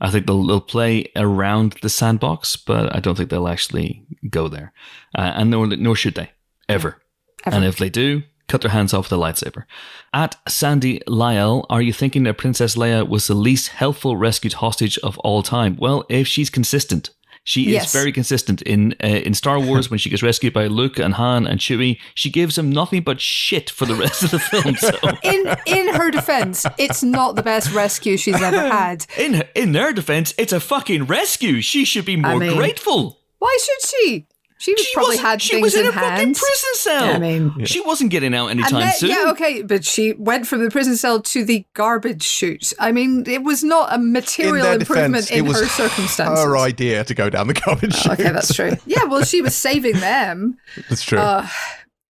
I 0.00 0.10
think 0.10 0.26
they'll, 0.26 0.46
they'll 0.46 0.60
play 0.60 1.10
around 1.16 1.76
the 1.82 1.88
sandbox, 1.88 2.56
but 2.56 2.94
I 2.94 3.00
don't 3.00 3.16
think 3.16 3.30
they'll 3.30 3.48
actually 3.48 4.04
go 4.28 4.48
there. 4.48 4.72
Uh, 5.16 5.32
and 5.34 5.50
nor, 5.50 5.66
nor 5.66 5.96
should 5.96 6.14
they 6.14 6.30
ever. 6.68 7.00
Ever. 7.44 7.56
And 7.56 7.64
if 7.64 7.78
they 7.78 7.88
do, 7.88 8.22
cut 8.48 8.60
their 8.62 8.70
hands 8.70 8.92
off 8.92 9.10
with 9.10 9.10
the 9.10 9.18
lightsaber. 9.18 9.64
At 10.12 10.36
Sandy 10.48 11.00
Lyle, 11.06 11.64
are 11.70 11.82
you 11.82 11.92
thinking 11.92 12.24
that 12.24 12.38
Princess 12.38 12.76
Leia 12.76 13.08
was 13.08 13.26
the 13.26 13.34
least 13.34 13.68
helpful 13.68 14.16
rescued 14.16 14.54
hostage 14.54 14.98
of 14.98 15.18
all 15.20 15.42
time? 15.42 15.76
Well, 15.78 16.04
if 16.08 16.26
she's 16.26 16.50
consistent. 16.50 17.10
She 17.48 17.62
Yes. 17.70 17.86
is 17.86 17.92
very 17.92 18.10
consistent 18.10 18.60
in 18.62 18.94
uh, 19.02 19.06
in 19.06 19.32
Star 19.34 19.60
Wars 19.60 19.88
when 19.88 19.98
she 19.98 20.10
gets 20.10 20.20
rescued 20.22 20.52
by 20.52 20.66
Luke 20.66 20.98
and 20.98 21.14
Han 21.14 21.46
and 21.46 21.60
Chewie. 21.60 21.98
She 22.14 22.28
gives 22.28 22.58
him 22.58 22.70
nothing 22.70 23.02
but 23.02 23.20
shit 23.20 23.70
for 23.70 23.86
the 23.86 23.94
rest 23.94 24.24
of 24.24 24.32
the 24.32 24.40
film. 24.40 24.74
So 24.74 24.90
in 25.22 25.56
in 25.64 25.94
her 25.94 26.10
defense, 26.10 26.66
it's 26.76 27.04
not 27.04 27.36
the 27.36 27.44
best 27.44 27.72
rescue 27.72 28.16
she's 28.16 28.42
ever 28.42 28.68
had. 28.68 29.06
in 29.16 29.44
in 29.54 29.70
their 29.72 29.92
defense, 29.92 30.34
it's 30.36 30.52
a 30.52 30.58
fucking 30.60 31.04
rescue. 31.06 31.60
She 31.62 31.84
should 31.84 32.04
be 32.04 32.16
more 32.16 32.32
I 32.32 32.36
mean- 32.38 32.56
grateful. 32.56 33.20
Why 33.38 33.56
should 33.64 33.88
she? 33.90 34.26
She, 34.58 34.72
was 34.72 34.88
probably 34.94 35.08
wasn't- 35.16 35.26
had 35.28 35.42
she 35.42 35.52
things 35.54 35.62
was 35.64 35.74
in 35.74 35.80
in 35.82 35.86
a 35.88 35.92
fucking 35.92 36.08
hand. 36.08 36.34
prison 36.36 36.70
cell. 36.74 37.04
I 37.14 37.18
mean, 37.18 37.64
She 37.66 37.80
wasn't 37.82 38.10
getting 38.10 38.34
out 38.34 38.46
and 38.48 38.58
anytime 38.60 38.80
then, 38.80 38.92
soon. 38.94 39.10
yeah, 39.10 39.30
okay, 39.32 39.60
but 39.62 39.84
she 39.84 40.14
went 40.14 40.46
from 40.46 40.64
the 40.64 40.70
prison 40.70 40.96
cell 40.96 41.20
to 41.20 41.44
the 41.44 41.66
garbage 41.74 42.22
chute. 42.22 42.72
I 42.78 42.90
mean, 42.90 43.24
it 43.28 43.42
was 43.42 43.62
not 43.62 43.92
a 43.92 43.98
material 43.98 44.64
their 44.64 44.74
improvement 44.78 45.26
defense, 45.26 45.30
in 45.30 45.44
it 45.44 45.48
was 45.48 45.60
her 45.60 45.66
circumstances. 45.66 46.42
her 46.42 46.56
idea 46.56 47.04
to 47.04 47.14
go 47.14 47.28
down 47.28 47.48
the 47.48 47.54
garbage 47.54 47.94
Oh, 48.08 48.12
okay, 48.12 48.30
that's 48.30 48.54
true. 48.54 48.72
Yeah, 48.86 49.04
well, 49.04 49.24
she 49.24 49.42
was 49.42 49.54
saving 49.66 50.00
them. 50.00 50.56
That's 50.88 51.02
true. 51.02 51.18
Uh, 51.18 51.46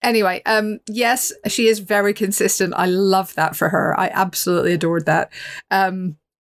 anyway, 0.02 0.40
um, 0.46 0.78
yes, 0.88 1.32
she 1.48 1.66
is 1.66 1.80
very 1.80 2.14
consistent. 2.14 2.74
I 2.76 2.86
love 2.86 3.34
that 3.34 3.56
for 3.56 3.70
her. 3.70 3.98
I 3.98 4.08
absolutely 4.08 4.72
adored 4.72 5.06
that. 5.06 5.32
Um, 5.72 6.16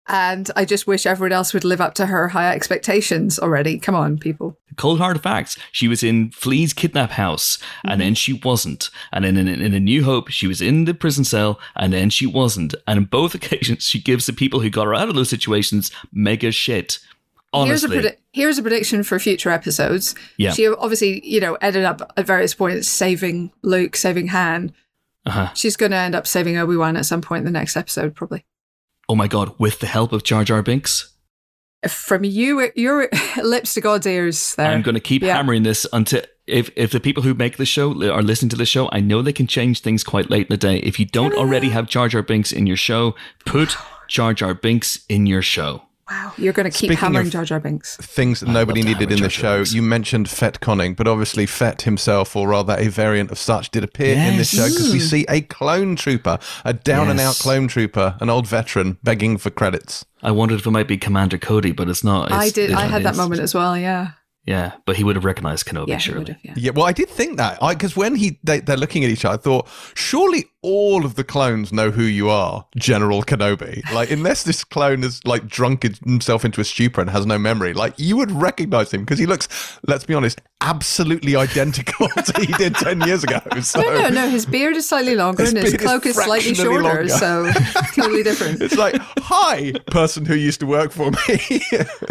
and 0.10 0.50
I 0.56 0.66
just 0.66 0.88
wish 0.88 1.06
everyone 1.06 1.32
else 1.32 1.54
would 1.54 1.64
live 1.64 1.80
up 1.80 1.94
to 1.96 2.08
her 2.08 2.28
high 2.30 2.54
expectations 2.54 3.40
already. 3.40 3.78
Come 3.80 3.96
on, 3.96 4.18
people. 4.18 4.58
Cold 4.76 5.00
hard 5.00 5.22
facts. 5.22 5.58
She 5.72 5.88
was 5.88 6.04
in 6.04 6.32
Flea's 6.32 6.74
kidnap 6.74 7.12
house, 7.12 7.60
and 7.86 8.02
then 8.02 8.16
she 8.16 8.34
wasn't. 8.34 8.90
And 9.14 9.24
then 9.24 9.38
in, 9.38 9.48
in, 9.48 9.62
in 9.62 9.74
A 9.74 9.80
New 9.80 10.04
Hope, 10.04 10.30
she 10.30 10.48
was 10.48 10.62
in 10.62 10.86
the 10.86 10.94
prison 10.94 11.24
cell, 11.24 11.60
and 11.76 11.94
then 11.94 12.10
she 12.10 12.26
wasn't. 12.26 12.74
And 12.88 12.98
in 12.98 13.06
both 13.06 13.36
occasions, 13.36 13.84
she 13.84 14.02
gives 14.02 14.26
the 14.26 14.34
people 14.34 14.60
who 14.62 14.70
got 14.70 14.88
her 14.88 14.96
out 14.96 15.10
of 15.10 15.16
those 15.16 15.30
situations 15.30 15.92
mega 16.12 16.52
shit. 16.52 17.00
Here's 17.54 17.84
a 17.84 17.88
Honestly, 17.88 17.98
predi- 17.98 18.18
here's 18.32 18.58
a 18.58 18.62
prediction 18.62 19.04
for 19.04 19.18
future 19.20 19.50
episodes. 19.50 20.16
Yeah. 20.38 20.52
She 20.52 20.68
obviously, 20.68 21.28
you 21.28 21.40
know, 21.40 21.56
ended 21.56 21.84
up 21.84 22.14
at 22.16 22.26
various 22.28 22.54
points 22.54 22.88
saving 22.88 23.52
Luke, 23.64 23.96
saving 23.96 24.28
Han. 24.28 24.72
uh-huh. 25.26 25.50
She's 25.56 25.76
going 25.76 25.92
to 25.92 25.98
end 25.98 26.14
up 26.16 26.28
saving 26.28 26.58
Obi 26.58 26.76
Wan 26.78 26.96
at 26.96 27.06
some 27.06 27.22
point 27.22 27.40
in 27.40 27.46
the 27.46 27.60
next 27.60 27.76
episode, 27.76 28.16
probably. 28.16 28.46
Oh 29.10 29.16
my 29.16 29.28
god, 29.28 29.54
with 29.58 29.80
the 29.80 29.88
help 29.88 30.14
of 30.14 30.24
Jar 30.24 30.44
Jar 30.46 30.62
Binks, 30.62 31.14
From 31.88 32.24
you, 32.24 32.72
your 32.76 33.10
lips 33.44 33.74
to 33.74 33.82
God's 33.82 34.06
ears. 34.06 34.56
There, 34.56 34.68
I'm 34.68 34.82
going 34.82 34.96
to 34.96 35.02
keep 35.02 35.22
Yeah. 35.24 35.36
hammering 35.36 35.64
this 35.64 35.86
until 35.92 36.22
if 36.46 36.70
if 36.76 36.92
the 36.92 37.00
people 37.00 37.24
who 37.24 37.34
make 37.34 37.58
the 37.58 37.66
show 37.66 37.92
are 38.12 38.22
listening 38.22 38.50
to 38.50 38.56
the 38.58 38.66
show, 38.66 38.90
I 38.92 39.00
know 39.00 39.22
they 39.22 39.34
can 39.34 39.48
change 39.48 39.82
things 39.82 40.04
quite 40.04 40.30
late 40.30 40.48
in 40.48 40.54
the 40.54 40.58
day. 40.58 40.78
If 40.80 41.00
you 41.00 41.06
don't 41.06 41.34
already 41.36 41.68
uh, 41.68 41.72
have 41.72 41.88
Jar 41.88 42.08
Jar 42.08 42.22
Binks 42.24 42.52
in 42.52 42.68
your 42.68 42.78
show, 42.78 43.16
put 43.46 43.76
Jar 44.08 44.34
Jar 44.34 44.54
Binks 44.54 45.06
in 45.10 45.26
your 45.26 45.42
show. 45.42 45.84
Wow, 46.10 46.34
you're 46.38 46.54
going 46.54 46.64
to 46.70 46.76
keep 46.76 46.90
Speaking 46.90 46.98
hammering 46.98 47.30
Jar 47.30 47.46
Jar 47.46 47.60
Binks. 47.60 47.98
Things 47.98 48.40
that 48.40 48.50
nobody 48.50 48.82
needed 48.82 49.04
in 49.04 49.10
the 49.10 49.16
Jar 49.16 49.28
Jar 49.28 49.30
show. 49.30 49.58
Binks. 49.58 49.74
You 49.74 49.82
mentioned 49.82 50.30
Fett 50.30 50.60
Conning, 50.60 50.94
but 50.96 51.08
obviously 51.08 51.46
Fett 51.46 51.84
himself, 51.84 52.36
or 52.36 52.48
rather 52.50 52.76
a 52.78 52.88
variant 52.88 53.32
of 53.32 53.38
such, 53.38 53.70
did 53.72 53.84
appear 53.84 54.16
in 54.16 54.38
this 54.38 54.50
show 54.50 54.64
Yes. 54.66 54.74
because 54.74 54.92
we 54.94 55.00
see 55.00 55.26
a 55.30 55.42
clone 55.42 55.96
trooper, 55.96 56.40
a 56.66 56.74
down 56.74 57.10
and 57.10 57.20
out 57.20 57.36
clone 57.36 57.68
trooper, 57.68 58.16
an 58.20 58.30
old 58.30 58.48
veteran 58.48 58.98
begging 59.04 59.38
for 59.38 59.50
credits. 59.50 60.06
I 60.24 60.32
wondered 60.32 60.60
if 60.60 60.66
it 60.66 60.72
might 60.72 60.88
be 60.88 60.98
Commander 60.98 61.38
Cody, 61.38 61.72
but 61.72 61.88
it's 61.90 62.04
not. 62.04 62.26
It's, 62.26 62.34
I 62.34 62.50
did. 62.50 62.72
I 62.72 62.86
had 62.86 63.04
that 63.04 63.16
moment 63.16 63.42
as 63.42 63.54
well. 63.54 63.78
Yeah. 63.78 64.12
Yeah, 64.46 64.72
but 64.86 64.96
he 64.96 65.04
would 65.04 65.16
have 65.16 65.26
recognized 65.26 65.68
Kenobi, 65.68 65.90
Yeah. 65.90 65.96
he 65.96 66.02
surely. 66.02 66.20
would've, 66.22 66.38
yeah. 66.42 66.54
Yeah, 66.56 66.72
well, 66.72 66.86
I 66.86 66.92
did 66.94 67.08
think 67.10 67.38
that 67.38 67.60
because 67.60 67.96
when 67.96 68.16
he 68.16 68.40
they, 68.44 68.62
they're 68.62 68.78
looking 68.78 69.04
at 69.04 69.12
each 69.12 69.24
other, 69.24 69.36
I 69.36 69.38
thought 69.38 69.68
surely 69.94 70.46
all 70.62 71.06
of 71.06 71.16
the 71.16 71.24
clones 71.24 71.72
know 71.72 71.90
who 71.92 72.04
you 72.04 72.30
are, 72.30 72.66
General 72.78 73.24
Kenobi. 73.24 73.82
Like, 73.94 74.12
unless 74.12 74.44
this 74.44 74.64
clone 74.64 75.04
is 75.04 75.24
like 75.26 75.48
drunk 75.48 75.84
himself 76.04 76.44
into 76.44 76.60
a 76.60 76.64
stupor 76.66 77.00
and 77.02 77.10
has 77.10 77.26
no 77.26 77.38
memory, 77.38 77.74
like 77.74 77.94
you 77.98 78.18
would 78.18 78.32
recognize 78.32 78.94
him 78.94 79.02
because 79.02 79.20
he 79.20 79.26
looks, 79.26 79.48
let's 79.88 80.06
be 80.06 80.14
honest, 80.14 80.42
absolutely 80.62 81.36
identical 81.36 82.08
to 82.26 82.42
he 82.46 82.52
did 82.54 82.76
ten 82.76 83.00
years 83.02 83.24
ago. 83.24 83.40
So 83.62 83.82
No, 83.82 84.02
no, 84.04 84.10
no. 84.10 84.30
His 84.30 84.46
beard 84.46 84.76
is 84.76 84.88
slightly 84.88 85.16
longer 85.16 85.44
His 85.44 85.54
and 85.54 85.64
his 85.64 85.72
beard 85.72 85.82
is 85.82 85.88
cloak 85.88 86.06
is 86.06 86.16
slightly 86.16 86.54
shorter, 86.54 86.82
longer. 86.84 87.10
so 87.10 87.52
totally 87.96 88.24
different. 88.24 88.62
it's 88.62 88.78
like, 88.78 88.96
hi, 89.18 89.72
person 89.88 90.26
who 90.26 90.36
used 90.36 90.60
to 90.62 90.66
work 90.66 90.92
for 90.92 91.12
me. 91.12 91.62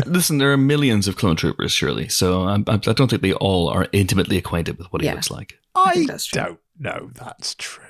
Listen, 0.07 0.38
there 0.38 0.53
are 0.53 0.57
millions 0.57 1.07
of 1.09 1.16
clone 1.16 1.36
troopers, 1.36 1.72
surely. 1.72 2.09
So 2.09 2.42
I, 2.44 2.55
I, 2.66 2.74
I 2.74 2.76
don't 2.78 3.09
think 3.11 3.22
they 3.22 3.34
all 3.34 3.68
are 3.68 3.88
intimately 3.92 4.36
acquainted 4.38 4.78
with 4.78 4.90
what 4.92 5.03
he 5.03 5.07
Yeah. 5.09 5.14
looks 5.14 5.30
like. 5.30 5.59
I 5.74 5.92
think 5.94 6.09
that's 6.09 6.26
true. 6.26 6.42
don't 6.42 6.59
know 6.78 7.11
that's 7.14 7.55
true. 7.57 7.84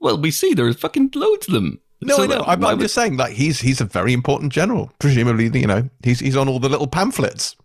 Well, 0.00 0.18
we 0.20 0.30
see 0.30 0.54
there's 0.54 0.76
fucking 0.76 1.10
loads 1.14 1.46
of 1.48 1.54
them. 1.54 1.80
No, 2.02 2.16
So 2.16 2.22
I 2.22 2.26
know. 2.26 2.44
I'm, 2.46 2.64
I'm 2.64 2.78
would- 2.78 2.84
just 2.84 2.94
saying, 2.94 3.16
like 3.18 3.32
he's 3.34 3.60
he's 3.60 3.80
a 3.80 3.84
very 3.84 4.12
important 4.12 4.52
general. 4.52 4.90
Presumably, 4.98 5.50
you 5.60 5.66
know, 5.66 5.88
he's 6.02 6.20
he's 6.20 6.36
on 6.36 6.48
all 6.48 6.58
the 6.58 6.68
little 6.70 6.86
pamphlets 6.86 7.56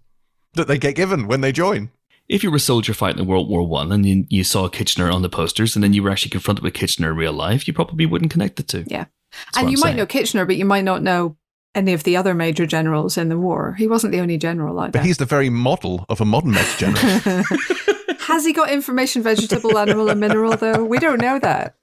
that 0.54 0.68
they 0.68 0.78
get 0.78 0.96
given 0.96 1.28
when 1.28 1.42
they 1.42 1.52
join. 1.52 1.90
if 2.28 2.44
you 2.44 2.50
were 2.52 2.58
a 2.58 2.60
soldier 2.60 2.94
fighting 2.94 3.22
in 3.22 3.28
World 3.28 3.48
War 3.50 3.64
One 3.66 3.92
and 3.92 4.06
you, 4.06 4.26
you 4.30 4.44
saw 4.44 4.68
Kitchener 4.68 5.10
on 5.10 5.22
the 5.22 5.30
posters, 5.30 5.76
and 5.76 5.84
then 5.84 5.94
you 5.94 6.04
were 6.04 6.10
actually 6.10 6.32
confronted 6.32 6.64
with 6.64 6.74
Kitchener 6.74 7.12
in 7.12 7.18
real 7.18 7.34
life, 7.34 7.68
you 7.68 7.74
probably 7.74 8.06
wouldn't 8.06 8.32
connect 8.32 8.56
the 8.58 8.64
two. 8.64 8.84
Yeah. 8.88 9.06
That's 9.32 9.58
and 9.58 9.70
you 9.72 9.78
I'm 9.78 9.80
might 9.80 9.86
saying. 9.88 9.98
know 9.98 10.06
Kitchener, 10.06 10.46
but 10.46 10.58
you 10.58 10.66
might 10.66 10.84
not 10.84 11.02
know 11.04 11.38
any 11.74 11.94
of 11.94 12.04
the 12.04 12.16
other 12.18 12.34
major 12.34 12.66
generals 12.66 13.18
in 13.18 13.28
the 13.30 13.38
war. 13.38 13.74
He 13.78 13.86
wasn't 13.88 14.12
the 14.14 14.22
only 14.22 14.38
general 14.38 14.74
like 14.74 14.92
But 14.94 15.00
that. 15.00 15.06
he's 15.06 15.18
the 15.18 15.26
very 15.26 15.50
model 15.50 16.06
of 16.10 16.20
a 16.22 16.26
modern 16.26 16.52
Major 16.52 16.78
General. 16.78 17.44
Has 18.20 18.46
he 18.46 18.54
got 18.54 18.70
information, 18.72 19.22
vegetable, 19.24 19.78
animal, 19.78 20.10
and 20.10 20.20
mineral, 20.20 20.56
though? 20.58 20.84
We 20.86 21.00
don't 21.00 21.20
know 21.22 21.38
that. 21.40 21.76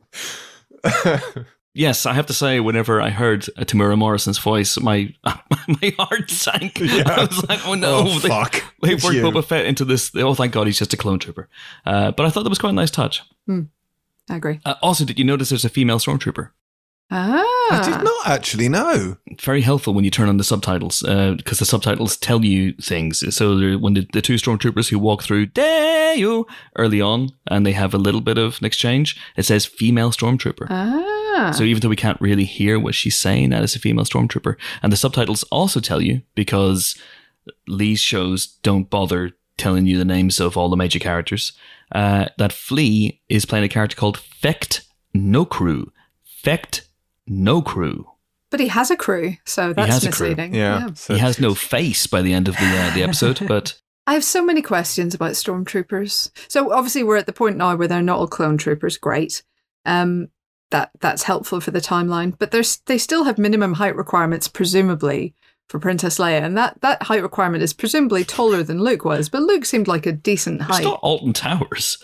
Yes, 1.74 2.04
I 2.04 2.12
have 2.12 2.26
to 2.26 2.34
say, 2.34 2.60
whenever 2.60 3.00
I 3.00 3.08
heard 3.08 3.48
uh, 3.56 3.62
Temuera 3.62 3.96
Morrison's 3.96 4.38
voice, 4.38 4.78
my 4.78 5.14
my 5.24 5.94
heart 5.98 6.30
sank. 6.30 6.78
I 6.82 7.24
was 7.24 7.48
like, 7.48 7.66
"Oh 7.66 7.72
no, 7.74 8.00
Oh, 8.06 8.18
they, 8.18 8.28
fuck. 8.28 8.62
They 8.82 8.92
It's 8.92 9.02
worked 9.02 9.16
you. 9.16 9.22
Boba 9.22 9.42
Fett 9.42 9.64
into 9.64 9.86
this. 9.86 10.10
Oh, 10.16 10.34
thank 10.34 10.52
God, 10.52 10.66
he's 10.66 10.78
just 10.78 10.92
a 10.92 10.98
clone 10.98 11.18
trooper." 11.18 11.48
Uh, 11.86 12.10
but 12.10 12.26
I 12.26 12.30
thought 12.30 12.42
that 12.42 12.50
was 12.50 12.58
quite 12.58 12.70
a 12.70 12.74
nice 12.74 12.90
touch. 12.90 13.22
I 13.48 14.36
agree. 14.36 14.60
Uh, 14.66 14.74
also, 14.82 15.06
did 15.06 15.18
you 15.18 15.24
notice 15.24 15.48
there's 15.48 15.64
a 15.64 15.70
female 15.70 15.98
stormtrooper? 15.98 16.50
Ah. 17.14 17.44
I 17.70 17.82
did 17.84 18.04
not 18.04 18.26
actually 18.26 18.68
know. 18.68 19.16
very 19.40 19.60
helpful 19.60 19.92
when 19.92 20.04
you 20.04 20.10
turn 20.10 20.28
on 20.28 20.38
the 20.38 20.44
subtitles 20.44 21.02
because 21.02 21.58
the 21.58 21.64
subtitles 21.66 22.16
tell 22.16 22.44
you 22.44 22.72
things. 22.74 23.34
So 23.34 23.76
when 23.78 23.94
the, 23.94 24.06
the 24.12 24.22
two 24.22 24.36
stormtroopers 24.36 24.88
who 24.88 24.98
walk 24.98 25.22
through 25.22 25.46
Daiyu 25.48 26.44
early 26.76 27.00
on 27.00 27.30
and 27.48 27.66
they 27.66 27.72
have 27.72 27.92
a 27.92 27.98
little 27.98 28.22
bit 28.22 28.38
of 28.38 28.58
an 28.60 28.64
exchange, 28.64 29.20
it 29.36 29.44
says 29.44 29.66
female 29.66 30.10
stormtrooper. 30.10 30.66
Ah. 30.70 31.52
So 31.54 31.64
even 31.64 31.80
though 31.80 31.88
we 31.88 31.96
can't 31.96 32.20
really 32.20 32.44
hear 32.44 32.78
what 32.78 32.94
she's 32.94 33.16
saying, 33.16 33.50
that 33.50 33.62
is 33.62 33.76
a 33.76 33.78
female 33.78 34.04
stormtrooper. 34.04 34.56
And 34.82 34.92
the 34.92 34.96
subtitles 34.96 35.42
also 35.44 35.80
tell 35.80 36.00
you 36.00 36.22
because 36.34 36.96
Lee's 37.68 38.00
shows 38.00 38.46
don't 38.62 38.88
bother 38.88 39.32
telling 39.58 39.86
you 39.86 39.98
the 39.98 40.04
names 40.04 40.40
of 40.40 40.56
all 40.56 40.68
the 40.70 40.76
major 40.76 40.98
characters. 40.98 41.52
Uh, 41.94 42.26
that 42.38 42.52
Flea 42.52 43.20
is 43.28 43.44
playing 43.44 43.64
a 43.64 43.68
character 43.68 43.96
called 43.96 44.18
Fect 44.18 44.82
No 45.12 45.44
Crew. 45.44 45.92
Vect 47.26 47.38
Nokru. 47.38 48.04
But 48.50 48.60
he 48.60 48.68
has 48.68 48.90
a 48.90 48.96
crew, 48.96 49.36
so 49.46 49.72
that's 49.72 49.92
has 49.92 50.04
a 50.04 50.12
crew. 50.12 50.28
misleading. 50.28 50.54
Yeah. 50.54 50.92
So 50.94 51.14
he 51.14 51.20
has 51.20 51.40
no 51.40 51.54
face 51.54 52.06
by 52.06 52.20
the 52.20 52.34
end 52.34 52.48
of 52.48 52.56
the 52.56 52.66
uh, 52.66 52.94
the 52.94 53.02
episode, 53.02 53.40
but 53.48 53.80
I 54.06 54.12
have 54.12 54.24
so 54.24 54.44
many 54.44 54.60
questions 54.60 55.14
about 55.14 55.32
stormtroopers. 55.32 56.30
So 56.48 56.72
obviously 56.72 57.02
we're 57.02 57.16
at 57.16 57.26
the 57.26 57.32
point 57.32 57.56
now 57.56 57.74
where 57.76 57.88
they're 57.88 58.02
not 58.02 58.18
all 58.18 58.26
clone 58.26 58.58
troopers. 58.58 58.98
Great, 58.98 59.42
um, 59.86 60.28
that 60.70 60.90
that's 61.00 61.22
helpful 61.22 61.60
for 61.60 61.70
the 61.70 61.80
timeline. 61.80 62.36
But 62.38 62.50
there's 62.50 62.78
they 62.86 62.98
still 62.98 63.24
have 63.24 63.38
minimum 63.38 63.74
height 63.74 63.96
requirements, 63.96 64.48
presumably 64.48 65.34
for 65.72 65.78
Princess 65.78 66.18
Leia, 66.18 66.42
and 66.42 66.56
that 66.56 66.78
that 66.82 67.02
height 67.02 67.22
requirement 67.22 67.62
is 67.62 67.72
presumably 67.72 68.24
taller 68.24 68.62
than 68.62 68.82
Luke 68.82 69.06
was. 69.06 69.30
But 69.30 69.42
Luke 69.42 69.64
seemed 69.64 69.88
like 69.88 70.04
a 70.04 70.12
decent 70.12 70.60
it's 70.60 70.70
height. 70.70 70.84
not 70.84 71.00
Alton 71.02 71.32
Towers. 71.32 71.96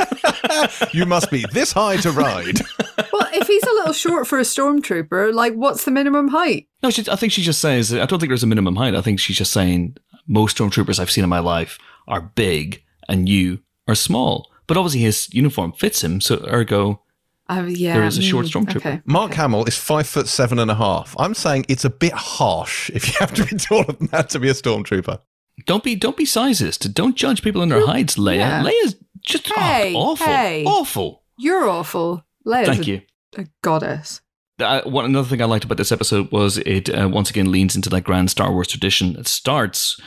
you 0.92 1.06
must 1.06 1.30
be 1.30 1.46
this 1.52 1.70
high 1.70 1.98
to 1.98 2.10
ride. 2.10 2.58
well, 3.12 3.28
if 3.32 3.46
he's 3.46 3.62
a 3.62 3.74
little 3.74 3.92
short 3.92 4.26
for 4.26 4.40
a 4.40 4.42
stormtrooper, 4.42 5.32
like 5.32 5.54
what's 5.54 5.84
the 5.84 5.92
minimum 5.92 6.28
height? 6.28 6.66
No, 6.82 6.90
she, 6.90 7.04
I 7.08 7.14
think 7.14 7.32
she 7.32 7.42
just 7.42 7.60
says. 7.60 7.94
I 7.94 8.06
don't 8.06 8.18
think 8.18 8.28
there's 8.28 8.42
a 8.42 8.48
minimum 8.48 8.74
height. 8.74 8.96
I 8.96 9.02
think 9.02 9.20
she's 9.20 9.38
just 9.38 9.52
saying 9.52 9.96
most 10.26 10.58
stormtroopers 10.58 10.98
I've 10.98 11.12
seen 11.12 11.24
in 11.24 11.30
my 11.30 11.38
life 11.38 11.78
are 12.08 12.20
big 12.20 12.82
and 13.08 13.28
you 13.28 13.60
are 13.86 13.94
small. 13.94 14.50
But 14.66 14.76
obviously 14.76 15.00
his 15.00 15.32
uniform 15.32 15.72
fits 15.72 16.02
him, 16.02 16.20
so 16.20 16.44
ergo 16.48 17.02
Uh, 17.50 17.64
yeah, 17.66 17.94
There 17.94 18.04
is 18.04 18.16
a 18.16 18.22
short 18.22 18.46
mm, 18.46 18.50
stormtrooper. 18.50 18.76
Okay. 18.76 19.02
Mark 19.04 19.34
Hamill 19.34 19.64
is 19.64 19.76
five 19.76 20.06
foot 20.06 20.28
seven 20.28 20.60
and 20.60 20.70
a 20.70 20.74
half. 20.76 21.16
I'm 21.18 21.34
saying 21.34 21.66
it's 21.68 21.84
a 21.84 21.90
bit 21.90 22.12
harsh 22.12 22.90
if 22.94 23.08
you 23.08 23.14
have 23.18 23.34
to 23.34 23.44
be 23.44 23.56
taller 23.58 23.92
than 23.92 24.06
that 24.08 24.30
to 24.30 24.38
be 24.38 24.48
a 24.48 24.52
stormtrooper. 24.52 25.18
don't 25.66 25.82
be 25.82 25.96
don't 25.96 26.16
be 26.16 26.24
sizist. 26.24 26.94
Don't 26.94 27.16
judge 27.16 27.42
people 27.42 27.62
in 27.62 27.68
their 27.68 27.84
heights, 27.84 28.16
Leia. 28.16 28.36
Yeah. 28.36 28.62
Leia's 28.62 28.94
just 29.26 29.50
oh, 29.56 29.92
awful, 29.96 30.26
hey. 30.26 30.64
awful. 30.64 31.24
You're 31.38 31.68
awful. 31.68 32.24
Leia's 32.46 32.68
Thank 32.68 32.82
a, 32.82 32.90
you. 32.90 33.02
a 33.36 33.46
goddess. 33.62 34.20
Uh, 34.60 34.82
one 34.82 35.04
another 35.04 35.26
thing 35.28 35.42
I 35.42 35.46
liked 35.46 35.64
about 35.64 35.78
this 35.78 35.90
episode 35.90 36.30
was 36.30 36.58
it 36.58 36.88
uh, 36.88 37.08
once 37.08 37.30
again 37.30 37.50
leans 37.50 37.74
into 37.74 37.88
that 37.90 38.02
grand 38.02 38.30
Star 38.30 38.52
Wars 38.52 38.68
tradition. 38.68 39.16
It 39.16 39.26
starts 39.26 39.98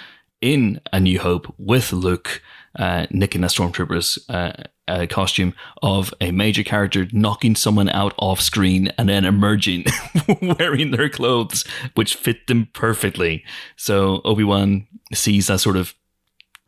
in 0.42 0.80
A 0.92 1.00
New 1.00 1.20
Hope 1.20 1.54
with 1.58 1.92
Luke 1.92 2.42
uh, 2.78 3.06
nicking 3.12 3.44
a 3.44 3.48
stormtrooper's 3.48 4.18
uh, 4.30 4.52
uh, 4.88 5.06
costume 5.10 5.54
of 5.82 6.14
a 6.20 6.32
major 6.32 6.64
character 6.64 7.08
knocking 7.12 7.56
someone 7.56 7.90
out 7.90 8.14
off 8.18 8.42
screen 8.42 8.92
and 8.98 9.08
then 9.08 9.26
emerging 9.26 9.86
wearing 10.42 10.92
their 10.92 11.10
clothes, 11.10 11.64
which 11.94 12.16
fit 12.16 12.48
them 12.48 12.68
perfectly. 12.74 13.44
So 13.76 14.22
Obi 14.26 14.44
Wan 14.44 14.88
sees 15.14 15.48
that 15.48 15.60
sort 15.60 15.78
of 15.78 15.94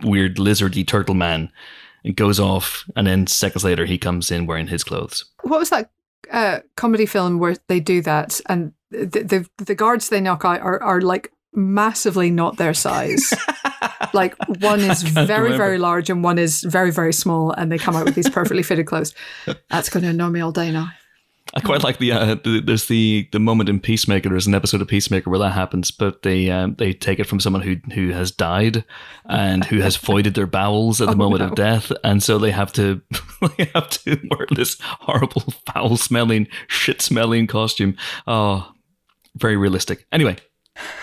weird 0.04 0.38
lizardy 0.38 0.86
turtle 0.86 1.16
man 1.16 1.52
and 2.04 2.16
goes 2.16 2.40
off, 2.40 2.88
and 2.96 3.08
then 3.08 3.28
seconds 3.28 3.64
later 3.64 3.86
he 3.86 3.98
comes 3.98 4.32
in 4.32 4.46
wearing 4.46 4.68
his 4.68 4.84
clothes. 4.84 5.26
What 5.42 5.60
was 5.60 5.70
that 5.72 5.90
uh, 6.32 6.60
comedy 6.76 7.06
film 7.06 7.40
where 7.40 7.56
they 7.68 7.80
do 7.80 8.02
that 8.02 8.40
and 8.48 8.74
the 8.92 9.48
the, 9.58 9.64
the 9.64 9.76
guards 9.76 10.10
they 10.10 10.22
knock 10.22 10.46
out 10.46 10.62
are, 10.62 10.82
are 10.82 11.02
like 11.02 11.32
massively 11.54 12.30
not 12.30 12.58
their 12.58 12.74
size? 12.74 13.34
like 14.14 14.36
one 14.60 14.80
is 14.92 15.02
very, 15.04 15.44
remember. 15.44 15.58
very 15.58 15.78
large 15.78 16.10
and 16.10 16.24
one 16.24 16.38
is 16.38 16.62
very, 16.62 16.92
very 16.92 17.14
small, 17.14 17.52
and 17.52 17.72
they 17.72 17.78
come 17.78 17.96
out 17.96 18.06
with 18.06 18.16
these 18.16 18.30
perfectly 18.30 18.64
fitted 18.64 18.86
clothes. 18.88 19.14
That's 19.70 19.90
going 19.90 20.04
to 20.04 20.10
annoy 20.10 20.30
me 20.30 20.42
all 20.42 20.52
day 20.52 20.72
now. 20.72 20.90
I 21.54 21.62
quite 21.62 21.84
like 21.84 22.00
the, 22.00 22.12
uh, 22.12 22.36
the 22.36 22.60
there's 22.60 22.88
the 22.88 23.30
the 23.32 23.40
moment 23.40 23.70
in 23.70 23.80
Peacemaker. 23.80 24.28
There's 24.28 24.48
an 24.48 24.56
episode 24.56 24.82
of 24.82 24.88
Peacemaker 24.90 25.30
where 25.30 25.40
that 25.40 25.52
happens, 25.52 25.90
but 25.92 26.24
they 26.24 26.50
um, 26.50 26.76
they 26.80 26.92
take 26.92 27.20
it 27.20 27.26
from 27.28 27.40
someone 27.40 27.62
who 27.62 27.78
who 27.94 28.10
has 28.10 28.32
died 28.32 28.84
and 29.30 29.64
who 29.64 29.80
has 29.80 29.96
voided 29.96 30.34
their 30.34 30.48
bowels 30.48 31.00
at 31.00 31.06
the 31.08 31.14
Oh, 31.14 31.18
moment 31.18 31.42
no. 31.42 31.50
of 31.50 31.56
death, 31.56 31.92
and 32.04 32.22
so 32.22 32.40
they 32.40 32.52
have 32.52 32.74
to 32.74 33.02
they 33.58 33.66
have 33.76 33.90
to 33.92 34.20
wear 34.32 34.48
this 34.54 34.78
horrible 34.82 35.44
foul 35.72 35.96
smelling 35.98 36.48
shit 36.68 37.00
smelling 37.02 37.46
costume. 37.48 37.96
Oh, 38.28 38.70
very 39.36 39.56
realistic. 39.56 40.08
Anyway, 40.12 40.36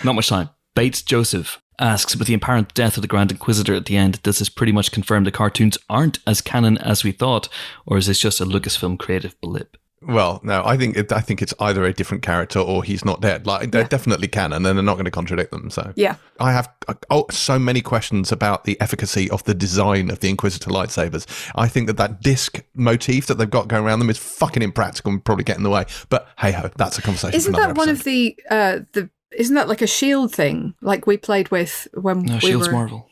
not 0.04 0.16
much 0.16 0.28
time. 0.28 0.50
Bates 0.74 1.02
Joseph 1.02 1.61
asks, 1.78 2.16
with 2.16 2.28
the 2.28 2.34
apparent 2.34 2.74
death 2.74 2.96
of 2.96 3.02
the 3.02 3.08
Grand 3.08 3.30
Inquisitor 3.32 3.74
at 3.74 3.86
the 3.86 3.96
end, 3.96 4.22
does 4.22 4.38
this 4.38 4.48
pretty 4.48 4.72
much 4.72 4.92
confirm 4.92 5.24
the 5.24 5.30
cartoons 5.30 5.78
aren't 5.88 6.18
as 6.26 6.40
canon 6.40 6.78
as 6.78 7.04
we 7.04 7.12
thought, 7.12 7.48
or 7.86 7.98
is 7.98 8.06
this 8.06 8.18
just 8.20 8.40
a 8.40 8.44
Lucasfilm 8.44 8.98
creative 8.98 9.40
blip? 9.40 9.76
Well, 10.04 10.40
no, 10.42 10.64
I 10.64 10.76
think 10.76 10.96
it, 10.96 11.12
I 11.12 11.20
think 11.20 11.40
it's 11.42 11.54
either 11.60 11.84
a 11.84 11.92
different 11.92 12.24
character 12.24 12.58
or 12.58 12.82
he's 12.82 13.04
not 13.04 13.20
dead. 13.20 13.46
Like 13.46 13.70
they're 13.70 13.82
Yeah. 13.82 13.86
definitely 13.88 14.26
canon, 14.26 14.66
and 14.66 14.76
they're 14.76 14.82
not 14.82 14.94
going 14.94 15.04
to 15.04 15.12
contradict 15.12 15.52
them. 15.52 15.70
So 15.70 15.92
Yeah. 15.94 16.16
I 16.40 16.50
have 16.50 16.68
oh, 17.08 17.26
so 17.30 17.56
many 17.56 17.80
questions 17.82 18.32
about 18.32 18.64
the 18.64 18.80
efficacy 18.80 19.30
of 19.30 19.44
the 19.44 19.54
design 19.54 20.10
of 20.10 20.18
the 20.18 20.28
Inquisitor 20.28 20.70
lightsabers. 20.70 21.24
I 21.54 21.68
think 21.68 21.86
that 21.86 21.98
that 21.98 22.20
disc 22.20 22.60
motif 22.74 23.26
that 23.26 23.38
they've 23.38 23.48
got 23.48 23.68
going 23.68 23.84
around 23.84 24.00
them 24.00 24.10
is 24.10 24.18
fucking 24.18 24.62
impractical 24.64 25.12
and 25.12 25.24
probably 25.24 25.44
get 25.44 25.56
in 25.56 25.62
the 25.62 25.70
way. 25.70 25.84
But 26.08 26.26
hey 26.38 26.50
ho, 26.50 26.68
that's 26.76 26.98
a 26.98 27.02
conversation. 27.02 27.36
Isn't 27.36 27.52
for 27.52 27.60
another 27.60 27.74
that 27.74 27.78
one 27.78 27.88
of 27.88 28.02
the 28.02 28.36
uh 28.50 28.80
the 28.94 29.08
isn't 29.36 29.54
that 29.54 29.68
like 29.68 29.82
a 29.82 29.86
shield 29.86 30.34
thing 30.34 30.74
like 30.80 31.06
we 31.06 31.16
played 31.16 31.50
with 31.50 31.88
when 31.94 32.22
No, 32.22 32.34
we 32.34 32.40
Shields 32.40 32.66
were 32.68 32.72
Marvel. 32.74 33.08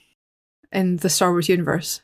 in 0.73 0.97
the 0.99 1.09
Star 1.11 1.31
Wars 1.31 1.49
universe? 1.49 2.01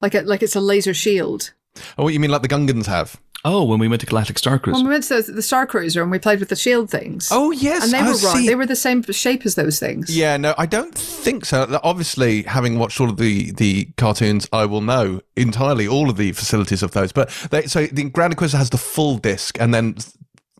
Like 0.00 0.14
a, 0.14 0.20
like 0.22 0.42
it's 0.42 0.56
a 0.56 0.60
laser 0.60 0.94
shield. 0.94 1.52
Oh, 1.98 2.04
what 2.04 2.12
you 2.12 2.20
mean 2.20 2.30
like 2.30 2.42
the 2.42 2.48
Gungans 2.48 2.86
have? 2.86 3.20
Oh, 3.46 3.64
when 3.64 3.78
we 3.78 3.88
went 3.88 4.00
to 4.00 4.06
Galactic 4.06 4.38
Star 4.38 4.58
Cruiser. 4.58 4.76
When 4.78 4.86
we 4.86 4.92
went 4.92 5.04
to 5.04 5.20
the, 5.20 5.32
the 5.32 5.42
Star 5.42 5.66
Cruiser 5.66 6.00
and 6.00 6.10
we 6.10 6.18
played 6.18 6.40
with 6.40 6.48
the 6.48 6.56
shield 6.56 6.88
things. 6.90 7.28
Oh 7.30 7.50
yes, 7.50 7.84
and 7.84 7.92
they 7.92 7.98
I 7.98 8.02
were 8.02 8.08
wrong. 8.16 8.36
see. 8.36 8.46
They 8.46 8.54
were 8.54 8.64
the 8.64 8.74
same 8.76 9.02
shape 9.02 9.44
as 9.44 9.54
those 9.54 9.78
things. 9.78 10.14
Yeah, 10.16 10.36
no, 10.38 10.54
I 10.56 10.64
don't 10.64 10.94
think 10.94 11.44
so. 11.44 11.78
Obviously, 11.82 12.42
having 12.44 12.78
watched 12.78 13.00
all 13.00 13.10
of 13.10 13.18
the, 13.18 13.52
the 13.52 13.86
cartoons, 13.98 14.48
I 14.52 14.64
will 14.64 14.80
know 14.80 15.20
entirely 15.36 15.86
all 15.86 16.08
of 16.08 16.16
the 16.16 16.32
facilities 16.32 16.82
of 16.82 16.92
those. 16.92 17.12
But 17.12 17.28
they, 17.50 17.66
so 17.66 17.86
the 17.86 18.04
Grand 18.08 18.32
Inquisitor 18.32 18.56
has 18.58 18.70
the 18.70 18.78
full 18.78 19.18
disc, 19.18 19.60
and 19.60 19.74
then 19.74 19.96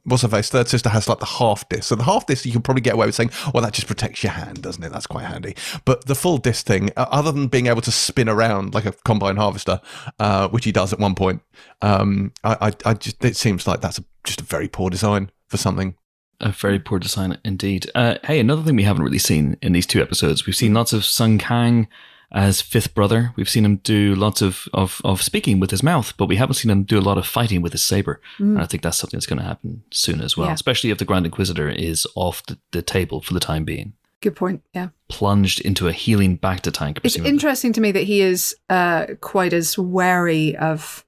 what's 0.05 0.23
her 0.23 0.29
face? 0.29 0.51
Third 0.51 0.69
sister 0.69 0.89
has 0.89 1.09
like 1.09 1.19
the 1.19 1.27
half 1.27 1.69
disc. 1.69 1.85
So 1.85 1.95
the 1.95 2.05
half 2.05 2.27
disc, 2.27 2.45
you 2.45 2.53
can 2.53 2.63
probably 2.63 2.83
get 2.83 2.95
away 2.95 3.07
with 3.07 3.15
saying, 3.15 3.31
well, 3.53 3.63
that 3.63 3.73
just 3.73 3.87
protects 3.87 4.23
your 4.23 4.33
hand, 4.33 4.63
doesn't 4.63 4.83
it? 4.83 4.93
That's 4.93 5.07
quite 5.07 5.25
handy. 5.25 5.57
But 5.85 6.07
the 6.07 6.15
full 6.15 6.39
disc 6.39 6.67
thing, 6.67 6.91
uh, 6.97 7.07
other 7.11 7.33
than 7.33 7.49
being 7.49 7.67
able 7.67 7.83
to 7.83 7.93
spin 7.93 8.29
around 8.29 8.75
like 8.75 8.87
a 8.87 8.93
combine 9.05 9.37
harvester, 9.37 9.81
uh, 10.19 10.49
which 10.49 10.65
he 10.65 10.73
does 10.73 10.93
at 10.93 10.99
one 10.99 11.15
point, 11.15 11.43
um, 11.83 12.33
I, 12.43 12.69
I, 12.69 12.91
I 12.91 12.95
just 12.95 13.25
it 13.25 13.37
seems 13.37 13.67
like 13.67 13.81
that's 13.81 13.99
a, 13.99 14.05
just 14.25 14.41
a 14.41 14.45
very 14.45 14.69
poor 14.69 14.91
design 14.91 15.31
for 15.49 15.57
something. 15.57 15.95
A 16.41 16.51
very 16.51 16.79
poor 16.79 16.99
design 16.99 17.39
indeed. 17.45 17.91
Uh, 17.95 18.17
hey, 18.25 18.41
another 18.41 18.63
thing 18.63 18.77
we 18.77 18.83
haven't 18.83 19.05
really 19.05 19.19
seen 19.19 19.57
in 19.63 19.73
these 19.73 19.87
two 19.87 20.03
episodes, 20.03 20.47
we've 20.47 20.57
seen 20.57 20.75
lots 20.75 20.93
of 20.93 21.05
Sung 21.05 21.39
Kang 21.39 21.89
as 22.35 22.61
fifth 22.61 22.95
brother. 22.95 23.32
We've 23.37 23.49
seen 23.49 23.64
him 23.64 23.76
do 23.76 24.14
lots 24.14 24.43
of, 24.43 24.68
of, 24.74 25.01
of 25.05 25.22
speaking 25.22 25.61
with 25.61 25.70
his 25.70 25.82
mouth, 25.82 26.12
but 26.16 26.26
we 26.26 26.37
haven't 26.37 26.55
seen 26.55 26.70
him 26.70 26.82
do 26.82 26.99
a 26.99 27.01
lot 27.01 27.16
of 27.16 27.26
fighting 27.26 27.62
with 27.62 27.72
his 27.72 27.82
saber. 27.85 28.20
And 28.39 28.61
I 28.61 28.66
think 28.66 28.82
that's 28.82 28.99
something 28.99 29.16
that's 29.16 29.26
going 29.26 29.39
to 29.39 29.45
happen 29.45 29.85
soon 29.93 30.20
as 30.20 30.37
well, 30.37 30.49
Yeah. 30.49 30.55
especially 30.55 30.91
if 30.91 30.99
the 30.99 31.05
Grand 31.05 31.24
Inquisitor 31.26 31.68
is 31.70 32.07
off 32.16 32.45
the, 32.47 32.59
the 32.72 32.82
table 32.82 33.20
for 33.22 33.32
the 33.35 33.41
time 33.41 33.64
being, 33.64 33.93
Good 34.20 34.35
point. 34.35 34.62
Yeah. 34.74 34.89
plunged 35.09 35.61
into 35.61 35.87
a 35.87 35.93
healing 35.93 36.37
bacta 36.37 36.72
tank. 36.72 36.99
It's 37.05 37.16
interesting 37.16 37.72
to 37.74 37.80
me 37.80 37.93
that 37.93 38.05
he 38.05 38.20
is 38.20 38.57
uh, 38.68 39.07
quite 39.20 39.53
as 39.53 39.78
wary 39.78 40.57
of 40.57 41.05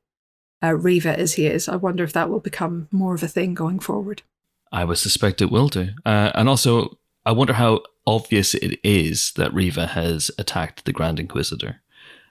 uh, 0.62 0.74
Reva 0.76 1.18
as 1.18 1.34
he 1.34 1.46
is. 1.46 1.68
I 1.68 1.74
wonder 1.76 2.04
if 2.04 2.12
that 2.12 2.30
will 2.30 2.40
become 2.40 2.86
more 2.92 3.14
of 3.14 3.22
a 3.22 3.28
thing 3.28 3.52
going 3.54 3.80
forward. 3.80 4.22
I 4.70 4.84
would 4.84 4.98
suspect 4.98 5.42
it 5.42 5.50
will 5.50 5.68
do. 5.68 5.88
Uh, 6.04 6.30
and 6.34 6.48
also, 6.48 6.98
I 7.24 7.32
wonder 7.32 7.52
how 7.54 7.80
obvious 8.06 8.54
it 8.54 8.78
is 8.84 9.32
that 9.36 9.52
Reva 9.54 9.86
has 9.88 10.30
attacked 10.38 10.84
the 10.84 10.92
Grand 10.92 11.18
Inquisitor. 11.20 11.80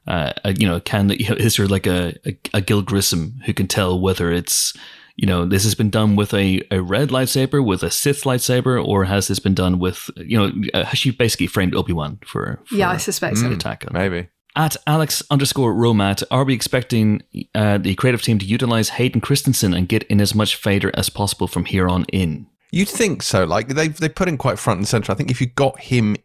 Uh, 0.08 0.32
uh, 0.44 0.54
you 0.58 0.68
know, 0.68 0.80
can 0.80 1.10
you 1.20 1.30
know, 1.30 1.36
is 1.36 1.58
there 1.58 1.68
like 1.68 1.88
a, 1.88 2.16
a 2.26 2.38
a 2.56 2.62
Gil 2.62 2.82
Grissom 2.82 3.40
who 3.46 3.54
can 3.54 3.68
tell 3.68 4.00
whether 4.00 4.32
it's 4.32 4.74
you 5.16 5.26
know 5.28 5.46
this 5.46 5.64
has 5.64 5.76
been 5.76 5.90
done 5.90 6.16
with 6.16 6.34
a, 6.34 6.62
a 6.72 6.82
red 6.82 7.10
lightsaber, 7.10 7.66
with 7.66 7.84
a 7.84 7.90
Sith 7.92 8.24
lightsaber, 8.24 8.84
or 8.86 9.06
has 9.06 9.28
this 9.28 9.40
been 9.40 9.56
done 9.56 9.80
with 9.80 10.10
you 10.18 10.38
know 10.38 10.52
uh, 10.74 10.86
has 10.86 11.00
she 11.00 11.12
basically 11.12 11.48
framed 11.48 11.74
Obi 11.76 11.94
Wan 11.94 12.20
for, 12.26 12.62
for 12.66 12.76
Yeah, 12.76 12.90
I 12.92 12.98
suspect 12.98 13.36
the 13.38 13.42
so. 13.42 13.52
attack? 13.52 13.84
on- 13.88 13.94
Maybe. 13.94 14.28
At 14.58 14.78
Alex 14.88 15.22
underscore 15.30 15.74
Romat, 15.74 16.24
are 16.32 16.46
we 16.46 16.54
expecting 16.54 17.22
uh, 17.54 17.78
the 17.78 17.94
creative 17.96 18.22
team 18.22 18.40
to 18.40 18.46
utilize 18.46 18.88
Hayden 18.90 19.20
Christensen 19.20 19.74
and 19.74 19.86
get 19.90 20.04
in 20.04 20.22
as 20.22 20.34
much 20.34 20.56
Vader 20.64 20.92
as 20.94 21.10
possible 21.10 21.48
from 21.48 21.66
here 21.66 21.90
on 21.90 22.06
in? 22.14 22.48
You'd 22.72 22.90
think 22.90 23.24
so. 23.24 23.46
Like 23.46 23.70
they've 23.70 23.96
they 23.96 24.10
put 24.10 24.28
him 24.28 24.38
quite 24.38 24.60
front 24.60 24.80
and 24.80 24.88
center. 24.88 25.12
I 25.12 25.16
think 25.16 25.32
if 25.32 25.40
you 25.40 25.48
got 25.48 25.80
him 25.80 26.16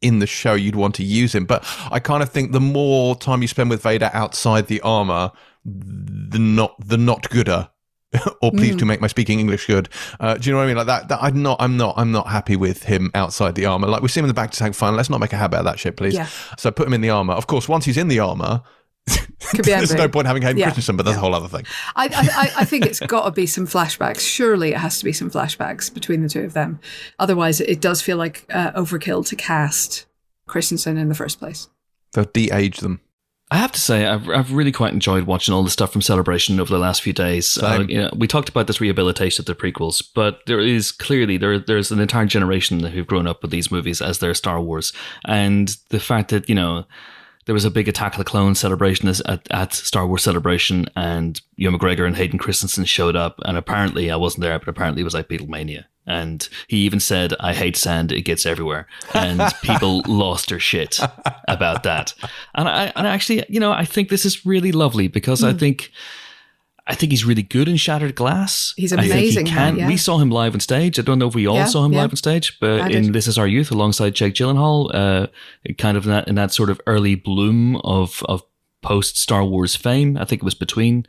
in 0.00 0.20
the 0.20 0.26
show, 0.26 0.54
you'd 0.54 0.76
want 0.76 0.94
to 0.96 1.04
use 1.04 1.34
him. 1.34 1.44
But 1.44 1.64
I 1.90 1.98
kind 1.98 2.22
of 2.22 2.30
think 2.30 2.52
the 2.52 2.60
more 2.60 3.16
time 3.16 3.42
you 3.42 3.48
spend 3.48 3.70
with 3.70 3.82
Vader 3.82 4.10
outside 4.12 4.66
the 4.66 4.80
armor, 4.82 5.32
the 5.64 6.38
not 6.38 6.74
the 6.78 6.96
not 6.96 7.28
gooder. 7.30 7.70
or 8.40 8.50
please 8.52 8.74
do 8.74 8.86
make 8.86 9.02
my 9.02 9.06
speaking 9.06 9.38
English 9.38 9.66
good. 9.66 9.88
Uh, 10.18 10.34
do 10.34 10.48
you 10.48 10.52
know 10.52 10.58
what 10.58 10.64
I 10.64 10.66
mean? 10.68 10.76
Like 10.78 10.86
that, 10.86 11.08
that. 11.08 11.18
I'm 11.22 11.42
not. 11.42 11.60
I'm 11.60 11.76
not. 11.76 11.94
I'm 11.98 12.10
not 12.10 12.28
happy 12.28 12.56
with 12.56 12.84
him 12.84 13.10
outside 13.14 13.54
the 13.54 13.66
armor. 13.66 13.86
Like 13.86 14.00
we 14.00 14.08
see 14.08 14.20
him 14.20 14.24
in 14.24 14.34
the 14.34 14.40
bacta 14.40 14.56
tank 14.56 14.74
final. 14.74 14.96
Let's 14.96 15.10
not 15.10 15.20
make 15.20 15.34
a 15.34 15.36
habit 15.36 15.58
of 15.58 15.66
that 15.66 15.78
shit, 15.78 15.98
please. 15.98 16.14
Yeah. 16.14 16.26
So 16.56 16.70
put 16.70 16.86
him 16.86 16.94
in 16.94 17.02
the 17.02 17.10
armor. 17.10 17.34
Of 17.34 17.48
course, 17.48 17.68
once 17.68 17.84
he's 17.84 17.98
in 17.98 18.08
the 18.08 18.18
armor, 18.18 18.62
there's 19.62 19.94
no 19.94 20.08
point 20.08 20.26
having 20.26 20.42
Hayden 20.42 20.58
Yeah. 20.58 20.66
Christensen. 20.66 20.96
But 20.96 21.06
that's 21.06 21.16
a 21.16 21.20
whole 21.20 21.34
other 21.34 21.48
thing. 21.48 21.64
I, 21.96 22.06
I, 22.06 22.42
I- 22.44 22.52
I 22.58 22.64
think 22.64 22.86
it's 22.86 23.00
got 23.00 23.24
to 23.24 23.30
be 23.30 23.46
some 23.46 23.66
flashbacks. 23.66 24.20
Surely 24.20 24.70
it 24.72 24.78
has 24.78 24.98
to 24.98 25.04
be 25.04 25.12
some 25.12 25.30
flashbacks 25.30 25.92
between 25.92 26.22
the 26.22 26.28
two 26.28 26.42
of 26.42 26.52
them. 26.54 26.80
Otherwise, 27.18 27.60
it 27.60 27.80
does 27.80 28.02
feel 28.02 28.16
like 28.16 28.44
uh, 28.50 28.72
overkill 28.72 29.26
to 29.28 29.36
cast 29.36 30.06
Christensen 30.46 30.96
in 30.96 31.08
the 31.08 31.14
first 31.14 31.38
place. 31.38 31.68
They'll 32.14 32.24
de-age 32.24 32.78
them. 32.78 33.00
I 33.50 33.56
have 33.56 33.72
to 33.72 33.80
say, 33.80 34.04
I've, 34.06 34.28
I've 34.28 34.52
really 34.52 34.72
quite 34.72 34.92
enjoyed 34.92 35.24
watching 35.24 35.54
all 35.54 35.62
the 35.62 35.70
stuff 35.70 35.90
from 35.92 36.02
Celebration 36.02 36.60
over 36.60 36.70
the 36.70 36.78
last 36.78 37.00
few 37.00 37.14
days. 37.14 37.56
Uh, 37.56 37.82
you 37.88 37.96
know, 38.02 38.10
we 38.14 38.26
talked 38.26 38.50
about 38.50 38.66
this 38.66 38.78
rehabilitation 38.78 39.40
of 39.40 39.46
the 39.46 39.54
prequels, 39.54 40.06
but 40.14 40.40
there 40.46 40.60
is 40.60 40.92
clearly 40.92 41.38
there 41.38 41.58
there's 41.58 41.90
an 41.90 41.98
entire 41.98 42.26
generation 42.26 42.80
who've 42.80 43.06
grown 43.06 43.26
up 43.26 43.40
with 43.40 43.50
these 43.50 43.70
movies 43.70 44.02
as 44.02 44.18
their 44.18 44.34
Star 44.34 44.60
Wars, 44.60 44.92
and 45.24 45.74
the 45.88 45.98
fact 46.00 46.28
that 46.28 46.46
you 46.46 46.54
know 46.54 46.84
there 47.48 47.54
was 47.54 47.64
a 47.64 47.70
big 47.70 47.88
Attack 47.88 48.12
of 48.12 48.18
the 48.18 48.24
Clones 48.24 48.58
celebration 48.58 49.08
at, 49.08 49.50
at 49.50 49.72
Star 49.72 50.06
Wars 50.06 50.22
Celebration, 50.22 50.86
and 50.94 51.40
Ewan 51.56 51.80
McGregor 51.80 52.06
and 52.06 52.14
Hayden 52.14 52.38
Christensen 52.38 52.84
showed 52.84 53.16
up, 53.16 53.40
and 53.46 53.56
apparently 53.56 54.10
I 54.10 54.16
wasn't 54.16 54.42
there, 54.42 54.58
but 54.58 54.68
apparently 54.68 55.00
it 55.00 55.04
was 55.04 55.14
like 55.14 55.30
Beatlemania. 55.30 55.84
And 56.06 56.46
he 56.66 56.76
even 56.80 57.00
said, 57.00 57.32
I 57.40 57.54
hate 57.54 57.78
sand, 57.78 58.12
it 58.12 58.20
gets 58.20 58.44
everywhere. 58.44 58.86
And 59.14 59.40
people 59.62 60.02
lost 60.06 60.50
their 60.50 60.60
shit 60.60 61.00
about 61.48 61.84
that. 61.84 62.12
And 62.54 62.68
I 62.68 62.92
and 62.94 63.06
actually, 63.06 63.42
you 63.48 63.60
know, 63.60 63.72
I 63.72 63.86
think 63.86 64.10
this 64.10 64.26
is 64.26 64.44
really 64.44 64.70
lovely 64.70 65.08
because 65.08 65.42
I 65.42 65.52
hmm. 65.52 65.58
think 65.58 65.90
I 66.90 66.94
think 66.94 67.12
he's 67.12 67.24
really 67.24 67.42
good 67.42 67.68
in 67.68 67.76
Shattered 67.76 68.14
Glass. 68.14 68.72
He's 68.76 68.92
amazing 68.92 69.44
he 69.46 69.52
can. 69.52 69.76
yeah. 69.76 69.86
We 69.86 69.98
saw 69.98 70.18
him 70.18 70.30
live 70.30 70.54
on 70.54 70.60
stage. 70.60 70.98
I 70.98 71.02
don't 71.02 71.18
know 71.18 71.28
if 71.28 71.34
we 71.34 71.46
all 71.46 71.56
Yeah, 71.56 71.66
saw 71.66 71.84
him 71.84 71.92
yeah. 71.92 72.00
live 72.00 72.12
on 72.12 72.16
stage, 72.16 72.58
but 72.60 72.90
in. 72.90 73.12
This 73.12 73.26
Is 73.28 73.36
Our 73.36 73.46
Youth 73.46 73.70
alongside 73.70 74.14
Jake 74.14 74.32
Gyllenhaal, 74.34 74.90
uh, 74.94 75.26
kind 75.76 75.98
of 75.98 76.04
in 76.04 76.10
that, 76.10 76.28
in 76.28 76.34
that 76.36 76.52
sort 76.52 76.70
of 76.70 76.80
early 76.86 77.14
bloom 77.14 77.76
of, 77.84 78.22
of 78.26 78.42
post 78.80 79.18
Star 79.18 79.44
Wars 79.44 79.76
fame. 79.76 80.16
I 80.16 80.24
think 80.24 80.40
it 80.42 80.44
was 80.46 80.54
between 80.54 81.06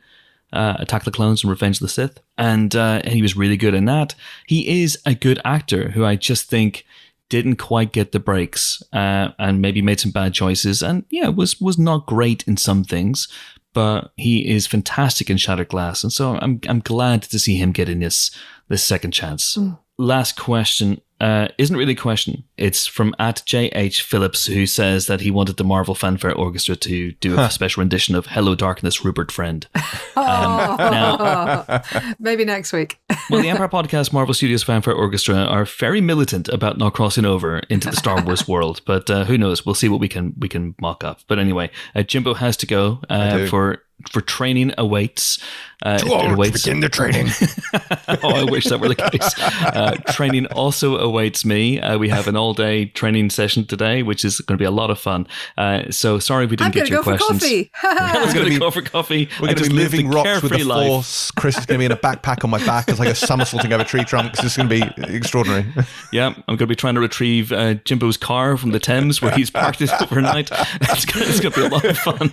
uh, 0.52 0.74
Attack 0.80 1.00
of 1.02 1.04
the 1.06 1.10
Clones 1.12 1.42
and 1.42 1.50
Revenge 1.50 1.78
of 1.78 1.82
the 1.82 1.88
Sith. 1.88 2.18
And, 2.36 2.76
uh, 2.76 3.00
and 3.02 3.14
he 3.14 3.22
was 3.22 3.34
really 3.34 3.56
good 3.56 3.72
in 3.74 3.86
that. 3.86 4.14
He 4.46 4.82
is 4.82 4.98
a 5.06 5.14
good 5.14 5.40
actor 5.46 5.90
who 5.92 6.04
I 6.04 6.16
just 6.16 6.50
think 6.50 6.84
didn't 7.30 7.56
quite 7.56 7.92
get 7.92 8.12
the 8.12 8.20
breaks 8.20 8.82
uh, 8.92 9.28
and 9.38 9.62
maybe 9.62 9.80
made 9.80 10.00
some 10.00 10.10
bad 10.10 10.34
choices 10.34 10.82
and 10.82 11.04
yeah 11.10 11.28
was 11.28 11.60
was 11.60 11.78
not 11.78 12.04
great 12.04 12.42
in 12.48 12.56
some 12.56 12.82
things 12.82 13.28
but 13.72 14.12
he 14.16 14.48
is 14.48 14.66
fantastic 14.66 15.30
in 15.30 15.36
Shattered 15.36 15.68
Glass 15.68 16.02
and 16.02 16.12
so 16.12 16.36
I'm 16.36 16.60
I'm 16.68 16.80
glad 16.80 17.22
to 17.22 17.38
see 17.38 17.56
him 17.56 17.72
getting 17.72 18.00
this 18.00 18.30
this 18.68 18.84
second 18.84 19.12
chance. 19.12 19.56
Mm. 19.56 19.78
Last 19.98 20.36
question 20.36 21.00
uh, 21.20 21.48
isn't 21.58 21.76
really 21.76 21.92
a 21.92 21.96
question. 21.96 22.44
It's 22.56 22.86
from 22.86 23.14
at 23.18 23.42
JH 23.46 24.00
Phillips 24.02 24.46
who 24.46 24.66
says 24.66 25.06
that 25.06 25.20
he 25.20 25.30
wanted 25.30 25.56
the 25.58 25.64
Marvel 25.64 25.94
Fanfare 25.94 26.34
Orchestra 26.34 26.76
to 26.76 27.12
do 27.12 27.38
a 27.38 27.50
special 27.50 27.82
rendition 27.82 28.14
of 28.14 28.26
Hello 28.26 28.54
Darkness 28.54 29.04
Rupert 29.04 29.30
Friend. 29.30 29.66
Oh, 30.16 31.80
maybe 32.18 32.44
next 32.44 32.72
week. 32.72 32.98
Well, 33.30 33.42
the 33.42 33.48
Empire 33.48 33.68
Podcast 33.68 34.12
Marvel 34.12 34.34
Studios 34.34 34.64
Fanfare 34.64 34.94
Orchestra 34.94 35.36
are 35.36 35.64
very 35.64 36.00
militant 36.00 36.48
about 36.48 36.78
not 36.78 36.94
crossing 36.94 37.24
over 37.24 37.60
into 37.70 37.88
the 37.88 37.96
Star 37.96 38.20
Wars 38.24 38.48
world, 38.48 38.80
but 38.84 39.08
uh, 39.08 39.24
who 39.24 39.38
knows? 39.38 39.64
We'll 39.64 39.76
see 39.76 39.88
what 39.88 40.00
we 40.00 40.08
can 40.08 40.34
we 40.36 40.48
can 40.48 40.74
mock 40.80 41.04
up. 41.04 41.20
But 41.28 41.38
anyway, 41.38 41.70
uh, 41.94 42.02
Jimbo 42.02 42.34
has 42.34 42.56
to 42.58 42.66
go 42.66 43.00
uh, 43.08 43.46
for 43.46 43.84
for 44.10 44.20
training 44.20 44.72
awaits. 44.78 45.38
Uh, 45.82 45.98
it 45.98 46.10
Oh, 46.10 46.32
awaits. 46.34 46.62
begin 46.62 46.80
the 46.80 46.90
training. 46.90 47.28
oh, 48.22 48.34
I 48.34 48.44
wish 48.44 48.66
that 48.66 48.80
were 48.80 48.88
the 48.88 48.94
case. 48.96 49.34
Uh, 49.38 49.96
training 50.12 50.44
also 50.48 50.98
awaits 50.98 51.42
me. 51.44 51.80
Uh, 51.80 51.96
we 51.96 52.10
have 52.10 52.28
an 52.28 52.36
all 52.36 52.52
day 52.52 52.84
training 52.86 53.30
session 53.30 53.64
today, 53.64 54.02
which 54.02 54.22
is 54.22 54.40
going 54.40 54.58
to 54.58 54.62
be 54.62 54.66
a 54.66 54.70
lot 54.70 54.90
of 54.90 54.98
fun. 54.98 55.26
Uh, 55.56 55.90
so 55.90 56.18
sorry 56.18 56.44
we 56.44 56.56
I'm 56.60 56.70
didn't 56.70 56.74
going 56.74 56.84
get 56.84 56.84
to 56.86 56.90
your 56.92 57.02
go 57.02 57.12
for 57.12 57.16
questions. 57.16 57.40
coffee. 57.40 57.70
Helen's 58.12 58.34
going 58.34 58.46
gonna 58.48 58.58
go 58.58 58.70
for 58.70 58.82
coffee. 58.82 59.28
We're 59.40 59.46
going 59.54 59.56
to 59.56 59.62
be 59.64 59.68
live 59.70 59.92
living 59.92 60.10
rocks 60.10 60.42
with 60.42 60.52
carefree 60.52 60.58
the 60.64 60.68
life. 60.68 60.86
force. 60.88 61.30
Chris 61.30 61.56
is 61.56 61.64
going 61.64 61.76
to 61.76 61.80
be 61.80 61.84
in 61.86 61.92
a 61.92 61.96
backpack 61.96 62.44
on 62.44 62.50
my 62.50 62.62
back 62.66 62.90
as 62.90 62.98
like 62.98 63.08
a 63.08 63.14
somersaulting 63.14 63.72
over 63.72 63.84
tree 63.84 64.04
trunks. 64.04 64.42
It's 64.44 64.58
going 64.58 64.68
to 64.68 64.80
be 64.96 65.14
extraordinary. 65.16 65.64
Yeah, 66.12 66.26
I'm 66.26 66.42
going 66.46 66.58
to 66.58 66.66
be 66.66 66.76
trying 66.76 66.96
to 66.96 67.00
retrieve 67.00 67.52
uh, 67.52 67.74
Jimbo's 67.86 68.18
car 68.18 68.58
from 68.58 68.72
the 68.72 68.80
Thames 68.80 69.22
where 69.22 69.30
he's 69.32 69.48
parked 69.50 69.80
it 69.80 69.90
overnight. 70.02 70.50
It's 70.82 71.06
going, 71.06 71.26
it's 71.26 71.40
going 71.40 71.52
to 71.54 71.60
be 71.60 71.66
a 71.66 71.70
lot 71.70 71.84
of 71.86 71.96
fun. 71.96 72.32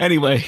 anyway, 0.00 0.44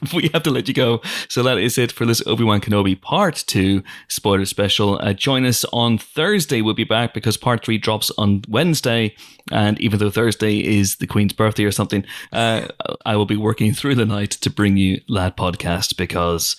we 0.14 0.28
have 0.32 0.42
to 0.44 0.50
let 0.50 0.68
you 0.68 0.74
go. 0.74 1.00
So 1.28 1.42
that 1.42 1.58
is 1.58 1.78
it 1.78 1.92
for 1.92 2.04
this 2.06 2.22
Obi 2.26 2.44
Wan 2.44 2.60
Kenobi 2.60 3.00
Part 3.00 3.44
2 3.46 3.82
spoiler 4.08 4.44
special. 4.44 4.98
Uh, 5.00 5.12
join 5.12 5.44
us 5.44 5.64
on 5.72 5.98
Thursday. 5.98 6.62
We'll 6.62 6.74
be 6.74 6.84
back 6.84 7.14
because 7.14 7.36
Part 7.36 7.64
3 7.64 7.78
drops 7.78 8.10
on 8.18 8.42
Wednesday. 8.48 9.14
And 9.50 9.80
even 9.80 9.98
though 9.98 10.10
Thursday 10.10 10.58
is 10.58 10.96
the 10.96 11.06
Queen's 11.06 11.32
birthday 11.32 11.64
or 11.64 11.72
something, 11.72 12.04
uh, 12.32 12.68
I 13.04 13.16
will 13.16 13.26
be 13.26 13.36
working 13.36 13.72
through 13.72 13.96
the 13.96 14.06
night 14.06 14.30
to 14.32 14.50
bring 14.50 14.76
you 14.76 15.00
that 15.08 15.36
podcast 15.36 15.96
because 15.96 16.56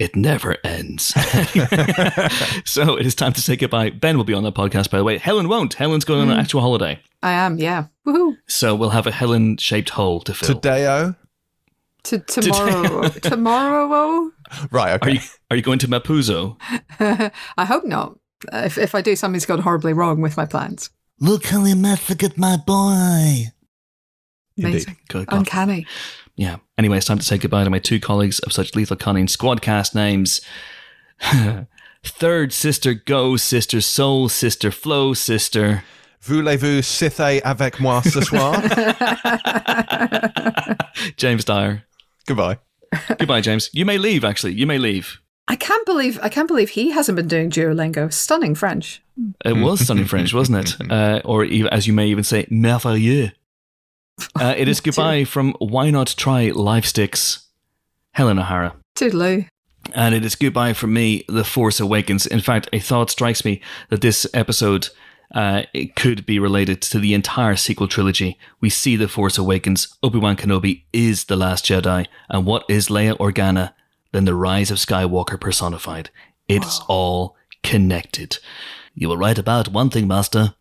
it 0.00 0.16
never 0.16 0.56
ends. 0.64 1.04
so 2.64 2.96
it 2.96 3.06
is 3.06 3.14
time 3.14 3.34
to 3.34 3.40
say 3.40 3.54
goodbye. 3.54 3.90
Ben 3.90 4.16
will 4.16 4.24
be 4.24 4.32
on 4.32 4.42
that 4.44 4.54
podcast, 4.54 4.90
by 4.90 4.98
the 4.98 5.04
way. 5.04 5.18
Helen 5.18 5.48
won't. 5.48 5.74
Helen's 5.74 6.04
going 6.04 6.20
on 6.22 6.30
an 6.30 6.38
actual 6.38 6.62
holiday. 6.62 6.98
I 7.22 7.32
am, 7.32 7.58
yeah. 7.58 7.86
Woohoo. 8.06 8.38
So 8.46 8.74
we'll 8.74 8.90
have 8.90 9.06
a 9.06 9.10
Helen 9.10 9.58
shaped 9.58 9.90
hole 9.90 10.20
to 10.20 10.32
fill. 10.32 10.58
Tadeo. 10.58 11.16
To 12.04 12.18
tomorrow. 12.26 13.08
tomorrow. 13.08 14.30
Right, 14.70 14.94
okay. 14.94 15.10
Are 15.10 15.14
you 15.14 15.20
are 15.50 15.56
you 15.56 15.62
going 15.62 15.78
to 15.80 15.88
Mapuzo? 15.88 16.56
I 17.56 17.64
hope 17.64 17.84
not. 17.84 18.18
If, 18.52 18.78
if 18.78 18.94
I 18.94 19.02
do, 19.02 19.14
something's 19.16 19.46
gone 19.46 19.60
horribly 19.60 19.92
wrong 19.92 20.20
with 20.20 20.36
my 20.36 20.46
plans. 20.46 20.90
Look 21.18 21.46
how 21.46 21.64
he 21.64 21.74
massacred 21.74 22.38
my 22.38 22.56
boy. 22.56 23.52
Amazing. 24.58 24.96
Good 25.08 25.26
God. 25.26 25.38
Uncanny. 25.38 25.86
Yeah. 26.36 26.56
Anyway, 26.78 26.96
it's 26.96 27.06
time 27.06 27.18
to 27.18 27.24
say 27.24 27.36
goodbye 27.38 27.64
to 27.64 27.70
my 27.70 27.78
two 27.78 28.00
colleagues 28.00 28.38
of 28.40 28.52
such 28.52 28.74
lethal 28.74 28.96
cunning 28.96 29.26
squadcast 29.26 29.94
names. 29.94 30.40
Third 32.02 32.52
sister, 32.52 32.94
go 32.94 33.36
sister, 33.36 33.80
soul 33.82 34.28
sister, 34.30 34.70
flow 34.70 35.12
sister. 35.12 35.84
Voulez-vous 36.22 36.82
citer 36.82 37.40
avec 37.44 37.80
moi 37.80 38.02
ce 38.02 38.20
soir? 38.20 38.54
James 41.16 41.40
Dyer. 41.44 41.82
Goodbye. 42.30 42.58
Goodbye, 43.18 43.40
James. 43.40 43.70
You 43.72 43.84
may 43.84 43.98
leave. 43.98 44.24
Actually, 44.24 44.52
you 44.52 44.64
may 44.64 44.78
leave. 44.78 45.20
I 45.48 45.56
can't 45.56 45.84
believe 45.84 46.16
I 46.22 46.28
can't 46.28 46.46
believe 46.46 46.70
he 46.70 46.90
hasn't 46.90 47.16
been 47.16 47.26
doing 47.26 47.50
Duolingo. 47.50 48.12
Stunning 48.12 48.54
French. 48.54 49.02
It 49.44 49.54
was 49.54 49.80
stunning 49.80 50.04
French, 50.04 50.32
wasn't 50.32 50.58
it? 50.58 50.76
Uh, 50.92 51.20
or 51.24 51.44
as 51.72 51.88
you 51.88 51.92
may 51.92 52.06
even 52.06 52.22
say, 52.22 52.46
merveilleux. 52.46 53.32
Uh, 54.40 54.54
it 54.56 54.68
is 54.68 54.80
goodbye 54.86 55.24
from 55.24 55.54
Why 55.58 55.90
Not 55.90 56.14
Try 56.16 56.50
Live 56.50 56.86
Sticks, 56.86 57.48
Helen 58.12 58.38
O'Hara. 58.38 58.76
Toodaloo. 58.94 59.48
And 59.92 60.14
it 60.14 60.24
is 60.24 60.36
goodbye 60.36 60.74
from 60.74 60.92
me, 60.92 61.24
The 61.26 61.42
Force 61.42 61.80
Awakens. 61.80 62.28
In 62.28 62.38
fact, 62.38 62.68
a 62.72 62.78
thought 62.78 63.10
strikes 63.10 63.44
me 63.44 63.60
that 63.88 64.02
this 64.02 64.24
episode 64.32 64.90
uh, 65.32 65.62
it 65.72 65.94
could 65.94 66.26
be 66.26 66.38
related 66.38 66.82
to 66.82 66.98
the 66.98 67.14
entire 67.14 67.56
sequel 67.56 67.88
trilogy. 67.88 68.38
We 68.60 68.70
see 68.70 68.96
The 68.96 69.08
Force 69.08 69.38
Awakens. 69.38 69.96
Obi 70.02 70.18
Wan 70.18 70.36
Kenobi 70.36 70.82
is 70.92 71.24
the 71.24 71.36
last 71.36 71.64
Jedi. 71.64 72.06
And 72.28 72.44
what 72.44 72.64
is 72.68 72.88
Leia 72.88 73.16
Organa 73.18 73.72
than 74.12 74.24
the 74.24 74.34
rise 74.34 74.70
of 74.70 74.78
Skywalker 74.78 75.40
personified? 75.40 76.10
It's 76.48 76.80
all 76.88 77.36
connected. 77.62 78.38
You 78.94 79.08
were 79.08 79.16
right 79.16 79.38
about 79.38 79.68
one 79.68 79.90
thing, 79.90 80.08
Master. 80.08 80.54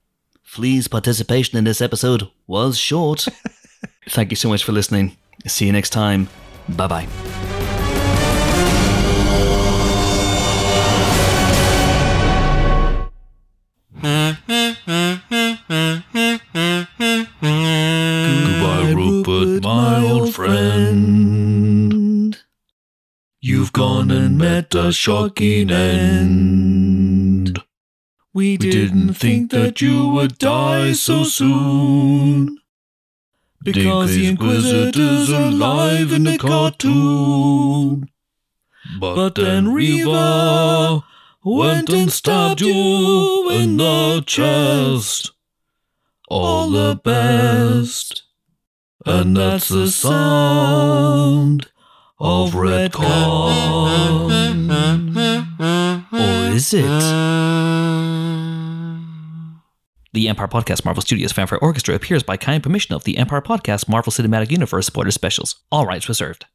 Flea's 0.43 0.87
participation 0.87 1.57
in 1.57 1.63
this 1.63 1.81
episode 1.81 2.29
was 2.47 2.77
short. 2.77 3.27
Thank 4.09 4.31
you 4.31 4.35
so 4.35 4.49
much 4.49 4.63
for 4.63 4.71
listening. 4.71 5.17
See 5.47 5.65
you 5.65 5.71
next 5.71 5.91
time. 5.91 6.27
Bye 6.67 6.87
bye. 6.87 7.07
Goodbye, 14.01 14.58
a 24.75 24.91
shocking 24.91 25.71
end. 25.71 27.59
We 28.33 28.57
didn't 28.57 29.15
think 29.15 29.51
that 29.51 29.81
you 29.81 30.07
would 30.09 30.37
die 30.37 30.93
so 30.93 31.23
soon. 31.23 32.59
Because 33.63 34.15
the 34.15 34.27
Inquisitor's 34.27 35.31
are 35.31 35.49
alive 35.49 36.13
in 36.13 36.23
the 36.23 36.37
cartoon. 36.37 38.09
But 38.99 39.35
then 39.35 39.73
Reva 39.73 41.03
went 41.43 41.89
and 41.89 42.11
stabbed 42.11 42.61
you 42.61 43.49
in 43.49 43.77
the 43.77 44.23
chest. 44.25 45.31
All 46.29 46.69
the 46.69 46.95
best. 47.03 48.23
And 49.05 49.35
that's 49.35 49.69
the 49.69 49.89
sound 49.89 51.68
of 52.19 52.51
Redcon. 52.51 52.99
Or 56.11 56.53
is 56.53 56.73
it? 56.73 56.83
The 60.11 60.27
Empire 60.27 60.47
Podcast 60.47 60.83
Marvel 60.83 61.01
Studios 61.01 61.31
Fanfare 61.31 61.59
Orchestra 61.59 61.95
appears 61.95 62.23
by 62.23 62.35
kind 62.35 62.61
permission 62.61 62.95
of 62.95 63.03
the 63.03 63.17
Empire 63.17 63.41
Podcast 63.41 63.87
Marvel 63.87 64.11
Cinematic 64.11 64.51
Universe 64.51 64.87
Spoiler 64.87 65.11
Specials. 65.11 65.61
All 65.71 65.85
rights 65.85 66.09
reserved. 66.09 66.45